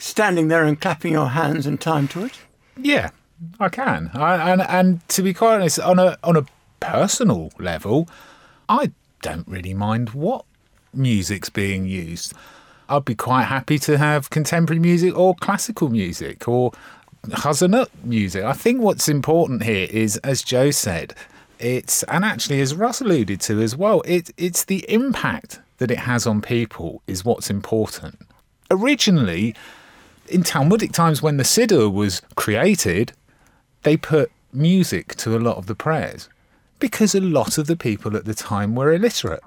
standing 0.00 0.48
there 0.48 0.64
and 0.64 0.80
clapping 0.80 1.12
your 1.12 1.28
hands 1.28 1.66
in 1.66 1.78
time 1.78 2.08
to 2.08 2.24
it? 2.24 2.38
Yeah, 2.76 3.10
I 3.58 3.68
can. 3.68 4.10
I, 4.14 4.50
and 4.50 4.62
and 4.62 5.08
to 5.10 5.22
be 5.22 5.34
quite 5.34 5.56
honest, 5.56 5.78
on 5.80 5.98
a 5.98 6.18
on 6.24 6.36
a 6.36 6.46
personal 6.80 7.52
level, 7.58 8.08
I 8.68 8.92
don't 9.22 9.46
really 9.46 9.74
mind 9.74 10.10
what 10.10 10.44
music's 10.92 11.50
being 11.50 11.86
used. 11.86 12.32
I'd 12.88 13.04
be 13.04 13.14
quite 13.14 13.44
happy 13.44 13.78
to 13.80 13.98
have 13.98 14.30
contemporary 14.30 14.80
music 14.80 15.16
or 15.16 15.34
classical 15.36 15.88
music 15.88 16.48
or 16.48 16.72
chazanut 17.28 17.88
music. 18.02 18.42
I 18.42 18.52
think 18.52 18.80
what's 18.80 19.08
important 19.08 19.62
here 19.62 19.86
is, 19.90 20.16
as 20.18 20.42
Joe 20.42 20.70
said, 20.70 21.14
it's 21.60 22.02
and 22.04 22.24
actually 22.24 22.60
as 22.60 22.74
Russ 22.74 23.00
alluded 23.00 23.40
to 23.42 23.60
as 23.60 23.76
well, 23.76 24.02
it, 24.06 24.30
it's 24.36 24.64
the 24.64 24.84
impact 24.88 25.60
that 25.78 25.90
it 25.90 25.98
has 25.98 26.26
on 26.26 26.40
people 26.42 27.02
is 27.06 27.24
what's 27.24 27.50
important. 27.50 28.18
Originally, 28.70 29.54
in 30.30 30.42
Talmudic 30.42 30.92
times 30.92 31.22
when 31.22 31.36
the 31.36 31.44
Siddur 31.44 31.92
was 31.92 32.22
created, 32.36 33.12
they 33.82 33.96
put 33.96 34.30
music 34.52 35.14
to 35.16 35.36
a 35.36 35.38
lot 35.38 35.56
of 35.56 35.66
the 35.66 35.74
prayers 35.74 36.28
because 36.78 37.14
a 37.14 37.20
lot 37.20 37.58
of 37.58 37.66
the 37.66 37.76
people 37.76 38.16
at 38.16 38.24
the 38.24 38.34
time 38.34 38.74
were 38.74 38.92
illiterate. 38.92 39.42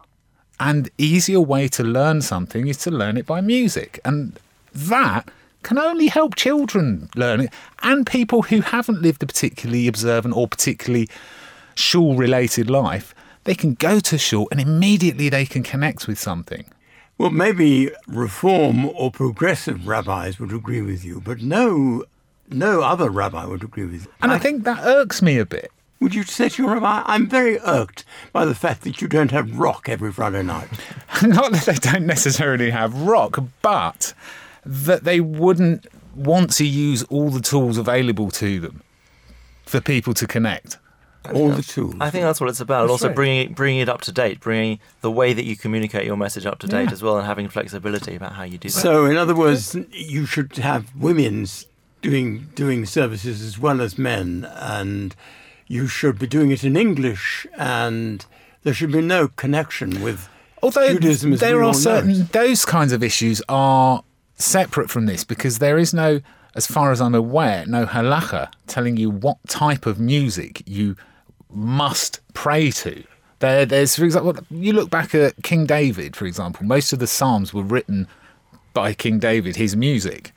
And 0.59 0.89
easier 0.97 1.41
way 1.41 1.67
to 1.69 1.83
learn 1.83 2.21
something 2.21 2.67
is 2.67 2.77
to 2.79 2.91
learn 2.91 3.17
it 3.17 3.25
by 3.25 3.41
music. 3.41 3.99
And 4.05 4.39
that 4.73 5.29
can 5.63 5.77
only 5.77 6.07
help 6.07 6.35
children 6.35 7.09
learn 7.15 7.41
it 7.41 7.53
and 7.81 8.05
people 8.05 8.43
who 8.43 8.61
haven't 8.61 9.01
lived 9.01 9.23
a 9.23 9.25
particularly 9.25 9.87
observant 9.87 10.35
or 10.35 10.47
particularly 10.47 11.09
shul 11.75 12.15
related 12.15 12.69
life, 12.69 13.15
they 13.45 13.55
can 13.55 13.73
go 13.73 13.99
to 13.99 14.17
shul 14.17 14.47
and 14.51 14.59
immediately 14.59 15.29
they 15.29 15.45
can 15.45 15.63
connect 15.63 16.07
with 16.07 16.19
something. 16.19 16.65
Well, 17.23 17.31
maybe 17.31 17.89
reform 18.05 18.83
or 18.83 19.09
progressive 19.09 19.87
rabbis 19.87 20.41
would 20.41 20.51
agree 20.51 20.81
with 20.81 21.05
you, 21.05 21.21
but 21.23 21.41
no, 21.41 22.03
no 22.49 22.81
other 22.81 23.09
rabbi 23.09 23.45
would 23.45 23.63
agree 23.63 23.85
with 23.85 24.03
you. 24.07 24.11
And 24.21 24.33
I, 24.33 24.35
I 24.35 24.39
think 24.39 24.65
that 24.65 24.83
irks 24.83 25.21
me 25.21 25.37
a 25.37 25.45
bit. 25.45 25.71
Would 26.01 26.13
you 26.13 26.23
say 26.23 26.49
to 26.49 26.63
your 26.63 26.73
rabbi, 26.73 27.01
I'm 27.05 27.29
very 27.29 27.61
irked 27.61 28.03
by 28.33 28.43
the 28.43 28.53
fact 28.53 28.81
that 28.81 29.01
you 29.01 29.07
don't 29.07 29.31
have 29.31 29.57
rock 29.57 29.87
every 29.87 30.11
Friday 30.11 30.43
night? 30.43 30.67
Not 31.23 31.53
that 31.53 31.63
they 31.65 31.75
don't 31.75 32.05
necessarily 32.05 32.71
have 32.71 32.93
rock, 32.93 33.39
but 33.61 34.13
that 34.65 35.05
they 35.05 35.21
wouldn't 35.21 35.87
want 36.13 36.51
to 36.55 36.65
use 36.65 37.03
all 37.03 37.29
the 37.29 37.39
tools 37.39 37.77
available 37.77 38.31
to 38.31 38.59
them 38.59 38.83
for 39.65 39.79
people 39.79 40.13
to 40.15 40.27
connect 40.27 40.77
all 41.33 41.49
the 41.49 41.61
tools. 41.61 41.95
I 41.99 42.09
think 42.09 42.23
that's 42.23 42.41
what 42.41 42.49
it's 42.49 42.59
about. 42.59 42.81
That's 42.81 42.91
also 42.91 43.07
right. 43.07 43.15
bringing 43.15 43.53
bringing 43.53 43.81
it 43.81 43.89
up 43.89 44.01
to 44.01 44.11
date, 44.11 44.39
bringing 44.39 44.79
the 45.01 45.11
way 45.11 45.33
that 45.33 45.45
you 45.45 45.55
communicate 45.55 46.05
your 46.05 46.17
message 46.17 46.45
up 46.45 46.59
to 46.59 46.67
date 46.67 46.85
yeah. 46.85 46.91
as 46.91 47.01
well, 47.01 47.17
and 47.17 47.25
having 47.25 47.47
flexibility 47.47 48.15
about 48.15 48.33
how 48.33 48.43
you 48.43 48.57
do 48.57 48.69
that. 48.69 48.79
So, 48.79 49.05
in 49.05 49.17
other 49.17 49.35
words, 49.35 49.75
you 49.91 50.25
should 50.25 50.55
have 50.57 50.95
women's 50.95 51.67
doing 52.01 52.49
doing 52.55 52.85
services 52.85 53.41
as 53.41 53.57
well 53.57 53.81
as 53.81 53.97
men, 53.97 54.47
and 54.55 55.15
you 55.67 55.87
should 55.87 56.19
be 56.19 56.27
doing 56.27 56.51
it 56.51 56.63
in 56.63 56.75
English, 56.75 57.47
and 57.57 58.25
there 58.63 58.73
should 58.73 58.91
be 58.91 59.01
no 59.01 59.27
connection 59.29 60.01
with 60.01 60.29
Although 60.61 60.93
Judaism. 60.93 61.35
there 61.35 61.63
are 61.63 61.73
certain 61.73 62.19
know. 62.19 62.27
those 62.31 62.65
kinds 62.65 62.91
of 62.93 63.03
issues 63.03 63.41
are 63.49 64.03
separate 64.35 64.89
from 64.89 65.05
this 65.05 65.23
because 65.23 65.59
there 65.59 65.77
is 65.77 65.93
no 65.93 66.21
as 66.55 66.67
far 66.67 66.91
as 66.91 67.01
I'm 67.01 67.15
aware, 67.15 67.65
no 67.65 67.85
halacha 67.85 68.51
telling 68.67 68.97
you 68.97 69.09
what 69.09 69.37
type 69.47 69.85
of 69.85 69.99
music 69.99 70.61
you 70.65 70.95
must 71.53 72.19
pray 72.33 72.71
to. 72.71 73.03
There, 73.39 73.65
there's, 73.65 73.95
for 73.95 74.05
example, 74.05 74.37
you 74.49 74.73
look 74.73 74.89
back 74.89 75.13
at 75.13 75.41
King 75.43 75.65
David, 75.65 76.15
for 76.15 76.25
example, 76.25 76.65
most 76.65 76.93
of 76.93 76.99
the 76.99 77.07
Psalms 77.07 77.53
were 77.53 77.63
written 77.63 78.07
by 78.73 78.93
King 78.93 79.19
David, 79.19 79.55
his 79.55 79.75
music. 79.75 80.31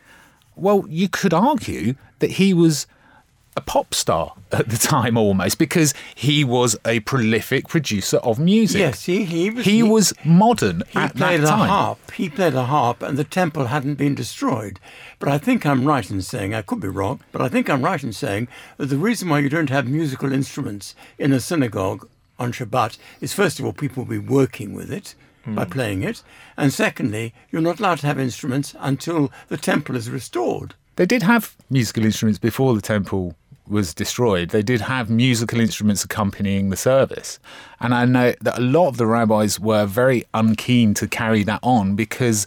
Well, 0.57 0.85
you 0.89 1.09
could 1.09 1.33
argue 1.33 1.95
that 2.19 2.33
he 2.33 2.53
was 2.53 2.87
a 3.57 3.61
pop 3.61 3.95
star 3.95 4.35
at 4.53 4.69
the 4.69 4.77
time 4.77 5.17
almost 5.17 5.59
because 5.59 5.95
he 6.15 6.45
was 6.45 6.77
a 6.85 7.01
prolific 7.01 7.69
producer 7.69 8.19
of 8.19 8.39
music. 8.39 8.79
Yes, 8.79 9.05
he, 9.05 9.25
he 9.25 9.51
was. 9.51 9.65
He, 9.65 9.77
he 9.77 9.83
was 9.83 10.13
modern 10.25 10.83
he 10.91 10.99
at 10.99 11.17
played 11.17 11.41
that 11.41 11.49
time. 11.49 11.61
A 11.63 11.73
harp. 11.73 12.11
He 12.13 12.29
played 12.29 12.55
a 12.55 12.65
harp, 12.65 13.03
and 13.03 13.17
the 13.17 13.25
temple 13.25 13.67
hadn't 13.67 13.95
been 13.95 14.15
destroyed. 14.15 14.79
But 15.19 15.31
I 15.31 15.39
think 15.39 15.65
I'm 15.65 15.85
right 15.85 16.09
in 16.11 16.23
saying 16.23 16.55
I 16.55 16.63
could 16.63 16.81
be 16.81 16.89
wrong, 16.89 17.21
but 17.33 17.41
I 17.41 17.49
think 17.49 17.71
I'm 17.71 17.83
right 17.83 18.03
in 18.03 18.13
saying 18.13 18.49
that 18.77 18.87
the 18.87 18.99
reason 18.99 19.29
why 19.29 19.39
you 19.39 19.49
don't 19.49 19.71
have 19.71 19.89
musical 19.89 20.33
instruments 20.33 20.95
in 21.19 21.33
a 21.33 21.41
synagogue 21.41 22.09
on 22.39 22.53
Shabbat 22.53 22.99
is 23.21 23.33
first 23.33 23.59
of 23.59 23.65
all 23.65 23.73
people 23.73 24.05
will 24.05 24.11
be 24.11 24.19
working 24.19 24.75
with 24.75 24.93
it 24.93 25.15
by 25.47 25.65
hmm. 25.65 25.71
playing 25.71 26.03
it, 26.03 26.23
and 26.57 26.73
secondly 26.73 27.33
you're 27.51 27.63
not 27.63 27.79
allowed 27.79 27.99
to 27.99 28.07
have 28.07 28.19
instruments 28.19 28.75
until 28.79 29.33
the 29.49 29.57
temple 29.57 29.97
is 29.97 30.11
restored. 30.11 30.75
They 30.97 31.07
did 31.07 31.23
have 31.23 31.55
musical 31.71 32.05
instruments 32.05 32.39
before 32.39 32.75
the 32.75 32.81
temple 32.81 33.35
was 33.69 33.95
destroyed, 33.95 34.51
they 34.51 34.63
did 34.63 34.81
have 34.83 35.11
musical 35.11 35.61
instruments 35.61 36.05
accompanying 36.05 36.71
the 36.71 36.77
service. 36.77 37.39
And 37.81 37.95
I 37.95 38.05
know 38.05 38.35
that 38.41 38.59
a 38.59 38.63
lot 38.63 38.89
of 38.89 38.97
the 38.97 39.07
rabbis 39.07 39.59
were 39.61 39.87
very 39.87 40.25
unkeen 40.35 40.95
to 40.97 41.09
carry 41.09 41.43
that 41.45 41.61
on 41.63 41.97
because 41.97 42.47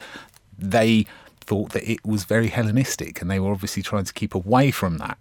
they 0.57 1.05
thought 1.41 1.71
that 1.71 1.89
it 1.89 2.05
was 2.05 2.25
very 2.25 2.47
Hellenistic 2.47 3.21
and 3.21 3.29
they 3.29 3.39
were 3.39 3.51
obviously 3.51 3.81
trying 3.81 4.03
to 4.05 4.13
keep 4.13 4.35
away 4.35 4.71
from 4.71 4.97
that. 4.99 5.17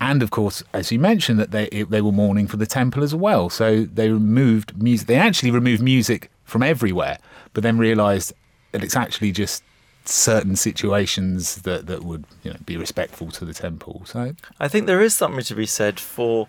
And 0.00 0.22
of 0.22 0.30
course, 0.30 0.62
as 0.72 0.90
you 0.90 0.98
mentioned, 0.98 1.38
that 1.38 1.50
they 1.50 1.68
they 1.88 2.00
were 2.00 2.12
mourning 2.12 2.46
for 2.46 2.56
the 2.56 2.66
temple 2.66 3.02
as 3.02 3.14
well. 3.14 3.50
So 3.50 3.84
they 3.84 4.08
removed 4.10 4.80
music. 4.80 5.06
They 5.06 5.16
actually 5.16 5.50
removed 5.50 5.82
music 5.82 6.30
from 6.44 6.62
everywhere, 6.62 7.18
but 7.52 7.62
then 7.62 7.76
realised 7.76 8.32
that 8.72 8.82
it's 8.82 8.96
actually 8.96 9.32
just 9.32 9.62
certain 10.04 10.56
situations 10.56 11.62
that, 11.62 11.86
that 11.86 12.04
would 12.04 12.24
you 12.42 12.50
know, 12.50 12.58
be 12.64 12.76
respectful 12.76 13.30
to 13.30 13.44
the 13.44 13.54
temple. 13.54 14.02
So 14.06 14.34
I 14.58 14.68
think 14.68 14.86
there 14.86 15.00
is 15.00 15.14
something 15.14 15.44
to 15.44 15.54
be 15.54 15.66
said 15.66 16.00
for 16.00 16.48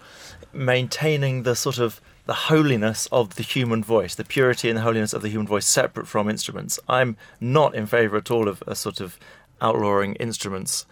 maintaining 0.53 1.43
the 1.43 1.55
sort 1.55 1.77
of 1.77 2.01
the 2.25 2.33
holiness 2.33 3.07
of 3.11 3.35
the 3.35 3.43
human 3.43 3.83
voice, 3.83 4.15
the 4.15 4.23
purity 4.23 4.69
and 4.69 4.77
the 4.77 4.83
holiness 4.83 5.13
of 5.13 5.21
the 5.21 5.29
human 5.29 5.47
voice 5.47 5.65
separate 5.65 6.07
from 6.07 6.29
instruments. 6.29 6.79
I'm 6.87 7.17
not 7.39 7.75
in 7.75 7.87
favour 7.87 8.17
at 8.17 8.31
all 8.31 8.47
of 8.47 8.63
a 8.67 8.75
sort 8.75 9.01
of 9.01 9.17
outlawing 9.59 10.15
instruments 10.15 10.85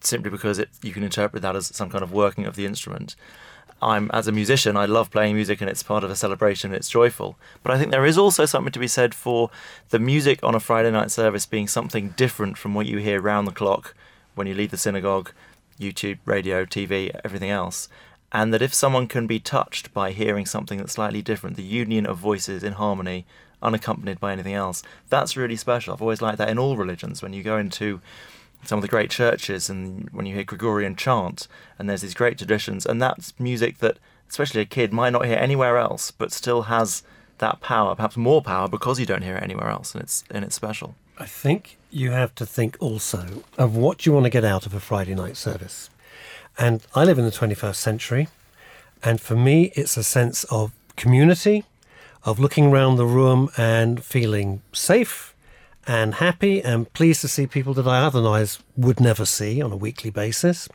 simply 0.00 0.30
because 0.30 0.58
it, 0.58 0.68
you 0.82 0.92
can 0.92 1.02
interpret 1.02 1.42
that 1.42 1.56
as 1.56 1.74
some 1.74 1.90
kind 1.90 2.02
of 2.02 2.12
working 2.12 2.46
of 2.46 2.56
the 2.56 2.66
instrument. 2.66 3.14
I'm 3.82 4.10
as 4.12 4.28
a 4.28 4.32
musician, 4.32 4.76
I 4.76 4.86
love 4.86 5.10
playing 5.10 5.34
music 5.34 5.60
and 5.60 5.68
it's 5.68 5.82
part 5.82 6.04
of 6.04 6.10
a 6.10 6.16
celebration, 6.16 6.72
it's 6.72 6.88
joyful. 6.88 7.36
But 7.62 7.72
I 7.72 7.78
think 7.78 7.90
there 7.90 8.06
is 8.06 8.16
also 8.16 8.46
something 8.46 8.72
to 8.72 8.78
be 8.78 8.86
said 8.86 9.12
for 9.12 9.50
the 9.90 9.98
music 9.98 10.38
on 10.42 10.54
a 10.54 10.60
Friday 10.60 10.92
night 10.92 11.10
service 11.10 11.46
being 11.46 11.66
something 11.66 12.10
different 12.10 12.56
from 12.56 12.74
what 12.74 12.86
you 12.86 12.98
hear 12.98 13.20
round 13.20 13.48
the 13.48 13.52
clock 13.52 13.94
when 14.36 14.46
you 14.46 14.54
leave 14.54 14.70
the 14.70 14.76
synagogue, 14.76 15.32
YouTube, 15.80 16.18
radio, 16.24 16.64
TV, 16.64 17.10
everything 17.24 17.50
else. 17.50 17.88
And 18.30 18.54
that 18.54 18.62
if 18.62 18.72
someone 18.72 19.08
can 19.08 19.26
be 19.26 19.40
touched 19.40 19.92
by 19.92 20.12
hearing 20.12 20.46
something 20.46 20.78
that's 20.78 20.92
slightly 20.92 21.20
different, 21.20 21.56
the 21.56 21.62
union 21.62 22.06
of 22.06 22.18
voices 22.18 22.62
in 22.62 22.74
harmony, 22.74 23.26
unaccompanied 23.60 24.20
by 24.20 24.32
anything 24.32 24.54
else, 24.54 24.82
that's 25.10 25.36
really 25.36 25.56
special. 25.56 25.92
I've 25.92 26.02
always 26.02 26.22
liked 26.22 26.38
that 26.38 26.48
in 26.48 26.58
all 26.58 26.76
religions. 26.76 27.20
When 27.20 27.32
you 27.32 27.42
go 27.42 27.58
into 27.58 28.00
some 28.64 28.78
of 28.78 28.82
the 28.82 28.88
great 28.88 29.10
churches 29.10 29.68
and 29.68 30.08
when 30.10 30.26
you 30.26 30.34
hear 30.34 30.44
Gregorian 30.44 30.96
chant 30.96 31.48
and 31.78 31.88
there's 31.88 32.02
these 32.02 32.14
great 32.14 32.38
traditions 32.38 32.86
and 32.86 33.00
that's 33.00 33.38
music 33.38 33.78
that 33.78 33.98
especially 34.28 34.60
a 34.60 34.66
kid 34.66 34.92
might 34.92 35.10
not 35.10 35.26
hear 35.26 35.36
anywhere 35.36 35.76
else 35.76 36.10
but 36.10 36.32
still 36.32 36.62
has 36.62 37.02
that 37.38 37.60
power 37.60 37.94
perhaps 37.94 38.16
more 38.16 38.42
power 38.42 38.68
because 38.68 39.00
you 39.00 39.06
don't 39.06 39.22
hear 39.22 39.36
it 39.36 39.42
anywhere 39.42 39.68
else 39.68 39.94
and 39.94 40.02
it's 40.02 40.24
and 40.30 40.44
it's 40.44 40.54
special 40.54 40.94
I 41.18 41.26
think 41.26 41.78
you 41.90 42.10
have 42.10 42.34
to 42.36 42.46
think 42.46 42.76
also 42.80 43.44
of 43.58 43.76
what 43.76 44.06
you 44.06 44.12
want 44.12 44.24
to 44.24 44.30
get 44.30 44.44
out 44.44 44.66
of 44.66 44.74
a 44.74 44.80
Friday 44.80 45.14
night 45.14 45.36
service. 45.36 45.90
And 46.58 46.84
I 46.94 47.04
live 47.04 47.18
in 47.18 47.24
the 47.24 47.30
21st 47.30 47.76
century, 47.76 48.28
and 49.02 49.20
for 49.20 49.36
me, 49.36 49.72
it's 49.74 49.96
a 49.96 50.02
sense 50.02 50.44
of 50.44 50.72
community, 50.96 51.64
of 52.24 52.38
looking 52.38 52.66
around 52.66 52.96
the 52.96 53.06
room 53.06 53.50
and 53.56 54.02
feeling 54.02 54.62
safe 54.72 55.31
and 55.86 56.14
happy 56.14 56.62
and 56.62 56.92
pleased 56.92 57.20
to 57.22 57.28
see 57.28 57.46
people 57.46 57.74
that 57.74 57.88
I 57.88 58.00
otherwise 58.02 58.58
would 58.76 59.00
never 59.00 59.24
see 59.24 59.60
on 59.60 59.72
a 59.72 59.76
weekly 59.76 60.10
basis. 60.10 60.68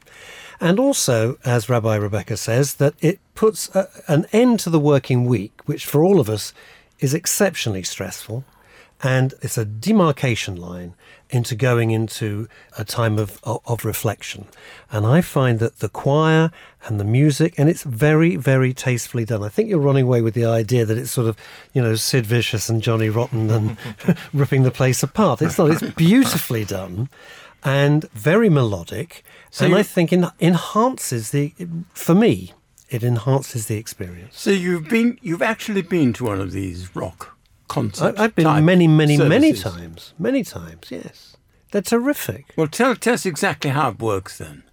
And 0.60 0.80
also, 0.80 1.38
as 1.46 1.70
Rabbi 1.70 1.96
Rebecca 1.96 2.36
says, 2.36 2.76
that 2.76 2.96
it 3.00 3.20
puts 3.36 3.74
a, 3.76 3.88
an 4.08 4.26
end 4.34 4.60
to 4.62 4.70
the 4.70 4.80
working 4.80 5.26
week, 5.26 5.62
which 5.66 5.86
for 5.86 6.04
all 6.04 6.20
of 6.20 6.30
us 6.30 6.54
is 7.00 7.14
exceptionally 7.14 7.84
stressful. 7.84 8.44
And 9.04 9.34
it's 9.42 9.58
a 9.58 9.66
demarcation 9.66 10.56
line 10.56 10.96
into 11.30 11.56
going 11.56 11.92
into 11.92 12.48
a 12.78 12.84
time 12.84 13.20
of, 13.20 13.40
of, 13.44 13.60
of 13.66 13.86
reflection. 13.86 14.46
And 14.92 15.06
I 15.06 15.22
find 15.22 15.60
that 15.60 15.80
the 15.80 15.90
choir 15.90 16.52
and 16.86 17.00
the 17.00 17.04
music, 17.04 17.54
and 17.58 17.70
it's 17.70 17.84
very, 17.84 18.38
very 18.38 18.74
tastefully 18.74 19.26
done. 19.26 19.44
I 19.44 19.50
think 19.50 19.70
you're 19.70 19.80
running 19.80 20.06
away 20.06 20.22
with 20.22 20.34
the 20.34 20.46
idea 20.46 20.86
that 20.86 20.98
it's 20.98 21.12
sort 21.12 21.28
of, 21.28 21.38
you 21.74 21.82
know, 21.82 21.96
Sid 21.96 22.26
Vicious 22.26 22.70
and 22.70 22.82
Johnny 22.82 23.10
Rotten 23.10 23.50
and 23.52 23.78
ripping 24.34 24.64
the 24.64 24.72
place 24.72 25.04
apart. 25.04 25.42
It's 25.42 25.58
not. 25.58 25.72
It's 25.72 25.94
beautifully 25.94 26.66
done 26.66 27.10
and 27.64 28.10
very 28.12 28.50
melodic. 28.50 29.24
So 29.52 29.66
and 29.66 29.76
I 29.76 29.84
think 29.84 30.14
it 30.14 30.24
enhances 30.40 31.32
the, 31.32 31.54
for 31.94 32.16
me, 32.16 32.54
it 32.90 33.04
enhances 33.04 33.68
the 33.68 33.76
experience. 33.76 34.40
So 34.40 34.52
you've 34.52 34.88
been, 34.88 35.20
you've 35.22 35.42
actually 35.42 35.82
been 35.82 36.14
to 36.14 36.26
one 36.26 36.40
of 36.40 36.52
these 36.52 36.96
rock 36.96 37.37
concerts. 37.68 38.20
I, 38.20 38.24
I've 38.26 38.36
been 38.36 38.46
type 38.46 38.64
many, 38.64 38.88
many, 38.88 39.18
many 39.18 39.54
times. 39.54 40.14
Many 40.18 40.44
times, 40.44 40.90
yes. 40.90 41.38
They're 41.72 41.82
terrific. 41.82 42.54
Well, 42.56 42.68
tell, 42.68 42.96
tell 42.96 43.14
us 43.14 43.26
exactly 43.26 43.72
how 43.72 43.90
it 43.90 44.00
works 44.00 44.38
then. 44.38 44.64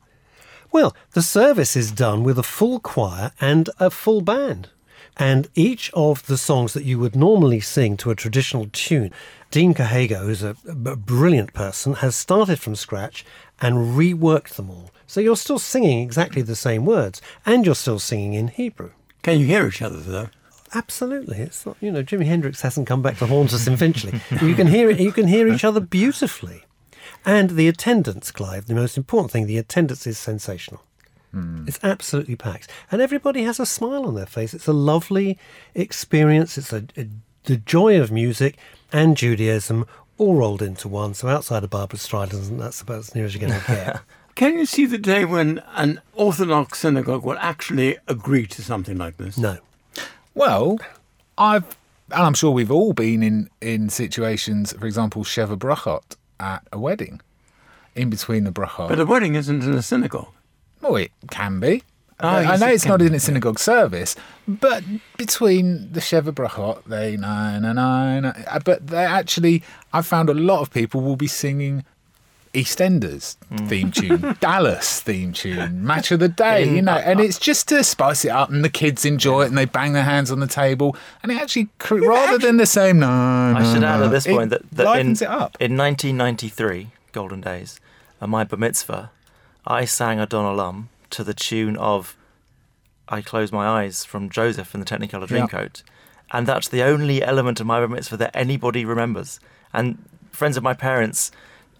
Well, 0.70 0.96
the 1.12 1.22
service 1.22 1.76
is 1.76 1.92
done 1.92 2.24
with 2.24 2.38
a 2.38 2.42
full 2.42 2.80
choir 2.80 3.32
and 3.40 3.70
a 3.78 3.90
full 3.90 4.20
band. 4.20 4.70
And 5.16 5.48
each 5.54 5.92
of 5.94 6.26
the 6.26 6.36
songs 6.36 6.72
that 6.72 6.84
you 6.84 6.98
would 6.98 7.14
normally 7.14 7.60
sing 7.60 7.96
to 7.98 8.10
a 8.10 8.16
traditional 8.16 8.68
tune, 8.72 9.12
Dean 9.52 9.72
Kahego, 9.72 10.24
who's 10.24 10.42
a, 10.42 10.56
a 10.66 10.96
brilliant 10.96 11.52
person, 11.52 11.94
has 11.94 12.16
started 12.16 12.58
from 12.58 12.74
scratch 12.74 13.24
and 13.60 13.96
reworked 13.96 14.54
them 14.54 14.70
all. 14.70 14.90
So 15.06 15.20
you're 15.20 15.36
still 15.36 15.60
singing 15.60 16.00
exactly 16.02 16.42
the 16.42 16.56
same 16.56 16.84
words, 16.84 17.22
and 17.46 17.64
you're 17.64 17.76
still 17.76 18.00
singing 18.00 18.34
in 18.34 18.48
Hebrew. 18.48 18.90
Can 19.22 19.38
you 19.38 19.46
hear 19.46 19.68
each 19.68 19.82
other 19.82 20.00
though? 20.00 20.30
Absolutely, 20.74 21.38
it's 21.38 21.64
not. 21.64 21.76
You 21.80 21.90
know, 21.92 22.02
Jimi 22.02 22.26
Hendrix 22.26 22.62
hasn't 22.62 22.86
come 22.86 23.02
back 23.02 23.18
to 23.18 23.26
haunt 23.26 23.52
us 23.52 23.66
in 23.66 23.76
Finchley. 23.76 24.20
you 24.42 24.54
can 24.54 24.66
hear 24.66 24.90
it. 24.90 24.98
You 24.98 25.12
can 25.12 25.28
hear 25.28 25.48
each 25.48 25.64
other 25.64 25.80
beautifully, 25.80 26.64
and 27.24 27.50
the 27.50 27.68
attendance, 27.68 28.30
Clive. 28.30 28.66
The 28.66 28.74
most 28.74 28.96
important 28.96 29.30
thing, 29.30 29.46
the 29.46 29.58
attendance 29.58 30.06
is 30.06 30.18
sensational. 30.18 30.82
Hmm. 31.30 31.64
It's 31.66 31.80
absolutely 31.82 32.36
packed, 32.36 32.70
and 32.90 33.00
everybody 33.00 33.44
has 33.44 33.60
a 33.60 33.66
smile 33.66 34.04
on 34.04 34.14
their 34.14 34.26
face. 34.26 34.54
It's 34.54 34.66
a 34.66 34.72
lovely 34.72 35.38
experience. 35.74 36.58
It's 36.58 36.72
a, 36.72 36.84
a 36.96 37.08
the 37.44 37.56
joy 37.58 38.00
of 38.00 38.10
music 38.10 38.56
and 38.92 39.16
Judaism 39.16 39.86
all 40.18 40.36
rolled 40.36 40.62
into 40.62 40.88
one. 40.88 41.14
So 41.14 41.28
outside 41.28 41.64
of 41.64 41.70
Barbra 41.70 41.98
Streisand, 41.98 42.58
that's 42.58 42.80
about 42.80 42.98
as 43.00 43.14
near 43.14 43.24
as 43.24 43.34
you're 43.34 43.48
going 43.48 43.60
to 43.60 43.66
get. 43.66 44.00
Can 44.34 44.58
you 44.58 44.66
see 44.66 44.86
the 44.86 44.98
day 44.98 45.24
when 45.24 45.62
an 45.74 46.00
Orthodox 46.14 46.80
synagogue 46.80 47.24
will 47.24 47.38
actually 47.38 47.98
agree 48.08 48.46
to 48.48 48.62
something 48.62 48.96
like 48.98 49.16
this? 49.16 49.38
No. 49.38 49.58
Well, 50.34 50.78
I've, 51.38 51.64
and 52.10 52.22
I'm 52.22 52.34
sure 52.34 52.50
we've 52.50 52.70
all 52.70 52.92
been 52.92 53.22
in, 53.22 53.48
in 53.60 53.88
situations, 53.88 54.72
for 54.72 54.86
example, 54.86 55.24
Sheva 55.24 55.56
Brachot 55.56 56.16
at 56.40 56.66
a 56.72 56.78
wedding, 56.78 57.20
in 57.94 58.10
between 58.10 58.44
the 58.44 58.50
brachot. 58.50 58.88
But 58.88 58.98
a 59.00 59.06
wedding 59.06 59.34
isn't 59.36 59.62
in 59.62 59.72
a 59.74 59.82
synagogue. 59.82 60.28
Oh, 60.82 60.96
it 60.96 61.12
can 61.30 61.60
be. 61.60 61.82
Ah, 62.20 62.38
I 62.38 62.56
know 62.56 62.68
it's 62.68 62.86
not 62.86 63.02
in 63.02 63.12
a 63.14 63.18
synagogue 63.20 63.58
service, 63.58 64.14
but 64.46 64.84
between 65.16 65.92
the 65.92 66.00
Sheva 66.00 66.32
Brachot, 66.32 66.84
they 66.84 67.16
na. 67.16 67.58
uh, 68.48 68.60
But 68.64 68.86
they 68.86 69.04
actually, 69.04 69.62
I 69.92 70.00
found 70.02 70.28
a 70.28 70.34
lot 70.34 70.60
of 70.60 70.70
people 70.70 71.00
will 71.00 71.16
be 71.16 71.26
singing 71.26 71.84
EastEnders 72.54 73.36
theme 73.68 73.90
tune, 73.90 74.36
Dallas 74.40 75.00
theme 75.00 75.32
tune, 75.32 75.84
Match 75.84 76.10
of 76.10 76.20
the 76.20 76.28
Day, 76.28 76.64
you 76.68 76.82
know, 76.82 76.92
and 76.96 77.20
it's 77.20 77.38
just 77.38 77.68
to 77.68 77.84
spice 77.84 78.24
it 78.24 78.30
up, 78.30 78.48
and 78.50 78.64
the 78.64 78.68
kids 78.70 79.04
enjoy 79.04 79.42
it, 79.42 79.48
and 79.48 79.58
they 79.58 79.64
bang 79.64 79.92
their 79.92 80.04
hands 80.04 80.30
on 80.30 80.40
the 80.40 80.46
table, 80.46 80.96
and 81.22 81.30
it 81.32 81.40
actually, 81.40 81.68
rather 81.90 82.38
than 82.38 82.56
the 82.56 82.66
same, 82.66 83.00
no, 83.00 83.08
I 83.08 83.70
should 83.72 83.84
add 83.84 84.02
at 84.02 84.10
this 84.10 84.26
point 84.26 84.50
that, 84.50 84.62
that 84.72 84.82
in, 84.82 84.86
lightens 84.86 85.22
it 85.22 85.28
up. 85.28 85.56
in 85.60 85.76
1993, 85.76 86.88
Golden 87.12 87.40
Days, 87.40 87.80
at 88.20 88.28
my 88.28 88.44
bar 88.44 88.58
mitzvah, 88.58 89.10
I 89.66 89.84
sang 89.84 90.20
Adon 90.20 90.56
Olam 90.56 90.86
to 91.10 91.24
the 91.24 91.34
tune 91.34 91.76
of 91.76 92.16
I 93.08 93.20
Close 93.20 93.52
My 93.52 93.66
Eyes 93.66 94.04
from 94.04 94.30
Joseph 94.30 94.74
in 94.74 94.80
the 94.80 94.86
Technicolor 94.86 95.28
Yeah. 95.30 95.46
Dreamcoat. 95.46 95.82
And 96.32 96.46
that's 96.46 96.68
the 96.68 96.82
only 96.82 97.22
element 97.22 97.60
of 97.60 97.66
my 97.66 97.78
bar 97.78 97.88
mitzvah 97.88 98.16
that 98.18 98.30
anybody 98.34 98.84
remembers. 98.84 99.40
And 99.72 100.02
friends 100.32 100.56
of 100.56 100.62
my 100.62 100.74
parents 100.74 101.30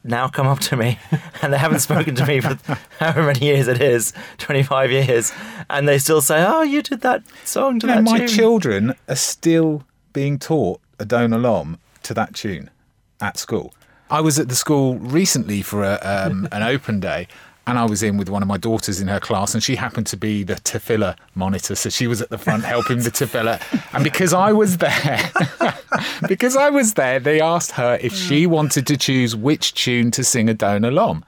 now 0.05 0.28
come 0.28 0.46
up 0.46 0.61
to 0.61 0.76
me 0.76 0.98
and 1.42 1.52
they 1.52 1.59
haven't 1.59 1.80
spoken 1.80 2.14
to 2.14 2.26
me 2.26 2.40
for 2.40 2.59
however 3.00 3.24
many 3.24 3.46
years 3.46 3.66
it 3.66 3.80
is 3.80 4.12
25 4.38 4.92
years 4.92 5.32
and 5.70 5.88
they 5.88 5.98
still 5.98 6.20
say 6.20 6.44
oh 6.46 6.62
you 6.62 6.82
did 6.82 7.00
that 7.00 7.22
song 7.44 7.80
to 7.80 7.86
You 7.86 7.94
know, 7.94 8.02
that 8.02 8.11
my 8.11 8.18
tune 8.18 8.28
children 8.28 8.94
are 9.09 9.16
still 9.16 9.82
being 10.12 10.38
taught 10.38 10.80
Adon 11.00 11.30
Olam 11.30 11.78
to 12.05 12.14
that 12.14 12.34
tune 12.34 12.70
at 13.20 13.36
school. 13.38 13.74
I 14.11 14.20
was 14.20 14.38
at 14.38 14.48
the 14.48 14.55
school 14.55 14.96
recently 14.98 15.62
for 15.62 15.82
a, 15.82 15.98
um, 16.02 16.46
an 16.52 16.62
open 16.62 17.00
day, 17.00 17.26
and 17.66 17.78
I 17.78 17.84
was 17.84 18.02
in 18.02 18.16
with 18.16 18.28
one 18.28 18.42
of 18.42 18.48
my 18.48 18.58
daughters 18.58 19.00
in 19.00 19.08
her 19.08 19.20
class, 19.20 19.54
and 19.54 19.62
she 19.62 19.76
happened 19.76 20.06
to 20.08 20.16
be 20.16 20.42
the 20.42 20.56
tefillah 20.56 21.16
monitor, 21.34 21.74
so 21.74 21.88
she 21.88 22.06
was 22.06 22.20
at 22.20 22.28
the 22.28 22.38
front 22.38 22.64
helping 22.64 22.98
the 22.98 23.10
tefillah. 23.10 23.60
And 23.94 24.04
because 24.04 24.34
I 24.34 24.52
was 24.52 24.78
there, 24.78 25.30
because 26.28 26.56
I 26.56 26.70
was 26.70 26.94
there, 26.94 27.18
they 27.18 27.40
asked 27.40 27.72
her 27.72 27.98
if 28.00 28.14
she 28.14 28.46
wanted 28.46 28.86
to 28.88 28.96
choose 28.96 29.34
which 29.34 29.72
tune 29.74 30.10
to 30.12 30.24
sing 30.24 30.50
Adon 30.50 30.82
Olam. 30.82 31.22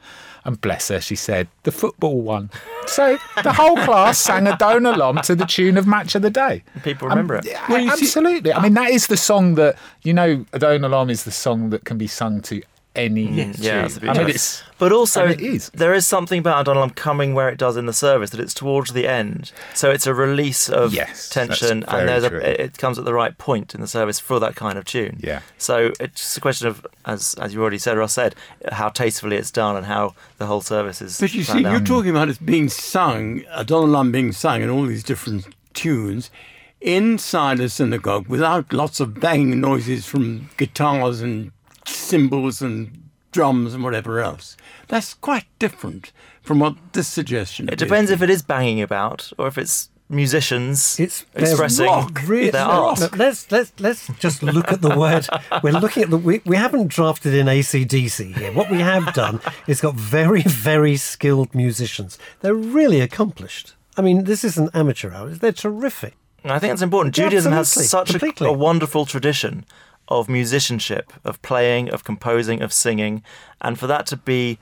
And 0.44 0.60
bless 0.60 0.88
her, 0.88 1.00
she 1.00 1.16
said 1.16 1.48
the 1.64 1.72
football 1.72 2.20
one. 2.20 2.50
So 2.86 3.18
the 3.42 3.52
whole 3.52 3.76
class 3.78 4.18
sang 4.18 4.46
Adon 4.46 4.82
Olam 4.84 5.20
to 5.22 5.34
the 5.34 5.44
tune 5.44 5.76
of 5.76 5.88
Match 5.88 6.14
of 6.14 6.22
the 6.22 6.30
Day. 6.30 6.62
people 6.84 7.08
remember 7.08 7.34
um, 7.34 7.40
it 7.40 7.46
Yeah, 7.46 7.64
well, 7.68 7.90
absolutely. 7.90 8.52
I 8.52 8.62
mean, 8.62 8.74
that 8.74 8.90
is 8.90 9.08
the 9.08 9.16
song 9.16 9.56
that 9.56 9.76
you 10.02 10.12
know. 10.12 10.46
Adon 10.52 10.82
Olam 10.82 11.10
is 11.10 11.24
the 11.24 11.32
song 11.32 11.70
that 11.70 11.84
can 11.84 11.98
be 11.98 12.06
sung 12.06 12.42
to 12.42 12.62
any 12.96 13.26
tune. 13.26 13.54
yeah, 13.58 13.88
I 14.02 14.18
mean, 14.18 14.28
it's 14.30 14.62
but 14.78 14.92
also 14.92 15.24
and 15.24 15.32
it 15.32 15.40
is. 15.40 15.70
there 15.70 15.94
is 15.94 16.06
something 16.06 16.38
about 16.38 16.60
Adon 16.68 16.76
Olam 16.76 16.94
coming 16.94 17.34
where 17.34 17.48
it 17.48 17.58
does 17.58 17.76
in 17.76 17.86
the 17.86 17.92
service 17.92 18.30
that 18.30 18.40
it's 18.40 18.52
towards 18.54 18.92
the 18.92 19.06
end, 19.06 19.52
so 19.74 19.90
it's 19.90 20.06
a 20.06 20.14
release 20.14 20.68
of 20.68 20.92
Yes, 20.94 21.28
tension, 21.30 21.84
and 21.88 22.08
there's 22.08 22.26
true. 22.28 22.40
a, 22.40 22.62
it 22.64 22.78
comes 22.78 22.98
at 22.98 23.04
the 23.04 23.14
right 23.14 23.36
point 23.38 23.74
in 23.74 23.80
the 23.80 23.86
service 23.86 24.18
for 24.20 24.38
that 24.40 24.54
kind 24.56 24.76
of 24.78 24.84
tune. 24.84 25.18
Yeah. 25.22 25.40
So 25.58 25.92
it's 26.00 26.20
just 26.20 26.36
a 26.36 26.40
question 26.40 26.68
of, 26.68 26.86
as 27.04 27.34
as 27.34 27.54
you 27.54 27.60
already 27.60 27.78
said, 27.78 27.96
Ross 27.96 28.12
said, 28.14 28.34
how 28.72 28.88
tastefully 28.88 29.36
it's 29.36 29.50
done 29.50 29.76
and 29.76 29.86
how 29.86 30.14
the 30.38 30.46
whole 30.46 30.60
service 30.60 31.00
is. 31.02 31.20
But 31.20 31.32
you 31.34 31.42
see, 31.42 31.52
planned 31.52 31.66
out. 31.66 31.72
you're 31.72 31.80
talking 31.80 32.10
about 32.10 32.28
it 32.28 32.44
being 32.44 32.68
sung, 32.68 33.42
Adon 33.50 33.88
Olam 33.90 34.12
being 34.12 34.32
sung 34.32 34.62
in 34.62 34.70
all 34.70 34.84
these 34.84 35.02
different 35.04 35.46
tunes 35.74 36.30
inside 36.80 37.58
a 37.58 37.68
synagogue 37.68 38.26
without 38.28 38.72
lots 38.72 39.00
of 39.00 39.18
banging 39.18 39.60
noises 39.60 40.06
from 40.06 40.48
guitars 40.56 41.20
and 41.22 41.50
cymbals 41.86 42.60
and 42.62 43.02
drums 43.32 43.74
and 43.74 43.84
whatever 43.84 44.20
else. 44.20 44.56
That's 44.88 45.14
quite 45.14 45.44
different 45.58 46.12
from 46.42 46.60
what 46.60 46.76
this 46.92 47.08
suggestion 47.08 47.68
It 47.68 47.78
depends 47.78 48.10
if 48.10 48.22
it 48.22 48.30
is 48.30 48.42
banging 48.42 48.80
about 48.80 49.32
or 49.38 49.46
if 49.48 49.58
it's 49.58 49.90
musicians 50.08 50.98
It's 51.00 51.26
expressing 51.34 51.86
Really, 52.26 52.50
their 52.50 52.64
art. 52.64 53.00
no, 53.00 53.08
let's 53.16 53.50
let's 53.50 53.72
let's 53.80 54.08
just 54.20 54.42
look 54.42 54.70
at 54.70 54.80
the 54.80 54.96
word. 54.96 55.26
We're 55.62 55.72
looking 55.72 56.04
at 56.04 56.10
the. 56.10 56.16
We, 56.18 56.40
we 56.44 56.56
haven't 56.56 56.88
drafted 56.88 57.34
in 57.34 57.46
ACDC 57.46 58.36
here. 58.36 58.52
What 58.52 58.70
we 58.70 58.80
have 58.80 59.12
done 59.14 59.40
is 59.66 59.80
got 59.80 59.94
very 59.96 60.42
very 60.42 60.96
skilled 60.96 61.54
musicians. 61.54 62.18
They're 62.40 62.54
really 62.54 63.00
accomplished. 63.00 63.74
I 63.96 64.02
mean, 64.02 64.24
this 64.24 64.44
isn't 64.44 64.70
amateur 64.74 65.12
hour. 65.12 65.30
They're 65.30 65.52
terrific. 65.52 66.14
I 66.44 66.60
think 66.60 66.70
that's 66.70 66.82
important. 66.82 67.18
Yeah, 67.18 67.24
Judaism 67.24 67.52
has 67.52 67.68
such 67.72 68.14
a, 68.14 68.44
a 68.44 68.52
wonderful 68.52 69.04
tradition 69.06 69.64
of 70.08 70.28
musicianship, 70.28 71.12
of 71.24 71.40
playing, 71.42 71.90
of 71.90 72.04
composing, 72.04 72.62
of 72.62 72.72
singing, 72.72 73.22
and 73.60 73.78
for 73.78 73.86
that 73.86 74.06
to 74.06 74.16
be 74.16 74.58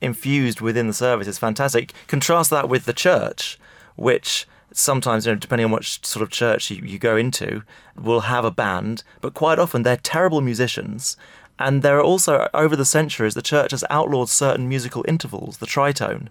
infused 0.00 0.60
within 0.60 0.86
the 0.86 0.92
service 0.92 1.26
is 1.26 1.38
fantastic. 1.38 1.92
Contrast 2.06 2.50
that 2.50 2.68
with 2.68 2.84
the 2.84 2.92
church, 2.92 3.58
which 3.96 4.46
sometimes, 4.72 5.26
you 5.26 5.32
know, 5.32 5.38
depending 5.38 5.64
on 5.64 5.70
what 5.70 5.84
sort 5.84 6.22
of 6.22 6.30
church 6.30 6.70
you, 6.70 6.84
you 6.84 6.98
go 6.98 7.16
into, 7.16 7.62
will 7.96 8.20
have 8.20 8.44
a 8.44 8.50
band, 8.50 9.02
but 9.20 9.34
quite 9.34 9.58
often 9.58 9.82
they're 9.82 9.96
terrible 9.96 10.40
musicians. 10.40 11.16
And 11.58 11.82
there 11.82 11.96
are 11.98 12.02
also, 12.02 12.48
over 12.52 12.74
the 12.74 12.84
centuries, 12.84 13.34
the 13.34 13.42
church 13.42 13.70
has 13.70 13.84
outlawed 13.88 14.28
certain 14.28 14.68
musical 14.68 15.04
intervals, 15.06 15.58
the 15.58 15.66
tritone, 15.66 16.28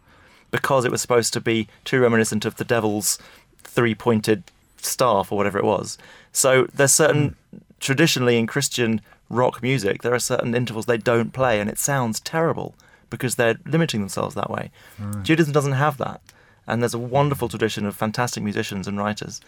because 0.51 0.83
it 0.83 0.91
was 0.91 1.01
supposed 1.01 1.33
to 1.33 1.41
be 1.41 1.67
too 1.85 2.01
reminiscent 2.01 2.45
of 2.45 2.57
the 2.57 2.65
devil's 2.65 3.17
three 3.63 3.95
pointed 3.95 4.43
staff 4.77 5.31
or 5.31 5.37
whatever 5.37 5.57
it 5.57 5.63
was. 5.63 5.97
So 6.33 6.67
there's 6.73 6.91
certain 6.91 7.29
hmm. 7.29 7.35
Traditionally 7.83 8.37
in 8.37 8.47
Christian 8.47 9.01
rock 9.29 9.61
music, 9.61 10.01
there 10.01 10.13
are 10.13 10.19
certain 10.19 10.55
intervals 10.55 10.85
they 10.85 10.97
don't 10.97 11.33
play, 11.33 11.59
and 11.59 11.69
it 11.69 11.77
sounds 11.77 12.19
terrible 12.19 12.75
because 13.09 13.35
they're 13.35 13.57
limiting 13.65 13.99
themselves 13.99 14.35
that 14.35 14.49
way. 14.49 14.71
Right. 14.97 15.23
Judaism 15.23 15.53
doesn't 15.53 15.73
have 15.73 15.97
that, 15.97 16.21
and 16.65 16.81
there's 16.81 16.93
a 16.93 16.99
wonderful 16.99 17.49
tradition 17.49 17.85
of 17.85 17.95
fantastic 17.95 18.41
musicians 18.41 18.87
and 18.87 18.97
writers. 18.97 19.41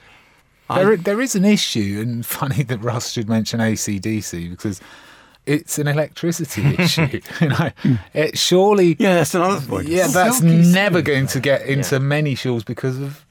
There, 0.69 0.97
there 0.97 1.21
is 1.21 1.35
an 1.35 1.45
issue, 1.45 1.99
and 2.05 2.25
funny 2.37 2.63
that 2.63 2.79
Russ 2.79 3.11
should 3.11 3.29
mention 3.29 3.59
ACDC 3.59 4.49
because 4.49 4.81
it's 5.45 5.79
an 5.79 5.87
electricity 5.87 6.75
issue. 6.79 7.21
you 7.39 7.49
know, 7.49 7.71
it 8.13 8.37
surely. 8.37 8.95
Yeah, 8.99 9.15
that's 9.15 9.35
another 9.35 9.65
point. 9.65 9.87
Yeah, 9.87 10.07
that's 10.07 10.41
never 10.41 11.01
going 11.01 11.27
to 11.27 11.39
get 11.39 11.65
into 11.65 11.99
many 11.99 12.35
shuls 12.35 12.65
because 12.65 12.99
of 12.99 13.24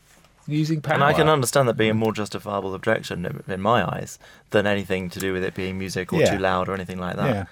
using 0.47 0.81
power. 0.81 0.95
And 0.95 1.05
I 1.05 1.13
can 1.13 1.29
understand 1.29 1.69
that 1.69 1.77
being 1.77 1.91
a 1.91 1.95
more 1.95 2.13
justifiable 2.13 2.75
objection 2.75 3.25
in- 3.27 3.43
in 3.53 3.61
my 3.61 3.85
eyes 3.85 4.19
than 4.51 4.67
anything 4.67 5.11
to 5.11 5.19
do 5.21 5.33
with 5.33 5.43
it 5.45 5.55
being 5.55 5.79
music 5.79 6.13
or 6.13 6.21
Yeah. 6.21 6.33
too 6.33 6.39
loud 6.39 6.69
or 6.69 6.75
anything 6.75 6.99
like 6.99 7.17
that. 7.17 7.29
Yeah. 7.35 7.45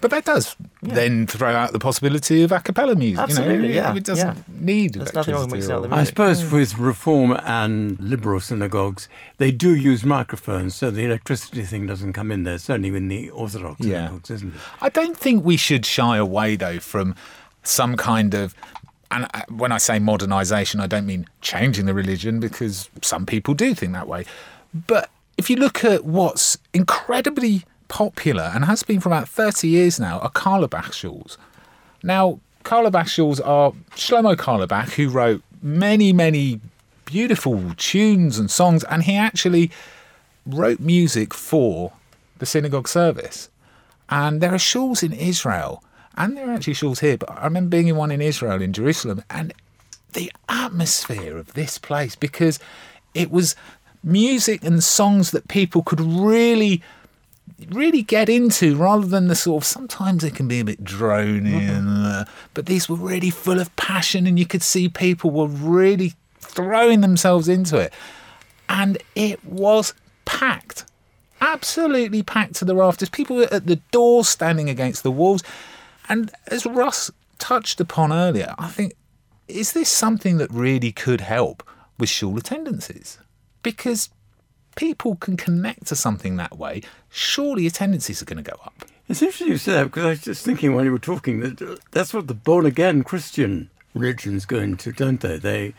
But 0.00 0.12
that 0.12 0.24
does 0.24 0.54
then 0.80 1.26
throw 1.26 1.52
out 1.56 1.72
the 1.72 1.80
possibility 1.80 2.42
of 2.44 2.52
a 2.52 2.60
cappella 2.60 2.94
music. 2.94 3.18
Absolutely, 3.18 3.68
you 3.68 3.74
know? 3.74 3.88
yeah, 3.90 3.94
It 3.96 4.04
doesn't 4.04 4.36
yeah. 4.36 4.42
need 4.60 4.94
There's 4.94 5.12
nothing 5.12 5.34
wrong 5.34 5.48
with 5.50 5.54
electricity 5.64 5.80
mixing 5.80 5.92
or- 5.92 6.00
I 6.00 6.04
suppose 6.04 6.44
mm. 6.44 6.52
with 6.52 6.78
Reform 6.78 7.32
and 7.44 7.98
liberal 7.98 8.38
synagogues, 8.38 9.08
they 9.38 9.50
do 9.50 9.74
use 9.74 10.04
microphones, 10.04 10.76
so 10.76 10.92
the 10.92 11.04
electricity 11.04 11.62
thing 11.62 11.86
doesn't 11.88 12.12
come 12.12 12.30
in 12.30 12.44
there. 12.44 12.58
Certainly 12.58 12.96
in 12.96 13.08
the 13.08 13.30
Orthodox 13.30 13.80
Yeah. 13.80 14.06
synagogues, 14.06 14.30
isn't 14.30 14.54
it? 14.54 14.60
I 14.80 14.88
don't 14.88 15.16
think 15.16 15.44
we 15.44 15.56
should 15.56 15.84
shy 15.84 16.16
away 16.16 16.54
though 16.54 16.78
from 16.78 17.16
some 17.64 17.96
kind 17.96 18.34
of 18.34 18.54
and 19.10 19.26
when 19.48 19.72
I 19.72 19.78
say 19.78 19.98
modernisation, 19.98 20.80
I 20.80 20.86
don't 20.86 21.06
mean 21.06 21.26
changing 21.40 21.86
the 21.86 21.94
religion 21.94 22.40
because 22.40 22.90
some 23.02 23.26
people 23.26 23.54
do 23.54 23.74
think 23.74 23.92
that 23.92 24.08
way. 24.08 24.24
But 24.86 25.10
if 25.36 25.48
you 25.48 25.56
look 25.56 25.84
at 25.84 26.04
what's 26.04 26.58
incredibly 26.74 27.64
popular 27.88 28.50
and 28.54 28.64
has 28.66 28.82
been 28.82 29.00
for 29.00 29.08
about 29.08 29.28
30 29.28 29.66
years 29.68 29.98
now 29.98 30.18
are 30.20 30.30
Carlebach 30.30 30.92
shuls. 30.92 31.36
Now, 32.02 32.38
Carlebach 32.64 33.06
shuls 33.06 33.40
are 33.44 33.72
Shlomo 33.92 34.36
Carlebach, 34.36 34.92
who 34.92 35.08
wrote 35.08 35.42
many, 35.62 36.12
many 36.12 36.60
beautiful 37.06 37.72
tunes 37.76 38.38
and 38.38 38.50
songs, 38.50 38.84
and 38.84 39.04
he 39.04 39.16
actually 39.16 39.70
wrote 40.46 40.80
music 40.80 41.32
for 41.32 41.92
the 42.38 42.46
synagogue 42.46 42.88
service. 42.88 43.48
And 44.10 44.40
there 44.40 44.52
are 44.52 44.58
shuls 44.58 45.02
in 45.02 45.12
Israel, 45.12 45.82
and 46.18 46.36
there 46.36 46.50
are 46.50 46.52
actually 46.52 46.74
shuls 46.74 47.00
here, 47.00 47.16
but 47.16 47.30
I 47.30 47.44
remember 47.44 47.70
being 47.70 47.88
in 47.88 47.96
one 47.96 48.10
in 48.10 48.20
Israel, 48.20 48.60
in 48.60 48.72
Jerusalem, 48.72 49.22
and 49.30 49.54
the 50.12 50.32
atmosphere 50.48 51.38
of 51.38 51.54
this 51.54 51.78
place, 51.78 52.16
because 52.16 52.58
it 53.14 53.30
was 53.30 53.54
music 54.02 54.64
and 54.64 54.82
songs 54.82 55.30
that 55.30 55.48
people 55.48 55.82
could 55.82 56.00
really 56.00 56.82
really 57.70 58.02
get 58.02 58.28
into 58.28 58.76
rather 58.76 59.06
than 59.06 59.26
the 59.26 59.34
sort 59.34 59.62
of 59.62 59.66
sometimes 59.66 60.22
it 60.22 60.32
can 60.34 60.46
be 60.46 60.60
a 60.60 60.64
bit 60.64 60.84
drony 60.84 61.68
and 61.68 62.06
uh, 62.06 62.24
but 62.54 62.66
these 62.66 62.88
were 62.88 62.96
really 62.96 63.30
full 63.30 63.58
of 63.58 63.74
passion 63.74 64.28
and 64.28 64.38
you 64.38 64.46
could 64.46 64.62
see 64.62 64.88
people 64.88 65.30
were 65.30 65.48
really 65.48 66.12
throwing 66.38 67.00
themselves 67.00 67.48
into 67.48 67.76
it. 67.76 67.92
And 68.68 68.98
it 69.14 69.44
was 69.44 69.94
packed 70.24 70.84
absolutely 71.40 72.22
packed 72.22 72.54
to 72.56 72.64
the 72.64 72.74
rafters. 72.74 73.08
People 73.08 73.36
were 73.36 73.48
at 73.52 73.66
the 73.66 73.76
doors 73.92 74.28
standing 74.28 74.68
against 74.68 75.02
the 75.02 75.10
walls 75.10 75.42
and 76.08 76.30
as 76.46 76.66
Russ 76.66 77.10
touched 77.38 77.80
upon 77.80 78.12
earlier 78.12 78.54
I 78.58 78.68
think 78.68 78.94
is 79.46 79.72
this 79.72 79.88
something 79.88 80.36
that 80.38 80.50
really 80.52 80.92
could 80.92 81.22
help 81.22 81.62
with 81.98 82.08
shul 82.08 82.36
attendances 82.36 83.18
because 83.62 84.10
people 84.76 85.16
can 85.16 85.36
connect 85.36 85.86
to 85.86 85.96
something 85.96 86.36
that 86.36 86.56
way, 86.56 86.82
surely 87.08 87.66
attendances 87.66 88.22
are 88.22 88.24
going 88.24 88.42
to 88.42 88.48
go 88.48 88.56
up. 88.64 88.84
It's 89.08 89.22
interesting 89.22 89.48
you 89.48 89.58
say 89.58 89.72
that 89.72 89.84
because 89.84 90.04
I 90.04 90.10
was 90.10 90.20
just 90.22 90.44
thinking 90.44 90.74
while 90.74 90.84
you 90.84 90.92
were 90.92 90.98
talking 90.98 91.40
that 91.40 91.60
uh, 91.60 91.76
that's 91.90 92.14
what 92.14 92.28
the 92.28 92.34
born 92.34 92.66
again 92.66 93.02
Christian 93.02 93.70
religions 93.94 94.44
go 94.44 94.58
into, 94.58 94.92
don't 94.92 95.20
they? 95.20 95.38
They 95.38 95.74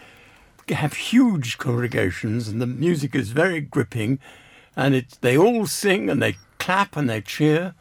have 0.73 0.93
huge 0.93 1.57
congregations 1.57 2.47
and 2.47 2.61
the 2.61 2.67
music 2.67 3.15
is 3.15 3.29
very 3.29 3.61
gripping, 3.61 4.19
and 4.75 4.95
it 4.95 5.17
they 5.21 5.37
all 5.37 5.67
sing 5.67 6.09
and 6.09 6.21
they 6.21 6.37
clap 6.57 6.97
and 6.97 7.09
they 7.09 7.21
cheer. 7.21 7.75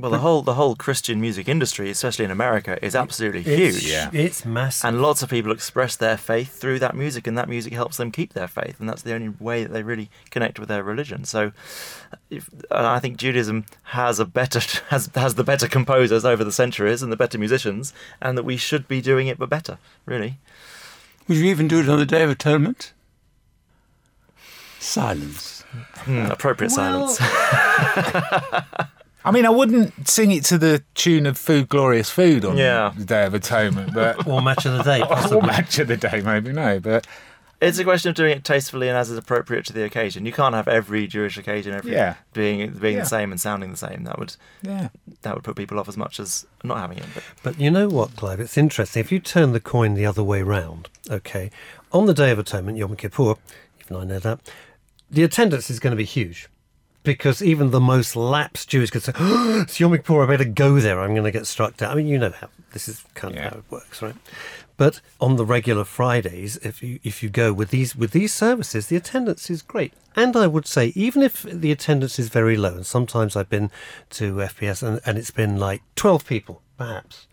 Well, 0.00 0.10
the 0.10 0.18
whole 0.18 0.42
the 0.42 0.54
whole 0.54 0.74
Christian 0.76 1.20
music 1.20 1.48
industry, 1.48 1.90
especially 1.90 2.24
in 2.24 2.30
America, 2.30 2.78
is 2.84 2.94
absolutely 2.96 3.40
It's- 3.40 3.58
huge. 3.82 3.86
Yeah. 3.90 4.10
it's 4.12 4.44
massive. 4.44 4.88
And 4.88 5.02
lots 5.02 5.22
of 5.22 5.28
people 5.30 5.52
express 5.52 5.96
their 5.96 6.16
faith 6.16 6.58
through 6.58 6.78
that 6.78 6.94
music, 6.96 7.26
and 7.26 7.36
that 7.36 7.48
music 7.48 7.72
helps 7.72 7.96
them 7.98 8.10
keep 8.10 8.32
their 8.32 8.48
faith, 8.48 8.76
and 8.80 8.88
that's 8.88 9.02
the 9.02 9.12
only 9.14 9.28
way 9.38 9.62
that 9.64 9.72
they 9.72 9.82
really 9.82 10.08
connect 10.30 10.58
with 10.58 10.68
their 10.68 10.82
religion. 10.82 11.24
So, 11.24 11.52
if, 12.30 12.48
and 12.70 12.86
I 12.86 12.98
think 12.98 13.16
Judaism 13.16 13.66
has 13.84 14.18
a 14.18 14.24
better 14.24 14.60
has 14.88 15.10
has 15.14 15.34
the 15.34 15.44
better 15.44 15.68
composers 15.68 16.24
over 16.24 16.44
the 16.44 16.52
centuries 16.52 17.02
and 17.02 17.12
the 17.12 17.16
better 17.16 17.38
musicians, 17.38 17.92
and 18.22 18.38
that 18.38 18.44
we 18.44 18.56
should 18.56 18.88
be 18.88 19.00
doing 19.00 19.26
it 19.26 19.38
but 19.38 19.48
better, 19.48 19.78
really. 20.06 20.38
Would 21.28 21.36
you 21.38 21.44
even 21.46 21.68
do 21.68 21.78
it 21.80 21.88
on 21.88 21.98
the 21.98 22.06
Day 22.06 22.22
of 22.22 22.30
Atonement? 22.30 22.92
Silence. 24.80 25.62
Hmm, 25.98 26.26
appropriate 26.26 26.70
silence. 26.70 27.18
I 29.24 29.30
mean, 29.30 29.44
I 29.44 29.50
wouldn't 29.50 30.08
sing 30.08 30.30
it 30.30 30.44
to 30.46 30.56
the 30.58 30.82
tune 30.94 31.26
of 31.26 31.36
"Food, 31.36 31.68
Glorious 31.68 32.08
Food" 32.10 32.44
on 32.44 32.56
Yeah. 32.56 32.92
the 32.96 33.04
Day 33.04 33.24
of 33.26 33.34
Atonement, 33.34 33.92
but 33.94 34.26
or 34.26 34.40
Match 34.40 34.64
of 34.66 34.72
the 34.78 34.82
Day, 34.82 35.00
or. 35.36 35.42
Match 35.42 35.78
of 35.78 35.88
the 35.88 35.96
Day, 35.96 36.22
maybe 36.24 36.52
no, 36.52 36.80
but 36.80 37.06
It's 37.60 37.78
a 37.78 37.84
question 37.84 38.08
of 38.08 38.14
doing 38.14 38.32
it 38.38 38.42
tastefully 38.42 38.88
and 38.88 38.96
as 38.96 39.10
is 39.10 39.18
appropriate 39.18 39.66
to 39.66 39.74
the 39.74 39.84
occasion. 39.84 40.24
You 40.24 40.32
can't 40.32 40.54
have 40.54 40.66
every 40.66 41.06
Jewish 41.06 41.36
occasion 41.36 41.74
every 41.74 41.92
Yeah. 41.92 42.14
being 42.32 42.70
being 42.70 42.96
Yeah. 42.96 43.02
the 43.02 43.08
same 43.08 43.30
and 43.32 43.38
sounding 43.38 43.70
the 43.70 43.76
same. 43.76 44.04
That 44.04 44.18
would 44.18 44.36
Yeah. 44.62 44.88
that 45.20 45.34
would 45.34 45.44
put 45.44 45.56
people 45.56 45.78
off 45.78 45.86
as 45.86 45.98
much 45.98 46.18
as 46.18 46.46
not 46.64 46.78
having 46.78 46.96
it. 46.96 47.04
But 47.14 47.22
But 47.42 47.60
you 47.60 47.70
know 47.70 47.86
what, 47.88 48.16
Clive? 48.16 48.40
It's 48.40 48.56
interesting. 48.56 49.00
If 49.00 49.12
you 49.12 49.18
turn 49.20 49.52
the 49.52 49.60
coin 49.60 49.92
the 49.92 50.06
other 50.06 50.22
way 50.24 50.40
round, 50.40 50.88
okay, 51.10 51.50
on 51.92 52.06
the 52.06 52.14
Day 52.14 52.30
of 52.30 52.38
Atonement, 52.38 52.78
Yom 52.78 52.96
Kippur, 52.96 53.34
even 53.84 53.96
I 53.98 54.04
know 54.04 54.18
that, 54.20 54.38
the 55.10 55.22
attendance 55.22 55.68
is 55.68 55.78
going 55.80 55.90
to 55.90 55.96
be 55.98 56.04
huge. 56.06 56.48
Because 57.02 57.42
even 57.42 57.70
the 57.70 57.80
most 57.80 58.14
lapsed 58.14 58.68
Jews 58.68 58.90
could 58.90 59.02
say, 59.02 59.12
oh, 59.18 59.62
it's 59.62 59.80
Yom 59.80 59.92
Kippur, 59.92 60.22
I 60.22 60.26
better 60.26 60.44
go 60.44 60.80
there, 60.80 61.00
I'm 61.00 61.14
going 61.14 61.24
to 61.24 61.30
get 61.30 61.46
struck 61.46 61.76
down. 61.76 61.92
I 61.92 61.94
mean, 61.94 62.06
you 62.06 62.18
know 62.18 62.30
how 62.30 62.48
this 62.72 62.88
is 62.88 63.04
kind 63.14 63.36
of 63.36 63.42
how 63.42 63.58
it 63.58 63.64
works, 63.70 64.02
right? 64.02 64.14
But 64.76 65.02
on 65.20 65.36
the 65.36 65.44
regular 65.44 65.84
Fridays, 65.84 66.56
if 66.58 66.82
you 66.82 67.00
if 67.02 67.22
you 67.22 67.28
go 67.28 67.52
with 67.52 67.68
these 67.68 67.94
with 67.94 68.12
these 68.12 68.32
services, 68.32 68.86
the 68.86 68.96
attendance 68.96 69.50
is 69.50 69.60
great. 69.60 69.92
And 70.16 70.34
I 70.34 70.46
would 70.46 70.66
say, 70.66 70.92
even 70.94 71.22
if 71.22 71.42
the 71.42 71.70
attendance 71.70 72.18
is 72.18 72.30
very 72.30 72.56
low, 72.56 72.76
and 72.76 72.86
sometimes 72.86 73.36
I've 73.36 73.50
been 73.50 73.70
to 74.10 74.36
FPS 74.36 74.82
and, 74.82 74.98
and 75.04 75.18
it's 75.18 75.30
been 75.30 75.58
like 75.58 75.82
twelve 75.96 76.24
people, 76.24 76.62
perhaps. 76.78 77.26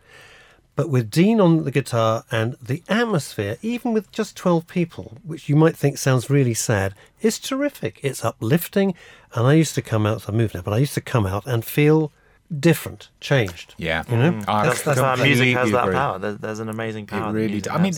But 0.78 0.92
with 0.92 1.10
Dean 1.10 1.42
on 1.42 1.64
the 1.64 1.72
guitar 1.72 2.24
and 2.30 2.56
the 2.62 2.84
atmosphere, 2.88 3.58
even 3.64 3.94
with 3.94 4.12
just 4.12 4.38
12 4.38 4.68
people, 4.68 5.18
which 5.24 5.50
you 5.50 5.56
might 5.56 5.76
think 5.76 5.98
sounds 5.98 6.30
really 6.30 6.54
sad, 6.54 6.94
is 7.20 7.40
terrific. 7.40 8.00
It's 8.04 8.24
uplifting. 8.24 8.94
And 9.34 9.48
I 9.48 9.54
used 9.54 9.74
to 9.74 9.82
come 9.82 10.06
out, 10.06 10.30
I 10.30 10.32
moved 10.32 10.54
now, 10.54 10.62
but 10.62 10.76
I 10.76 10.78
used 10.78 10.94
to 10.94 11.02
come 11.02 11.26
out 11.26 11.48
and 11.48 11.66
feel 11.66 12.12
different, 12.60 13.10
changed. 13.20 13.74
Yeah. 13.80 14.04
You 14.08 14.18
know? 14.18 14.32
Mm. 14.34 14.46
that's, 14.46 14.84
that's 14.84 15.00
how 15.00 15.16
music 15.16 15.58
has 15.58 15.72
that 15.72 15.92
power. 15.92 16.20
There's, 16.20 16.38
there's 16.38 16.60
an 16.60 16.70
amazing 16.70 17.08
power. 17.08 17.32
It 17.32 17.42
really 17.42 17.60
does. 17.60 17.76
I 17.76 17.82
mean, 17.82 17.94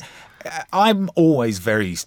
uh, 0.45 0.61
I'm 0.71 1.09
always 1.15 1.59
very, 1.59 1.97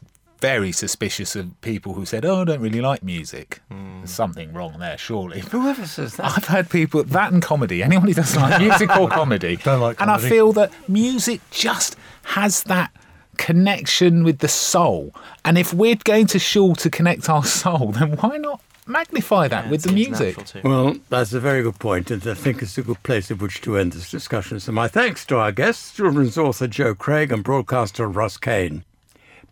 very 0.43 0.73
suspicious 0.73 1.35
of 1.37 1.59
people 1.63 1.95
who 1.95 2.05
said, 2.05 2.25
"Oh, 2.27 2.43
I 2.43 2.45
don't 2.45 2.61
really 2.61 2.81
like 2.83 3.03
music." 3.03 3.61
Hmm. 3.71 3.99
There's 4.01 4.11
something 4.11 4.53
wrong 4.53 4.77
there, 4.79 4.99
surely. 4.99 5.41
Whoever 5.41 5.87
says 5.87 6.17
that. 6.17 6.27
I've 6.37 6.47
had 6.47 6.69
people 6.69 7.03
that 7.05 7.33
and 7.33 7.41
comedy. 7.41 7.83
Anyone 7.83 8.09
who 8.09 8.15
doesn't 8.15 8.41
like 8.43 8.61
music 8.61 8.91
or 8.97 9.09
comedy, 9.21 9.57
Don't 9.57 9.81
like 9.81 9.97
Comedy. 9.99 10.03
and 10.03 10.27
I 10.27 10.29
feel 10.29 10.53
that 10.55 10.71
music 10.89 11.41
just 11.51 11.97
has 12.25 12.65
that 12.65 12.91
connection 13.39 14.25
with 14.25 14.39
the 14.39 14.49
soul. 14.49 15.15
And 15.45 15.57
if 15.59 15.73
we're 15.75 15.97
going 16.05 16.27
to 16.29 16.39
Shul 16.39 16.75
to 16.77 16.91
connect 16.91 17.29
our 17.29 17.45
soul, 17.45 17.93
then 17.93 18.17
why 18.19 18.37
not 18.39 18.61
magnify 18.87 19.49
that 19.49 19.65
Yeah, 19.67 19.71
with 19.71 19.83
the 19.83 19.93
music? 19.93 20.37
Well, 20.65 20.97
that's 21.09 21.33
a 21.33 21.41
very 21.41 21.63
good 21.63 21.79
point, 21.79 22.11
and 22.11 22.27
I 22.27 22.35
think 22.35 22.63
it's 22.63 22.77
a 22.79 22.83
good 22.83 23.03
place 23.03 23.31
at 23.31 23.41
which 23.41 23.61
to 23.63 23.77
end 23.79 23.93
this 23.93 24.11
discussion. 24.11 24.61
So, 24.61 24.73
my 24.73 24.89
thanks 24.89 25.25
to 25.27 25.37
our 25.39 25.53
guests, 25.53 25.95
children's 25.95 26.37
author 26.39 26.67
Joe 26.67 26.95
Craig 26.95 27.33
and 27.33 27.43
broadcaster 27.45 28.07
Russ 28.09 28.37
Kane. 28.37 28.85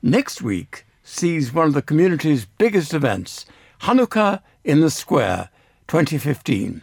Next 0.02 0.40
week 0.40 0.86
sees 1.02 1.52
one 1.52 1.66
of 1.66 1.74
the 1.74 1.82
community's 1.82 2.46
biggest 2.46 2.94
events, 2.94 3.44
Hanukkah 3.82 4.40
in 4.64 4.80
the 4.80 4.88
Square 4.88 5.50
2015. 5.88 6.80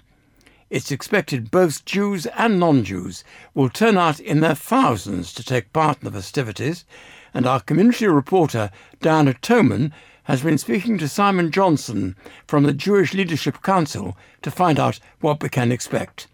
It's 0.70 0.92
expected 0.92 1.50
both 1.50 1.84
Jews 1.84 2.28
and 2.28 2.60
non 2.60 2.84
Jews 2.84 3.24
will 3.56 3.70
turn 3.70 3.98
out 3.98 4.20
in 4.20 4.42
their 4.42 4.54
thousands 4.54 5.34
to 5.34 5.44
take 5.44 5.74
part 5.74 5.98
in 5.98 6.06
the 6.06 6.12
festivities, 6.12 6.86
and 7.34 7.48
our 7.48 7.60
community 7.60 8.06
reporter 8.06 8.70
Diana 9.02 9.34
Toman 9.34 9.92
has 10.26 10.44
been 10.44 10.60
speaking 10.60 11.00
to 11.00 11.08
Simon 11.08 11.50
Johnson 11.50 12.16
from 12.46 12.66
the 12.66 12.74
Jewish 12.74 13.16
Leadership 13.16 13.64
Council 13.64 14.16
to 14.44 14.52
find 14.52 14.80
out 14.80 15.00
what 15.22 15.42
we 15.42 15.50
can 15.50 15.72
expect. 15.72 16.28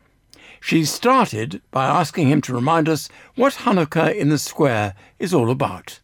She 0.59 0.83
started 0.83 1.61
by 1.71 1.85
asking 1.85 2.27
him 2.27 2.41
to 2.41 2.53
remind 2.53 2.89
us 2.89 3.07
what 3.35 3.53
Hanukkah 3.53 4.13
in 4.13 4.27
the 4.27 4.37
Square 4.37 4.95
is 5.17 5.33
all 5.33 5.49
about. 5.49 6.01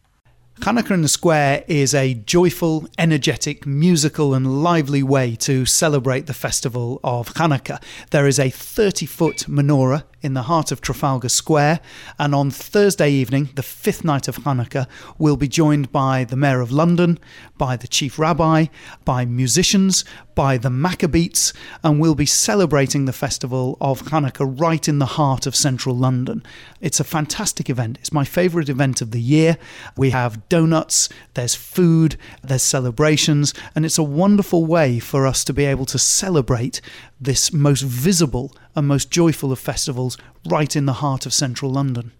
Hanukkah 0.60 0.90
in 0.90 1.00
the 1.00 1.08
Square 1.08 1.64
is 1.68 1.94
a 1.94 2.12
joyful, 2.12 2.86
energetic, 2.98 3.66
musical, 3.66 4.34
and 4.34 4.62
lively 4.62 5.02
way 5.02 5.34
to 5.36 5.64
celebrate 5.64 6.26
the 6.26 6.34
festival 6.34 7.00
of 7.02 7.32
Hanukkah. 7.32 7.82
There 8.10 8.26
is 8.26 8.38
a 8.38 8.50
30 8.50 9.06
foot 9.06 9.36
menorah 9.48 10.04
in 10.22 10.34
the 10.34 10.42
heart 10.42 10.70
of 10.70 10.80
Trafalgar 10.80 11.28
Square, 11.28 11.80
and 12.18 12.34
on 12.34 12.50
Thursday 12.50 13.10
evening, 13.10 13.48
the 13.54 13.62
fifth 13.62 14.04
night 14.04 14.28
of 14.28 14.36
Hanukkah, 14.38 14.86
we'll 15.18 15.36
be 15.36 15.48
joined 15.48 15.90
by 15.92 16.24
the 16.24 16.36
Mayor 16.36 16.60
of 16.60 16.70
London, 16.70 17.18
by 17.56 17.76
the 17.76 17.88
Chief 17.88 18.18
Rabbi, 18.18 18.66
by 19.04 19.24
musicians, 19.24 20.04
by 20.34 20.56
the 20.56 20.68
Maccabeats, 20.68 21.54
and 21.82 22.00
we'll 22.00 22.14
be 22.14 22.26
celebrating 22.26 23.04
the 23.04 23.12
festival 23.12 23.76
of 23.80 24.02
Hanukkah 24.04 24.60
right 24.60 24.86
in 24.88 24.98
the 24.98 25.06
heart 25.06 25.46
of 25.46 25.56
central 25.56 25.96
London. 25.96 26.42
It's 26.80 27.00
a 27.00 27.04
fantastic 27.04 27.68
event. 27.68 27.98
It's 27.98 28.12
my 28.12 28.24
favourite 28.24 28.68
event 28.68 29.00
of 29.00 29.10
the 29.10 29.20
year. 29.20 29.58
We 29.96 30.10
have 30.10 30.48
donuts, 30.48 31.08
there's 31.34 31.54
food, 31.54 32.16
there's 32.42 32.62
celebrations, 32.62 33.54
and 33.74 33.84
it's 33.84 33.98
a 33.98 34.02
wonderful 34.02 34.64
way 34.64 34.98
for 34.98 35.26
us 35.26 35.44
to 35.44 35.52
be 35.52 35.64
able 35.64 35.86
to 35.86 35.98
celebrate 35.98 36.80
this 37.20 37.52
most 37.52 37.82
visible 37.82 38.54
and 38.74 38.86
most 38.86 39.10
joyful 39.10 39.52
of 39.52 39.58
festivals 39.58 40.16
right 40.48 40.74
in 40.74 40.86
the 40.86 40.94
heart 40.94 41.26
of 41.26 41.32
central 41.32 41.70
London. 41.70 42.12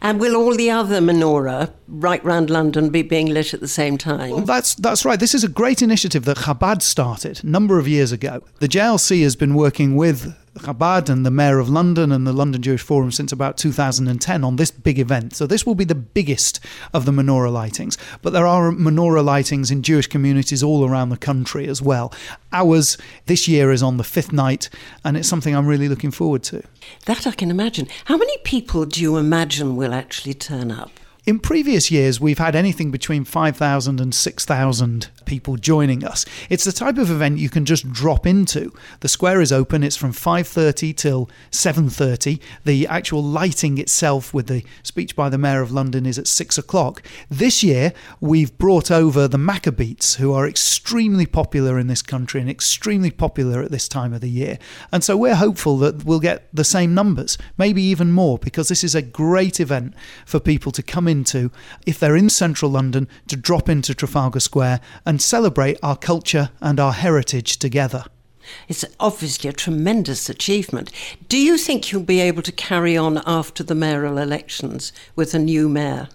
And 0.00 0.18
will 0.18 0.36
all 0.36 0.56
the 0.56 0.70
other 0.70 1.00
menorah 1.00 1.72
right 1.86 2.24
round 2.24 2.50
London 2.50 2.90
be 2.90 3.02
being 3.02 3.26
lit 3.26 3.54
at 3.54 3.60
the 3.60 3.68
same 3.68 3.98
time? 3.98 4.30
Well, 4.30 4.40
that's 4.40 4.74
that's 4.74 5.04
right. 5.04 5.20
This 5.20 5.34
is 5.34 5.44
a 5.44 5.48
great 5.48 5.82
initiative 5.82 6.24
that 6.24 6.38
Chabad 6.38 6.82
started 6.82 7.44
a 7.44 7.46
number 7.46 7.78
of 7.78 7.86
years 7.86 8.12
ago. 8.12 8.42
The 8.58 8.68
JLC 8.68 9.22
has 9.22 9.36
been 9.36 9.54
working 9.54 9.96
with 9.96 10.34
Chabad 10.60 11.08
and 11.08 11.24
the 11.24 11.30
Mayor 11.30 11.58
of 11.58 11.68
London 11.68 12.12
and 12.12 12.26
the 12.26 12.32
London 12.32 12.62
Jewish 12.62 12.82
Forum 12.82 13.12
since 13.12 13.32
about 13.32 13.56
2010 13.56 14.44
on 14.44 14.56
this 14.56 14.70
big 14.70 14.98
event. 14.98 15.34
So 15.34 15.46
this 15.46 15.64
will 15.64 15.74
be 15.74 15.84
the 15.84 15.94
biggest 15.94 16.60
of 16.92 17.04
the 17.04 17.12
menorah 17.12 17.52
lightings. 17.52 17.96
But 18.22 18.32
there 18.32 18.46
are 18.46 18.70
menorah 18.70 19.24
lightings 19.24 19.70
in 19.70 19.82
Jewish 19.82 20.06
communities 20.06 20.62
all 20.62 20.88
around 20.88 21.10
the 21.10 21.16
country 21.16 21.66
as 21.68 21.80
well. 21.80 22.12
Ours 22.52 22.96
this 23.26 23.46
year 23.46 23.70
is 23.70 23.82
on 23.82 23.96
the 23.96 24.04
fifth 24.04 24.32
night, 24.32 24.68
and 25.04 25.16
it's 25.16 25.28
something 25.28 25.54
I'm 25.54 25.66
really 25.66 25.88
looking 25.88 26.10
forward 26.10 26.42
to. 26.44 26.62
That 27.06 27.26
I 27.26 27.32
can 27.32 27.50
imagine. 27.50 27.88
How 28.06 28.16
many 28.16 28.36
people 28.38 28.86
do 28.86 29.00
you 29.00 29.16
imagine 29.16 29.76
will 29.76 29.94
actually 29.94 30.34
turn 30.34 30.70
up? 30.70 30.90
In 31.26 31.40
previous 31.40 31.90
years, 31.90 32.20
we've 32.20 32.38
had 32.38 32.54
anything 32.54 32.92
between 32.92 33.24
5,000 33.24 34.00
and 34.00 34.14
6,000 34.14 35.08
people 35.24 35.56
joining 35.56 36.04
us. 36.04 36.24
It's 36.48 36.62
the 36.62 36.70
type 36.70 36.98
of 36.98 37.10
event 37.10 37.38
you 37.38 37.50
can 37.50 37.64
just 37.64 37.90
drop 37.90 38.28
into. 38.28 38.72
The 39.00 39.08
square 39.08 39.40
is 39.40 39.50
open. 39.50 39.82
It's 39.82 39.96
from 39.96 40.12
5:30 40.12 40.92
till 40.92 41.28
7:30. 41.50 42.38
The 42.64 42.86
actual 42.86 43.24
lighting 43.24 43.78
itself, 43.78 44.32
with 44.32 44.46
the 44.46 44.62
speech 44.84 45.16
by 45.16 45.28
the 45.28 45.36
Mayor 45.36 45.62
of 45.62 45.72
London, 45.72 46.06
is 46.06 46.16
at 46.16 46.28
six 46.28 46.58
o'clock. 46.58 47.02
This 47.28 47.64
year, 47.64 47.92
we've 48.20 48.56
brought 48.56 48.92
over 48.92 49.26
the 49.26 49.36
Maccabeats, 49.36 50.18
who 50.18 50.32
are 50.32 50.46
extremely 50.46 51.26
popular 51.26 51.76
in 51.76 51.88
this 51.88 52.02
country 52.02 52.40
and 52.40 52.48
extremely 52.48 53.10
popular 53.10 53.60
at 53.62 53.72
this 53.72 53.88
time 53.88 54.12
of 54.12 54.20
the 54.20 54.30
year. 54.30 54.60
And 54.92 55.02
so 55.02 55.16
we're 55.16 55.34
hopeful 55.34 55.76
that 55.78 56.04
we'll 56.04 56.20
get 56.20 56.46
the 56.54 56.62
same 56.62 56.94
numbers, 56.94 57.36
maybe 57.58 57.82
even 57.82 58.12
more, 58.12 58.38
because 58.38 58.68
this 58.68 58.84
is 58.84 58.94
a 58.94 59.02
great 59.02 59.58
event 59.58 59.92
for 60.24 60.38
people 60.38 60.70
to 60.70 60.84
come 60.84 61.08
into 61.16 61.50
if 61.86 61.98
they're 61.98 62.16
in 62.16 62.28
central 62.28 62.70
London 62.70 63.08
to 63.28 63.36
drop 63.36 63.68
into 63.68 63.94
Trafalgar 63.94 64.40
Square 64.40 64.80
and 65.04 65.20
celebrate 65.20 65.78
our 65.82 65.96
culture 65.96 66.50
and 66.60 66.78
our 66.78 66.92
heritage 66.92 67.56
together. 67.56 68.04
It's 68.68 68.84
obviously 69.00 69.50
a 69.50 69.52
tremendous 69.52 70.28
achievement. 70.28 70.92
Do 71.28 71.38
you 71.38 71.58
think 71.58 71.90
you'll 71.90 72.02
be 72.02 72.20
able 72.20 72.42
to 72.42 72.52
carry 72.52 72.96
on 72.96 73.22
after 73.26 73.64
the 73.64 73.74
mayoral 73.74 74.18
elections 74.18 74.92
with 75.16 75.34
a 75.34 75.38
new 75.38 75.68
mayor? 75.68 76.08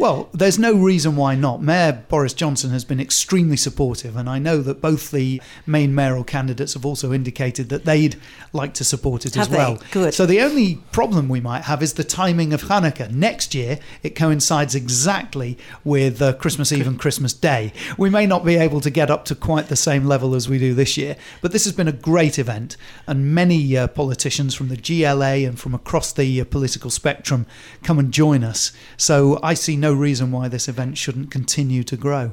Well, 0.00 0.30
there's 0.32 0.58
no 0.58 0.72
reason 0.72 1.14
why 1.14 1.34
not. 1.34 1.60
Mayor 1.60 2.02
Boris 2.08 2.32
Johnson 2.32 2.70
has 2.70 2.86
been 2.86 3.00
extremely 3.00 3.58
supportive, 3.58 4.16
and 4.16 4.30
I 4.30 4.38
know 4.38 4.62
that 4.62 4.80
both 4.80 5.10
the 5.10 5.42
main 5.66 5.94
mayoral 5.94 6.24
candidates 6.24 6.72
have 6.72 6.86
also 6.86 7.12
indicated 7.12 7.68
that 7.68 7.84
they'd 7.84 8.16
like 8.54 8.72
to 8.74 8.84
support 8.84 9.26
it 9.26 9.34
Have 9.34 9.42
as 9.42 9.48
they? 9.50 9.58
well. 9.58 9.78
Good. 9.90 10.14
So 10.14 10.24
the 10.24 10.40
only 10.40 10.76
problem 10.90 11.28
we 11.28 11.40
might 11.40 11.64
have 11.64 11.82
is 11.82 11.92
the 11.92 12.02
timing 12.02 12.54
of 12.54 12.62
Hanukkah. 12.62 13.10
Next 13.10 13.54
year, 13.54 13.78
it 14.02 14.14
coincides 14.16 14.74
exactly 14.74 15.58
with 15.84 16.22
uh, 16.22 16.32
Christmas 16.32 16.72
Eve 16.72 16.86
and 16.86 16.98
Christmas 16.98 17.34
Day. 17.34 17.70
We 17.98 18.08
may 18.08 18.24
not 18.24 18.42
be 18.42 18.56
able 18.56 18.80
to 18.80 18.88
get 18.88 19.10
up 19.10 19.26
to 19.26 19.34
quite 19.34 19.66
the 19.66 19.76
same 19.76 20.06
level 20.06 20.34
as 20.34 20.48
we 20.48 20.58
do 20.58 20.72
this 20.72 20.96
year, 20.96 21.18
but 21.42 21.52
this 21.52 21.64
has 21.64 21.74
been 21.74 21.88
a 21.88 21.92
great 21.92 22.38
event, 22.38 22.78
and 23.06 23.34
many 23.34 23.76
uh, 23.76 23.86
politicians 23.88 24.54
from 24.54 24.68
the 24.68 24.78
GLA 24.78 25.46
and 25.46 25.60
from 25.60 25.74
across 25.74 26.10
the 26.10 26.40
uh, 26.40 26.46
political 26.46 26.88
spectrum 26.88 27.44
come 27.82 27.98
and 27.98 28.12
join 28.14 28.42
us. 28.42 28.72
So 28.96 29.38
I 29.42 29.52
see 29.52 29.76
no 29.76 29.89
reason 29.94 30.32
why 30.32 30.48
this 30.48 30.68
event 30.68 30.98
shouldn't 30.98 31.30
continue 31.30 31.82
to 31.84 31.96
grow. 31.96 32.32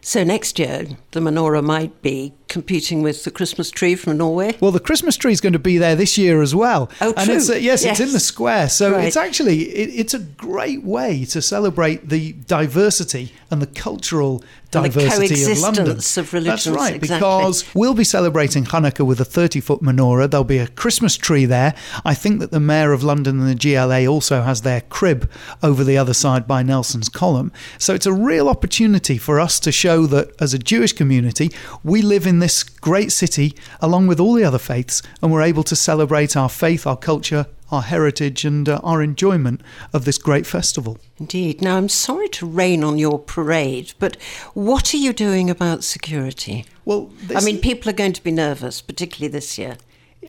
So 0.00 0.24
next 0.24 0.58
year, 0.58 0.86
the 1.12 1.20
menorah 1.20 1.64
might 1.64 2.02
be 2.02 2.34
competing 2.60 3.02
with 3.02 3.24
the 3.24 3.30
Christmas 3.30 3.70
tree 3.70 3.94
from 3.94 4.16
Norway. 4.16 4.56
Well, 4.60 4.72
the 4.72 4.80
Christmas 4.80 5.14
tree 5.16 5.32
is 5.32 5.42
going 5.42 5.52
to 5.52 5.58
be 5.58 5.76
there 5.76 5.94
this 5.94 6.16
year 6.16 6.40
as 6.40 6.54
well. 6.54 6.90
Oh, 7.02 7.12
And 7.18 7.26
true. 7.26 7.36
it's, 7.36 7.50
uh, 7.50 7.54
yes, 7.56 7.84
it's 7.84 8.00
in 8.00 8.12
the 8.12 8.20
square. 8.20 8.68
So 8.70 8.92
Right. 8.92 9.04
it's 9.04 9.16
actually 9.16 9.58
it, 9.64 9.90
it's 10.00 10.14
a 10.14 10.20
great 10.20 10.82
way 10.82 11.26
to 11.26 11.42
celebrate 11.42 12.08
the 12.08 12.32
diversity 12.32 13.32
and 13.50 13.60
the 13.60 13.66
cultural 13.66 14.42
And 14.74 14.84
the 14.86 14.88
diversity 14.88 15.42
of 15.52 15.58
London. 15.60 15.84
coexistence 15.86 16.16
of 16.16 16.32
religions, 16.32 16.64
That's 16.64 16.76
right, 16.76 16.94
exactly. 16.96 17.16
because 17.18 17.64
we'll 17.74 17.94
be 17.94 18.04
celebrating 18.04 18.64
Hanukkah 18.64 19.06
with 19.06 19.20
a 19.20 19.24
30 19.24 19.60
foot 19.60 19.80
menorah. 19.82 20.30
There'll 20.30 20.44
be 20.44 20.58
a 20.58 20.66
Christmas 20.68 21.16
tree 21.16 21.44
there. 21.44 21.74
I 22.04 22.14
think 22.14 22.40
that 22.40 22.50
the 22.52 22.60
Mayor 22.60 22.92
of 22.92 23.02
London 23.02 23.38
and 23.40 23.48
the 23.48 23.54
GLA 23.54 24.06
also 24.06 24.42
has 24.42 24.62
their 24.62 24.80
crib 24.80 25.30
over 25.62 25.84
the 25.84 25.96
other 25.98 26.14
side 26.14 26.46
by 26.48 26.62
Nelson's 26.62 27.08
column. 27.08 27.52
So 27.78 27.94
it's 27.94 28.06
a 28.06 28.12
real 28.12 28.48
opportunity 28.48 29.18
for 29.18 29.38
us 29.40 29.60
to 29.60 29.70
show 29.70 30.06
that 30.06 30.30
as 30.40 30.52
a 30.54 30.58
Jewish 30.58 30.92
community, 30.92 31.50
we 31.84 32.02
live 32.02 32.26
in 32.26 32.38
this 32.40 32.45
great 32.62 33.12
city 33.12 33.54
along 33.80 34.06
with 34.06 34.20
all 34.20 34.34
the 34.34 34.44
other 34.44 34.58
faiths, 34.58 35.02
and 35.22 35.32
we're 35.32 35.42
able 35.42 35.62
to 35.64 35.76
celebrate 35.76 36.36
our 36.36 36.48
faith, 36.48 36.86
our 36.86 36.96
culture, 36.96 37.46
our 37.70 37.82
heritage, 37.82 38.44
and 38.44 38.68
uh, 38.68 38.80
our 38.84 39.02
enjoyment 39.02 39.60
of 39.92 40.04
this 40.04 40.18
great 40.18 40.46
festival. 40.46 40.98
Indeed. 41.18 41.60
Now, 41.60 41.76
I'm 41.76 41.88
sorry 41.88 42.28
to 42.28 42.46
rain 42.46 42.84
on 42.84 42.98
your 42.98 43.18
parade, 43.18 43.94
but 43.98 44.16
what 44.54 44.94
are 44.94 44.98
you 44.98 45.12
doing 45.12 45.50
about 45.50 45.82
security? 45.82 46.64
Well, 46.84 47.10
I 47.34 47.40
mean, 47.42 47.58
people 47.58 47.90
are 47.90 47.94
going 47.94 48.12
to 48.12 48.22
be 48.22 48.30
nervous, 48.30 48.80
particularly 48.80 49.32
this 49.32 49.58
year. 49.58 49.76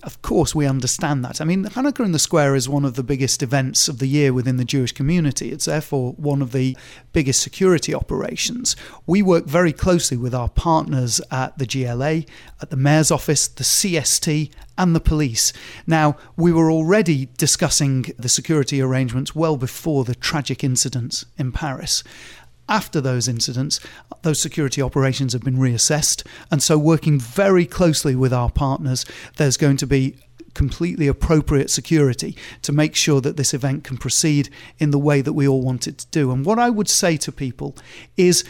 Of 0.04 0.22
course, 0.22 0.54
we 0.54 0.66
understand 0.66 1.24
that. 1.26 1.42
I 1.42 1.46
mean, 1.46 1.66
Hanukkah 1.66 2.06
in 2.06 2.12
the 2.12 2.20
Square 2.20 2.56
is 2.56 2.70
one 2.70 2.86
of 2.86 2.96
the 2.96 3.04
biggest 3.04 3.42
events 3.42 3.88
of 3.88 4.00
the 4.00 4.08
year 4.08 4.34
within 4.34 4.58
the 4.58 4.66
Jewish 4.66 4.92
community. 4.92 5.52
It's 5.52 5.66
therefore 5.66 6.14
one 6.14 6.42
of 6.42 6.52
the 6.52 6.78
biggest 7.14 7.42
security 7.42 7.94
operations. 7.94 8.76
We 9.06 9.22
work 9.22 9.46
very 9.46 9.74
closely 9.74 10.18
with 10.18 10.34
our 10.34 10.50
partners 10.50 11.22
at 11.32 11.58
the 11.58 11.66
GLA, 11.66 12.24
at 12.62 12.70
the 12.70 12.78
Mayor's 12.78 13.12
Office, 13.12 13.48
the 13.48 13.64
CST, 13.64 14.52
and 14.78 14.96
the 14.96 15.00
police. 15.00 15.54
Now, 15.86 16.18
we 16.36 16.52
were 16.52 16.72
already 16.72 17.30
discussing 17.38 18.14
the 18.18 18.30
security 18.30 18.82
arrangements 18.82 19.36
well 19.36 19.58
before 19.58 20.04
the 20.04 20.16
tragic 20.16 20.64
incidents 20.64 21.26
in 21.38 21.52
Paris. 21.52 22.04
After 22.70 23.00
those 23.00 23.28
incidents, 23.28 23.80
those 24.24 24.42
security 24.42 24.82
operations 24.82 25.34
have 25.34 25.44
been 25.44 25.58
reassessed. 25.58 26.26
And 26.52 26.62
so, 26.62 26.78
working 26.78 27.20
very 27.20 27.66
closely 27.66 28.16
with 28.16 28.34
our 28.34 28.50
partners, 28.50 29.06
there's 29.38 29.58
going 29.58 29.78
to 29.78 29.88
be 29.88 30.18
completely 30.54 31.08
appropriate 31.08 31.70
security 31.70 32.36
to 32.64 32.72
make 32.72 32.96
sure 32.96 33.22
that 33.22 33.38
this 33.38 33.54
event 33.54 33.84
can 33.84 33.96
proceed 33.96 34.50
in 34.80 34.90
the 34.90 34.98
way 34.98 35.22
that 35.22 35.34
we 35.34 35.48
all 35.48 35.62
want 35.62 35.88
it 35.88 36.00
to 36.00 36.08
do. 36.08 36.32
And 36.32 36.44
what 36.44 36.58
I 36.58 36.72
would 36.72 36.90
say 36.90 37.16
to 37.18 37.32
people 37.32 37.76
is 38.18 38.44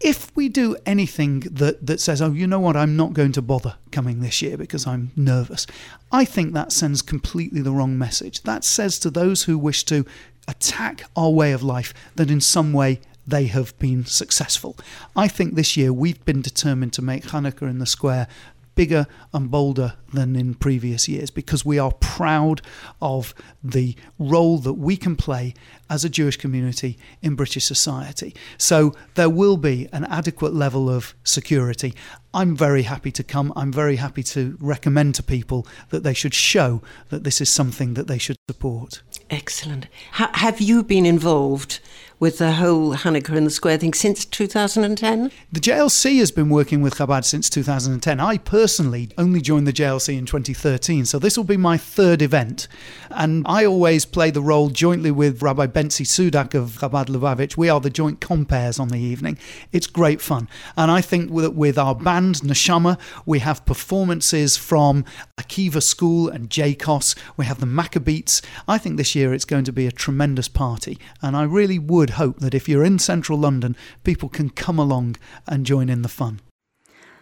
if 0.00 0.34
we 0.34 0.48
do 0.48 0.76
anything 0.84 1.40
that, 1.40 1.86
that 1.86 2.00
says, 2.00 2.20
oh, 2.20 2.32
you 2.32 2.48
know 2.48 2.58
what, 2.58 2.76
I'm 2.76 2.96
not 2.96 3.12
going 3.12 3.30
to 3.32 3.42
bother 3.42 3.76
coming 3.92 4.20
this 4.20 4.42
year 4.42 4.58
because 4.58 4.86
I'm 4.86 5.12
nervous, 5.14 5.66
I 6.10 6.24
think 6.24 6.52
that 6.52 6.72
sends 6.72 7.00
completely 7.02 7.62
the 7.62 7.72
wrong 7.72 7.96
message. 7.96 8.42
That 8.42 8.64
says 8.64 8.98
to 8.98 9.10
those 9.10 9.44
who 9.44 9.56
wish 9.56 9.84
to 9.84 10.04
attack 10.48 11.04
our 11.16 11.30
way 11.30 11.52
of 11.52 11.62
life 11.62 11.94
that 12.16 12.30
in 12.30 12.40
some 12.40 12.72
way 12.72 13.00
they 13.26 13.46
have 13.46 13.78
been 13.78 14.04
successful. 14.04 14.76
I 15.16 15.28
think 15.28 15.54
this 15.54 15.76
year 15.76 15.92
we've 15.92 16.24
been 16.24 16.42
determined 16.42 16.92
to 16.94 17.02
make 17.02 17.24
Hanukkah 17.24 17.68
in 17.68 17.78
the 17.78 17.86
square 17.86 18.28
bigger 18.74 19.06
and 19.32 19.50
bolder 19.50 19.94
than 20.12 20.36
in 20.36 20.54
previous 20.54 21.08
years 21.08 21.30
because 21.30 21.64
we 21.64 21.78
are 21.78 21.92
proud 21.92 22.60
of 23.00 23.34
the 23.62 23.96
role 24.18 24.58
that 24.58 24.74
we 24.74 24.96
can 24.96 25.16
play 25.16 25.54
as 25.90 26.04
a 26.04 26.08
Jewish 26.08 26.36
community 26.36 26.98
in 27.22 27.34
British 27.34 27.64
society. 27.64 28.34
So 28.58 28.94
there 29.14 29.30
will 29.30 29.56
be 29.56 29.88
an 29.92 30.04
adequate 30.04 30.54
level 30.54 30.88
of 30.88 31.14
security. 31.24 31.94
I'm 32.32 32.56
very 32.56 32.82
happy 32.82 33.12
to 33.12 33.22
come. 33.22 33.52
I'm 33.54 33.72
very 33.72 33.96
happy 33.96 34.22
to 34.24 34.56
recommend 34.60 35.14
to 35.16 35.22
people 35.22 35.66
that 35.90 36.02
they 36.02 36.14
should 36.14 36.34
show 36.34 36.82
that 37.10 37.24
this 37.24 37.40
is 37.40 37.50
something 37.50 37.94
that 37.94 38.08
they 38.08 38.18
should 38.18 38.36
support. 38.50 39.02
Excellent. 39.30 39.86
H- 40.18 40.28
have 40.34 40.60
you 40.60 40.82
been 40.82 41.06
involved 41.06 41.80
with 42.18 42.38
the 42.38 42.52
whole 42.52 42.94
Hanukkah 42.94 43.36
in 43.36 43.44
the 43.44 43.50
Square 43.50 43.78
thing 43.78 43.92
since 43.92 44.24
2010? 44.24 45.30
The 45.52 45.60
JLC 45.60 46.18
has 46.18 46.30
been 46.30 46.48
working 46.48 46.80
with 46.80 46.94
Chabad 46.94 47.24
since 47.24 47.50
2010. 47.50 48.20
I 48.20 48.38
personally 48.38 49.10
only 49.18 49.40
joined 49.40 49.66
the 49.66 49.72
JLC 49.72 50.16
in 50.16 50.26
2013, 50.26 51.04
so 51.04 51.18
this 51.18 51.36
will 51.36 51.44
be 51.44 51.56
my 51.56 51.76
third 51.76 52.22
event. 52.22 52.68
And 53.10 53.44
I 53.46 53.64
always 53.64 54.04
play 54.04 54.30
the 54.30 54.42
role 54.42 54.70
jointly 54.70 55.10
with 55.10 55.42
Rabbi 55.42 55.66
Bentzi 55.66 56.06
Sudak 56.06 56.54
of 56.54 56.78
Chabad 56.78 57.06
Lubavitch. 57.06 57.56
We 57.56 57.68
are 57.68 57.80
the 57.80 57.90
joint 57.90 58.20
compares 58.20 58.78
on 58.78 58.88
the 58.88 58.98
evening. 58.98 59.38
It's 59.72 59.86
great 59.86 60.20
fun. 60.20 60.48
And 60.76 60.90
I 60.90 61.00
think 61.00 61.34
that 61.34 61.54
with 61.54 61.78
our 61.78 61.94
band, 61.94 62.36
Neshama, 62.36 62.98
we 63.26 63.40
have 63.40 63.64
performances 63.66 64.56
from 64.56 65.04
Akiva 65.38 65.82
School 65.82 66.28
and 66.28 66.48
JCoSS. 66.50 67.16
We 67.36 67.44
have 67.46 67.60
the 67.60 67.66
Maccabeats. 67.66 68.44
I 68.66 68.78
think 68.78 68.96
this 68.96 69.14
year 69.14 69.34
it's 69.34 69.44
going 69.44 69.64
to 69.64 69.72
be 69.72 69.86
a 69.86 69.92
tremendous 69.92 70.48
party. 70.48 70.98
And 71.22 71.36
I 71.36 71.42
really 71.44 71.78
would 71.78 72.03
hope 72.10 72.40
that 72.40 72.54
if 72.54 72.68
you're 72.68 72.84
in 72.84 72.98
central 72.98 73.38
London, 73.38 73.76
people 74.02 74.28
can 74.28 74.50
come 74.50 74.78
along 74.78 75.16
and 75.46 75.66
join 75.66 75.88
in 75.88 76.02
the 76.02 76.08
fun. 76.08 76.40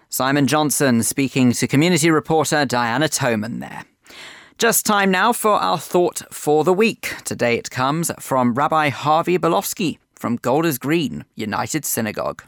Simon 0.09 0.47
Johnson 0.47 1.03
speaking 1.03 1.53
to 1.53 1.67
community 1.67 2.11
reporter 2.11 2.65
Diana 2.65 3.09
Toman 3.09 3.61
there. 3.61 3.85
Just 4.59 4.85
time 4.85 5.11
now 5.11 5.33
for 5.33 5.53
our 5.53 5.79
thought 5.79 6.23
for 6.31 6.65
the 6.65 6.73
week. 6.73 7.15
Today 7.25 7.57
it 7.57 7.71
comes 7.71 8.11
from 8.21 8.55
Rabbi 8.55 8.91
Harvey 8.91 9.39
Belovski 9.39 9.99
from 10.15 10.37
Golders 10.37 10.79
Green 10.79 11.25
United 11.35 11.85
Synagogue. 11.85 12.45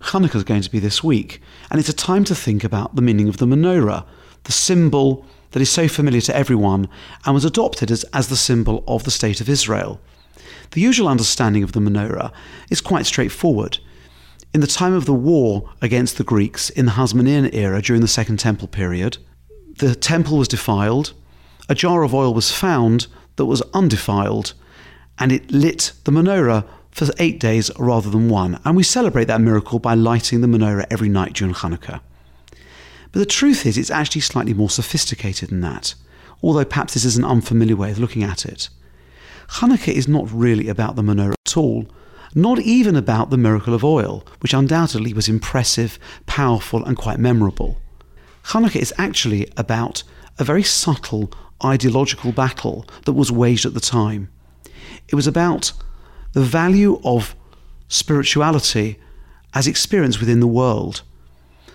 Hanukkah 0.00 0.36
is 0.36 0.44
going 0.44 0.62
to 0.62 0.70
be 0.70 0.78
this 0.78 1.02
week, 1.02 1.40
and 1.70 1.80
it's 1.80 1.88
a 1.88 1.94
time 1.94 2.24
to 2.24 2.34
think 2.34 2.62
about 2.62 2.94
the 2.94 3.02
meaning 3.02 3.28
of 3.28 3.38
the 3.38 3.46
menorah, 3.46 4.06
the 4.44 4.52
symbol 4.52 5.26
that 5.50 5.60
is 5.60 5.70
so 5.70 5.88
familiar 5.88 6.20
to 6.20 6.36
everyone 6.36 6.88
and 7.24 7.34
was 7.34 7.44
adopted 7.44 7.90
as, 7.90 8.04
as 8.12 8.28
the 8.28 8.36
symbol 8.36 8.84
of 8.86 9.04
the 9.04 9.10
State 9.10 9.40
of 9.40 9.48
Israel. 9.48 10.00
The 10.72 10.80
usual 10.80 11.08
understanding 11.08 11.62
of 11.62 11.72
the 11.72 11.80
menorah 11.80 12.32
is 12.70 12.80
quite 12.80 13.06
straightforward. 13.06 13.78
In 14.52 14.60
the 14.60 14.66
time 14.66 14.94
of 14.94 15.04
the 15.04 15.14
war 15.14 15.70
against 15.80 16.18
the 16.18 16.24
Greeks 16.24 16.70
in 16.70 16.86
the 16.86 16.92
Hasmonean 16.92 17.54
era 17.54 17.80
during 17.80 18.02
the 18.02 18.08
Second 18.08 18.38
Temple 18.38 18.68
period, 18.68 19.18
the 19.78 19.94
temple 19.94 20.38
was 20.38 20.48
defiled, 20.48 21.12
a 21.68 21.74
jar 21.74 22.02
of 22.02 22.14
oil 22.14 22.34
was 22.34 22.50
found 22.50 23.06
that 23.36 23.46
was 23.46 23.62
undefiled, 23.72 24.54
and 25.18 25.30
it 25.30 25.50
lit 25.50 25.92
the 26.04 26.10
menorah 26.10 26.66
for 26.90 27.06
eight 27.18 27.38
days 27.38 27.70
rather 27.78 28.10
than 28.10 28.28
one. 28.28 28.60
And 28.64 28.76
we 28.76 28.82
celebrate 28.82 29.26
that 29.26 29.40
miracle 29.40 29.78
by 29.78 29.94
lighting 29.94 30.40
the 30.40 30.48
menorah 30.48 30.86
every 30.90 31.08
night 31.08 31.34
during 31.34 31.54
Hanukkah. 31.54 32.00
But 33.12 33.20
the 33.20 33.26
truth 33.26 33.66
is, 33.66 33.78
it's 33.78 33.90
actually 33.90 34.20
slightly 34.22 34.54
more 34.54 34.70
sophisticated 34.70 35.50
than 35.50 35.60
that, 35.60 35.94
although 36.42 36.64
perhaps 36.64 36.94
this 36.94 37.04
is 37.04 37.16
an 37.16 37.24
unfamiliar 37.24 37.76
way 37.76 37.90
of 37.90 37.98
looking 37.98 38.22
at 38.22 38.44
it. 38.44 38.68
Hanukkah 39.54 39.92
is 39.92 40.06
not 40.06 40.30
really 40.32 40.68
about 40.68 40.96
the 40.96 41.02
menorah 41.02 41.34
at 41.46 41.56
all, 41.56 41.86
not 42.34 42.60
even 42.60 42.94
about 42.94 43.30
the 43.30 43.36
miracle 43.36 43.74
of 43.74 43.84
oil, 43.84 44.24
which 44.40 44.54
undoubtedly 44.54 45.12
was 45.12 45.28
impressive, 45.28 45.98
powerful, 46.26 46.84
and 46.84 46.96
quite 46.96 47.18
memorable. 47.18 47.78
Hanukkah 48.44 48.80
is 48.80 48.94
actually 48.96 49.50
about 49.56 50.04
a 50.38 50.44
very 50.44 50.62
subtle 50.62 51.30
ideological 51.64 52.32
battle 52.32 52.86
that 53.04 53.12
was 53.12 53.32
waged 53.32 53.66
at 53.66 53.74
the 53.74 53.80
time. 53.80 54.30
It 55.08 55.14
was 55.14 55.26
about 55.26 55.72
the 56.32 56.42
value 56.42 57.00
of 57.04 57.34
spirituality 57.88 58.98
as 59.52 59.66
experienced 59.66 60.20
within 60.20 60.40
the 60.40 60.46
world. 60.46 61.02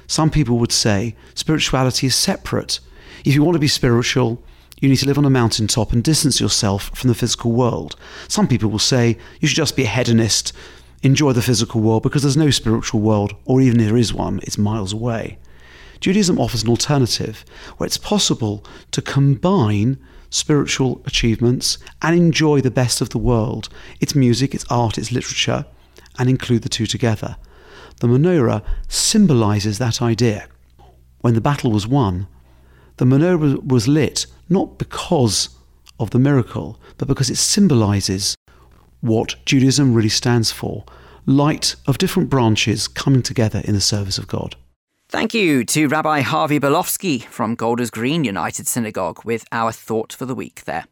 Some 0.07 0.32
people 0.32 0.57
would 0.59 0.71
say 0.71 1.15
spirituality 1.34 2.07
is 2.07 2.15
separate. 2.15 2.80
If 3.26 3.36
you 3.36 3.43
want 3.43 3.55
to 3.55 3.59
be 3.59 3.67
spiritual, 3.67 4.41
you 4.80 4.89
need 4.89 4.97
to 4.97 5.05
live 5.05 5.17
on 5.17 5.26
a 5.26 5.30
mountaintop 5.30 5.93
and 5.93 6.03
distance 6.03 6.39
yourself 6.39 6.89
from 6.95 7.07
the 7.07 7.15
physical 7.15 7.51
world. 7.51 7.95
Some 8.28 8.47
people 8.47 8.69
will 8.69 8.80
say 8.80 9.17
you 9.39 9.47
should 9.47 9.55
just 9.55 9.76
be 9.76 9.84
a 9.84 9.88
hedonist, 9.88 10.51
enjoy 11.01 11.34
the 11.34 11.41
physical 11.41 11.82
world 11.82 12.03
because 12.03 12.23
there's 12.23 12.38
no 12.38 12.49
spiritual 12.49 12.99
world, 12.99 13.34
or 13.45 13.61
even 13.61 13.80
if 13.80 13.88
there 13.88 13.97
is 13.97 14.13
one, 14.13 14.39
it's 14.43 14.57
miles 14.57 14.93
away. 14.93 15.38
Judaism 15.99 16.39
offers 16.39 16.63
an 16.63 16.69
alternative 16.69 17.45
where 17.78 17.88
it's 17.88 17.97
possible 17.97 18.65
to 18.91 19.01
combine 19.01 19.97
spiritual 20.30 21.01
achievements 21.05 21.78
and 22.01 22.15
enjoy 22.15 22.59
the 22.59 22.71
best 22.71 22.99
of 22.99 23.09
the 23.09 23.17
world 23.17 23.69
its 24.01 24.15
music, 24.15 24.53
its 24.53 24.65
art, 24.69 24.97
its 24.97 25.11
literature 25.11 25.65
and 26.19 26.30
include 26.30 26.63
the 26.63 26.69
two 26.69 26.86
together. 26.86 27.38
The 27.99 28.07
menorah 28.07 28.63
symbolizes 28.88 29.78
that 29.78 30.01
idea. 30.01 30.47
When 31.19 31.34
the 31.34 31.41
battle 31.41 31.71
was 31.71 31.88
won, 31.88 32.28
the 32.98 33.06
menorah 33.06 33.66
was 33.66 33.88
lit 33.88 34.26
not 34.50 34.78
because 34.78 35.50
of 36.00 36.12
the 36.12 36.20
miracle, 36.20 36.80
but 36.98 37.08
because 37.08 37.30
it 37.30 37.38
symbolizes 37.38 38.36
what 39.02 39.36
Judaism 39.46 39.93
really 39.93 40.10
stands 40.10 40.52
for 40.52 40.86
light 41.26 41.76
of 41.88 41.98
different 41.98 42.30
branches 42.30 42.88
coming 42.88 43.22
together 43.22 43.62
in 43.66 43.74
the 43.74 43.82
service 43.82 44.18
of 44.18 44.28
God. 44.28 44.56
Thank 45.10 45.34
you 45.34 45.64
to 45.66 45.88
Rabbi 45.88 46.22
Harvey 46.22 46.60
Belovski 46.60 47.24
from 47.24 47.56
Golders 47.56 47.89
Green 47.89 48.24
United 48.24 48.68
Synagogue 48.68 49.24
with 49.24 49.46
our 49.52 49.72
thought 49.72 50.12
for 50.14 50.26
the 50.26 50.36
week 50.36 50.64
there. 50.66 50.86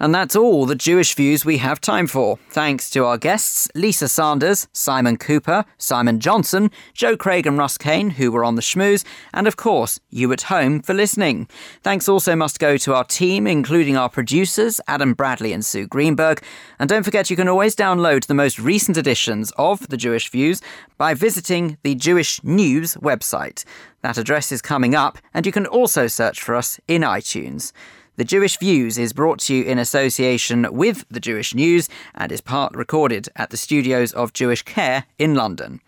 And 0.00 0.14
that's 0.14 0.36
all 0.36 0.64
the 0.64 0.74
Jewish 0.74 1.14
views 1.14 1.44
we 1.44 1.58
have 1.58 1.80
time 1.80 2.06
for. 2.06 2.38
Thanks 2.50 2.88
to 2.90 3.04
our 3.04 3.18
guests, 3.18 3.68
Lisa 3.74 4.08
Sanders, 4.08 4.68
Simon 4.72 5.16
Cooper, 5.16 5.64
Simon 5.76 6.20
Johnson, 6.20 6.70
Joe 6.94 7.16
Craig 7.16 7.46
and 7.46 7.58
Russ 7.58 7.76
Kane, 7.76 8.10
who 8.10 8.30
were 8.30 8.44
on 8.44 8.54
the 8.54 8.62
schmooze, 8.62 9.04
and 9.34 9.48
of 9.48 9.56
course, 9.56 9.98
you 10.10 10.32
at 10.32 10.42
home 10.42 10.80
for 10.82 10.94
listening. 10.94 11.48
Thanks 11.82 12.08
also 12.08 12.36
must 12.36 12.60
go 12.60 12.76
to 12.76 12.94
our 12.94 13.04
team, 13.04 13.46
including 13.46 13.96
our 13.96 14.08
producers, 14.08 14.80
Adam 14.86 15.14
Bradley 15.14 15.52
and 15.52 15.64
Sue 15.64 15.86
Greenberg. 15.86 16.42
And 16.78 16.88
don't 16.88 17.02
forget, 17.02 17.28
you 17.28 17.36
can 17.36 17.48
always 17.48 17.74
download 17.74 18.26
the 18.26 18.34
most 18.34 18.58
recent 18.58 18.96
editions 18.96 19.52
of 19.58 19.88
the 19.88 19.96
Jewish 19.96 20.30
Views 20.30 20.62
by 20.96 21.14
visiting 21.14 21.76
the 21.82 21.94
Jewish 21.94 22.42
News 22.44 22.94
website. 22.96 23.64
That 24.02 24.18
address 24.18 24.52
is 24.52 24.62
coming 24.62 24.94
up, 24.94 25.18
and 25.34 25.44
you 25.44 25.50
can 25.50 25.66
also 25.66 26.06
search 26.06 26.40
for 26.40 26.54
us 26.54 26.78
in 26.86 27.02
iTunes. 27.02 27.72
The 28.18 28.24
Jewish 28.24 28.58
Views 28.58 28.98
is 28.98 29.12
brought 29.12 29.38
to 29.42 29.54
you 29.54 29.62
in 29.62 29.78
association 29.78 30.66
with 30.72 31.04
the 31.08 31.20
Jewish 31.20 31.54
News 31.54 31.88
and 32.16 32.32
is 32.32 32.40
part 32.40 32.74
recorded 32.74 33.28
at 33.36 33.50
the 33.50 33.56
studios 33.56 34.12
of 34.12 34.32
Jewish 34.32 34.62
Care 34.62 35.04
in 35.20 35.36
London. 35.36 35.80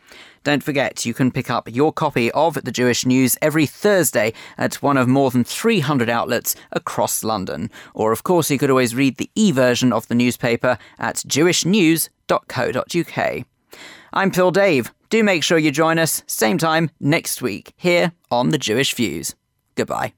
Don't 0.45 0.63
forget, 0.63 1.05
you 1.05 1.13
can 1.13 1.33
pick 1.33 1.51
up 1.51 1.69
your 1.69 1.93
copy 1.93 2.31
of 2.31 2.55
the 2.55 2.71
Jewish 2.71 3.05
News 3.05 3.37
every 3.43 3.67
Thursday 3.67 4.33
at 4.57 4.77
one 4.77 4.97
of 4.97 5.09
more 5.09 5.33
than 5.33 5.43
300 5.43 6.09
outlets 6.09 6.55
across 6.71 7.25
London. 7.25 7.69
Or, 7.95 8.13
of 8.13 8.23
course, 8.23 8.49
you 8.49 8.59
could 8.59 8.71
always 8.71 8.95
read 8.95 9.17
the 9.17 9.29
e 9.35 9.51
version 9.51 9.93
of 9.93 10.07
the 10.07 10.15
newspaper 10.15 10.79
at 11.01 11.17
jewishnews.co.uk. 11.17 13.45
I'm 14.13 14.31
Phil 14.31 14.51
Dave. 14.53 14.93
Do 15.09 15.25
make 15.25 15.43
sure 15.43 15.59
you 15.59 15.73
join 15.73 15.99
us, 15.99 16.23
same 16.29 16.59
time 16.59 16.91
next 17.01 17.43
week, 17.43 17.73
here 17.77 18.13
on 18.31 18.51
the 18.51 18.59
Jewish 18.59 18.95
Views. 18.95 19.35
Goodbye. 19.75 20.13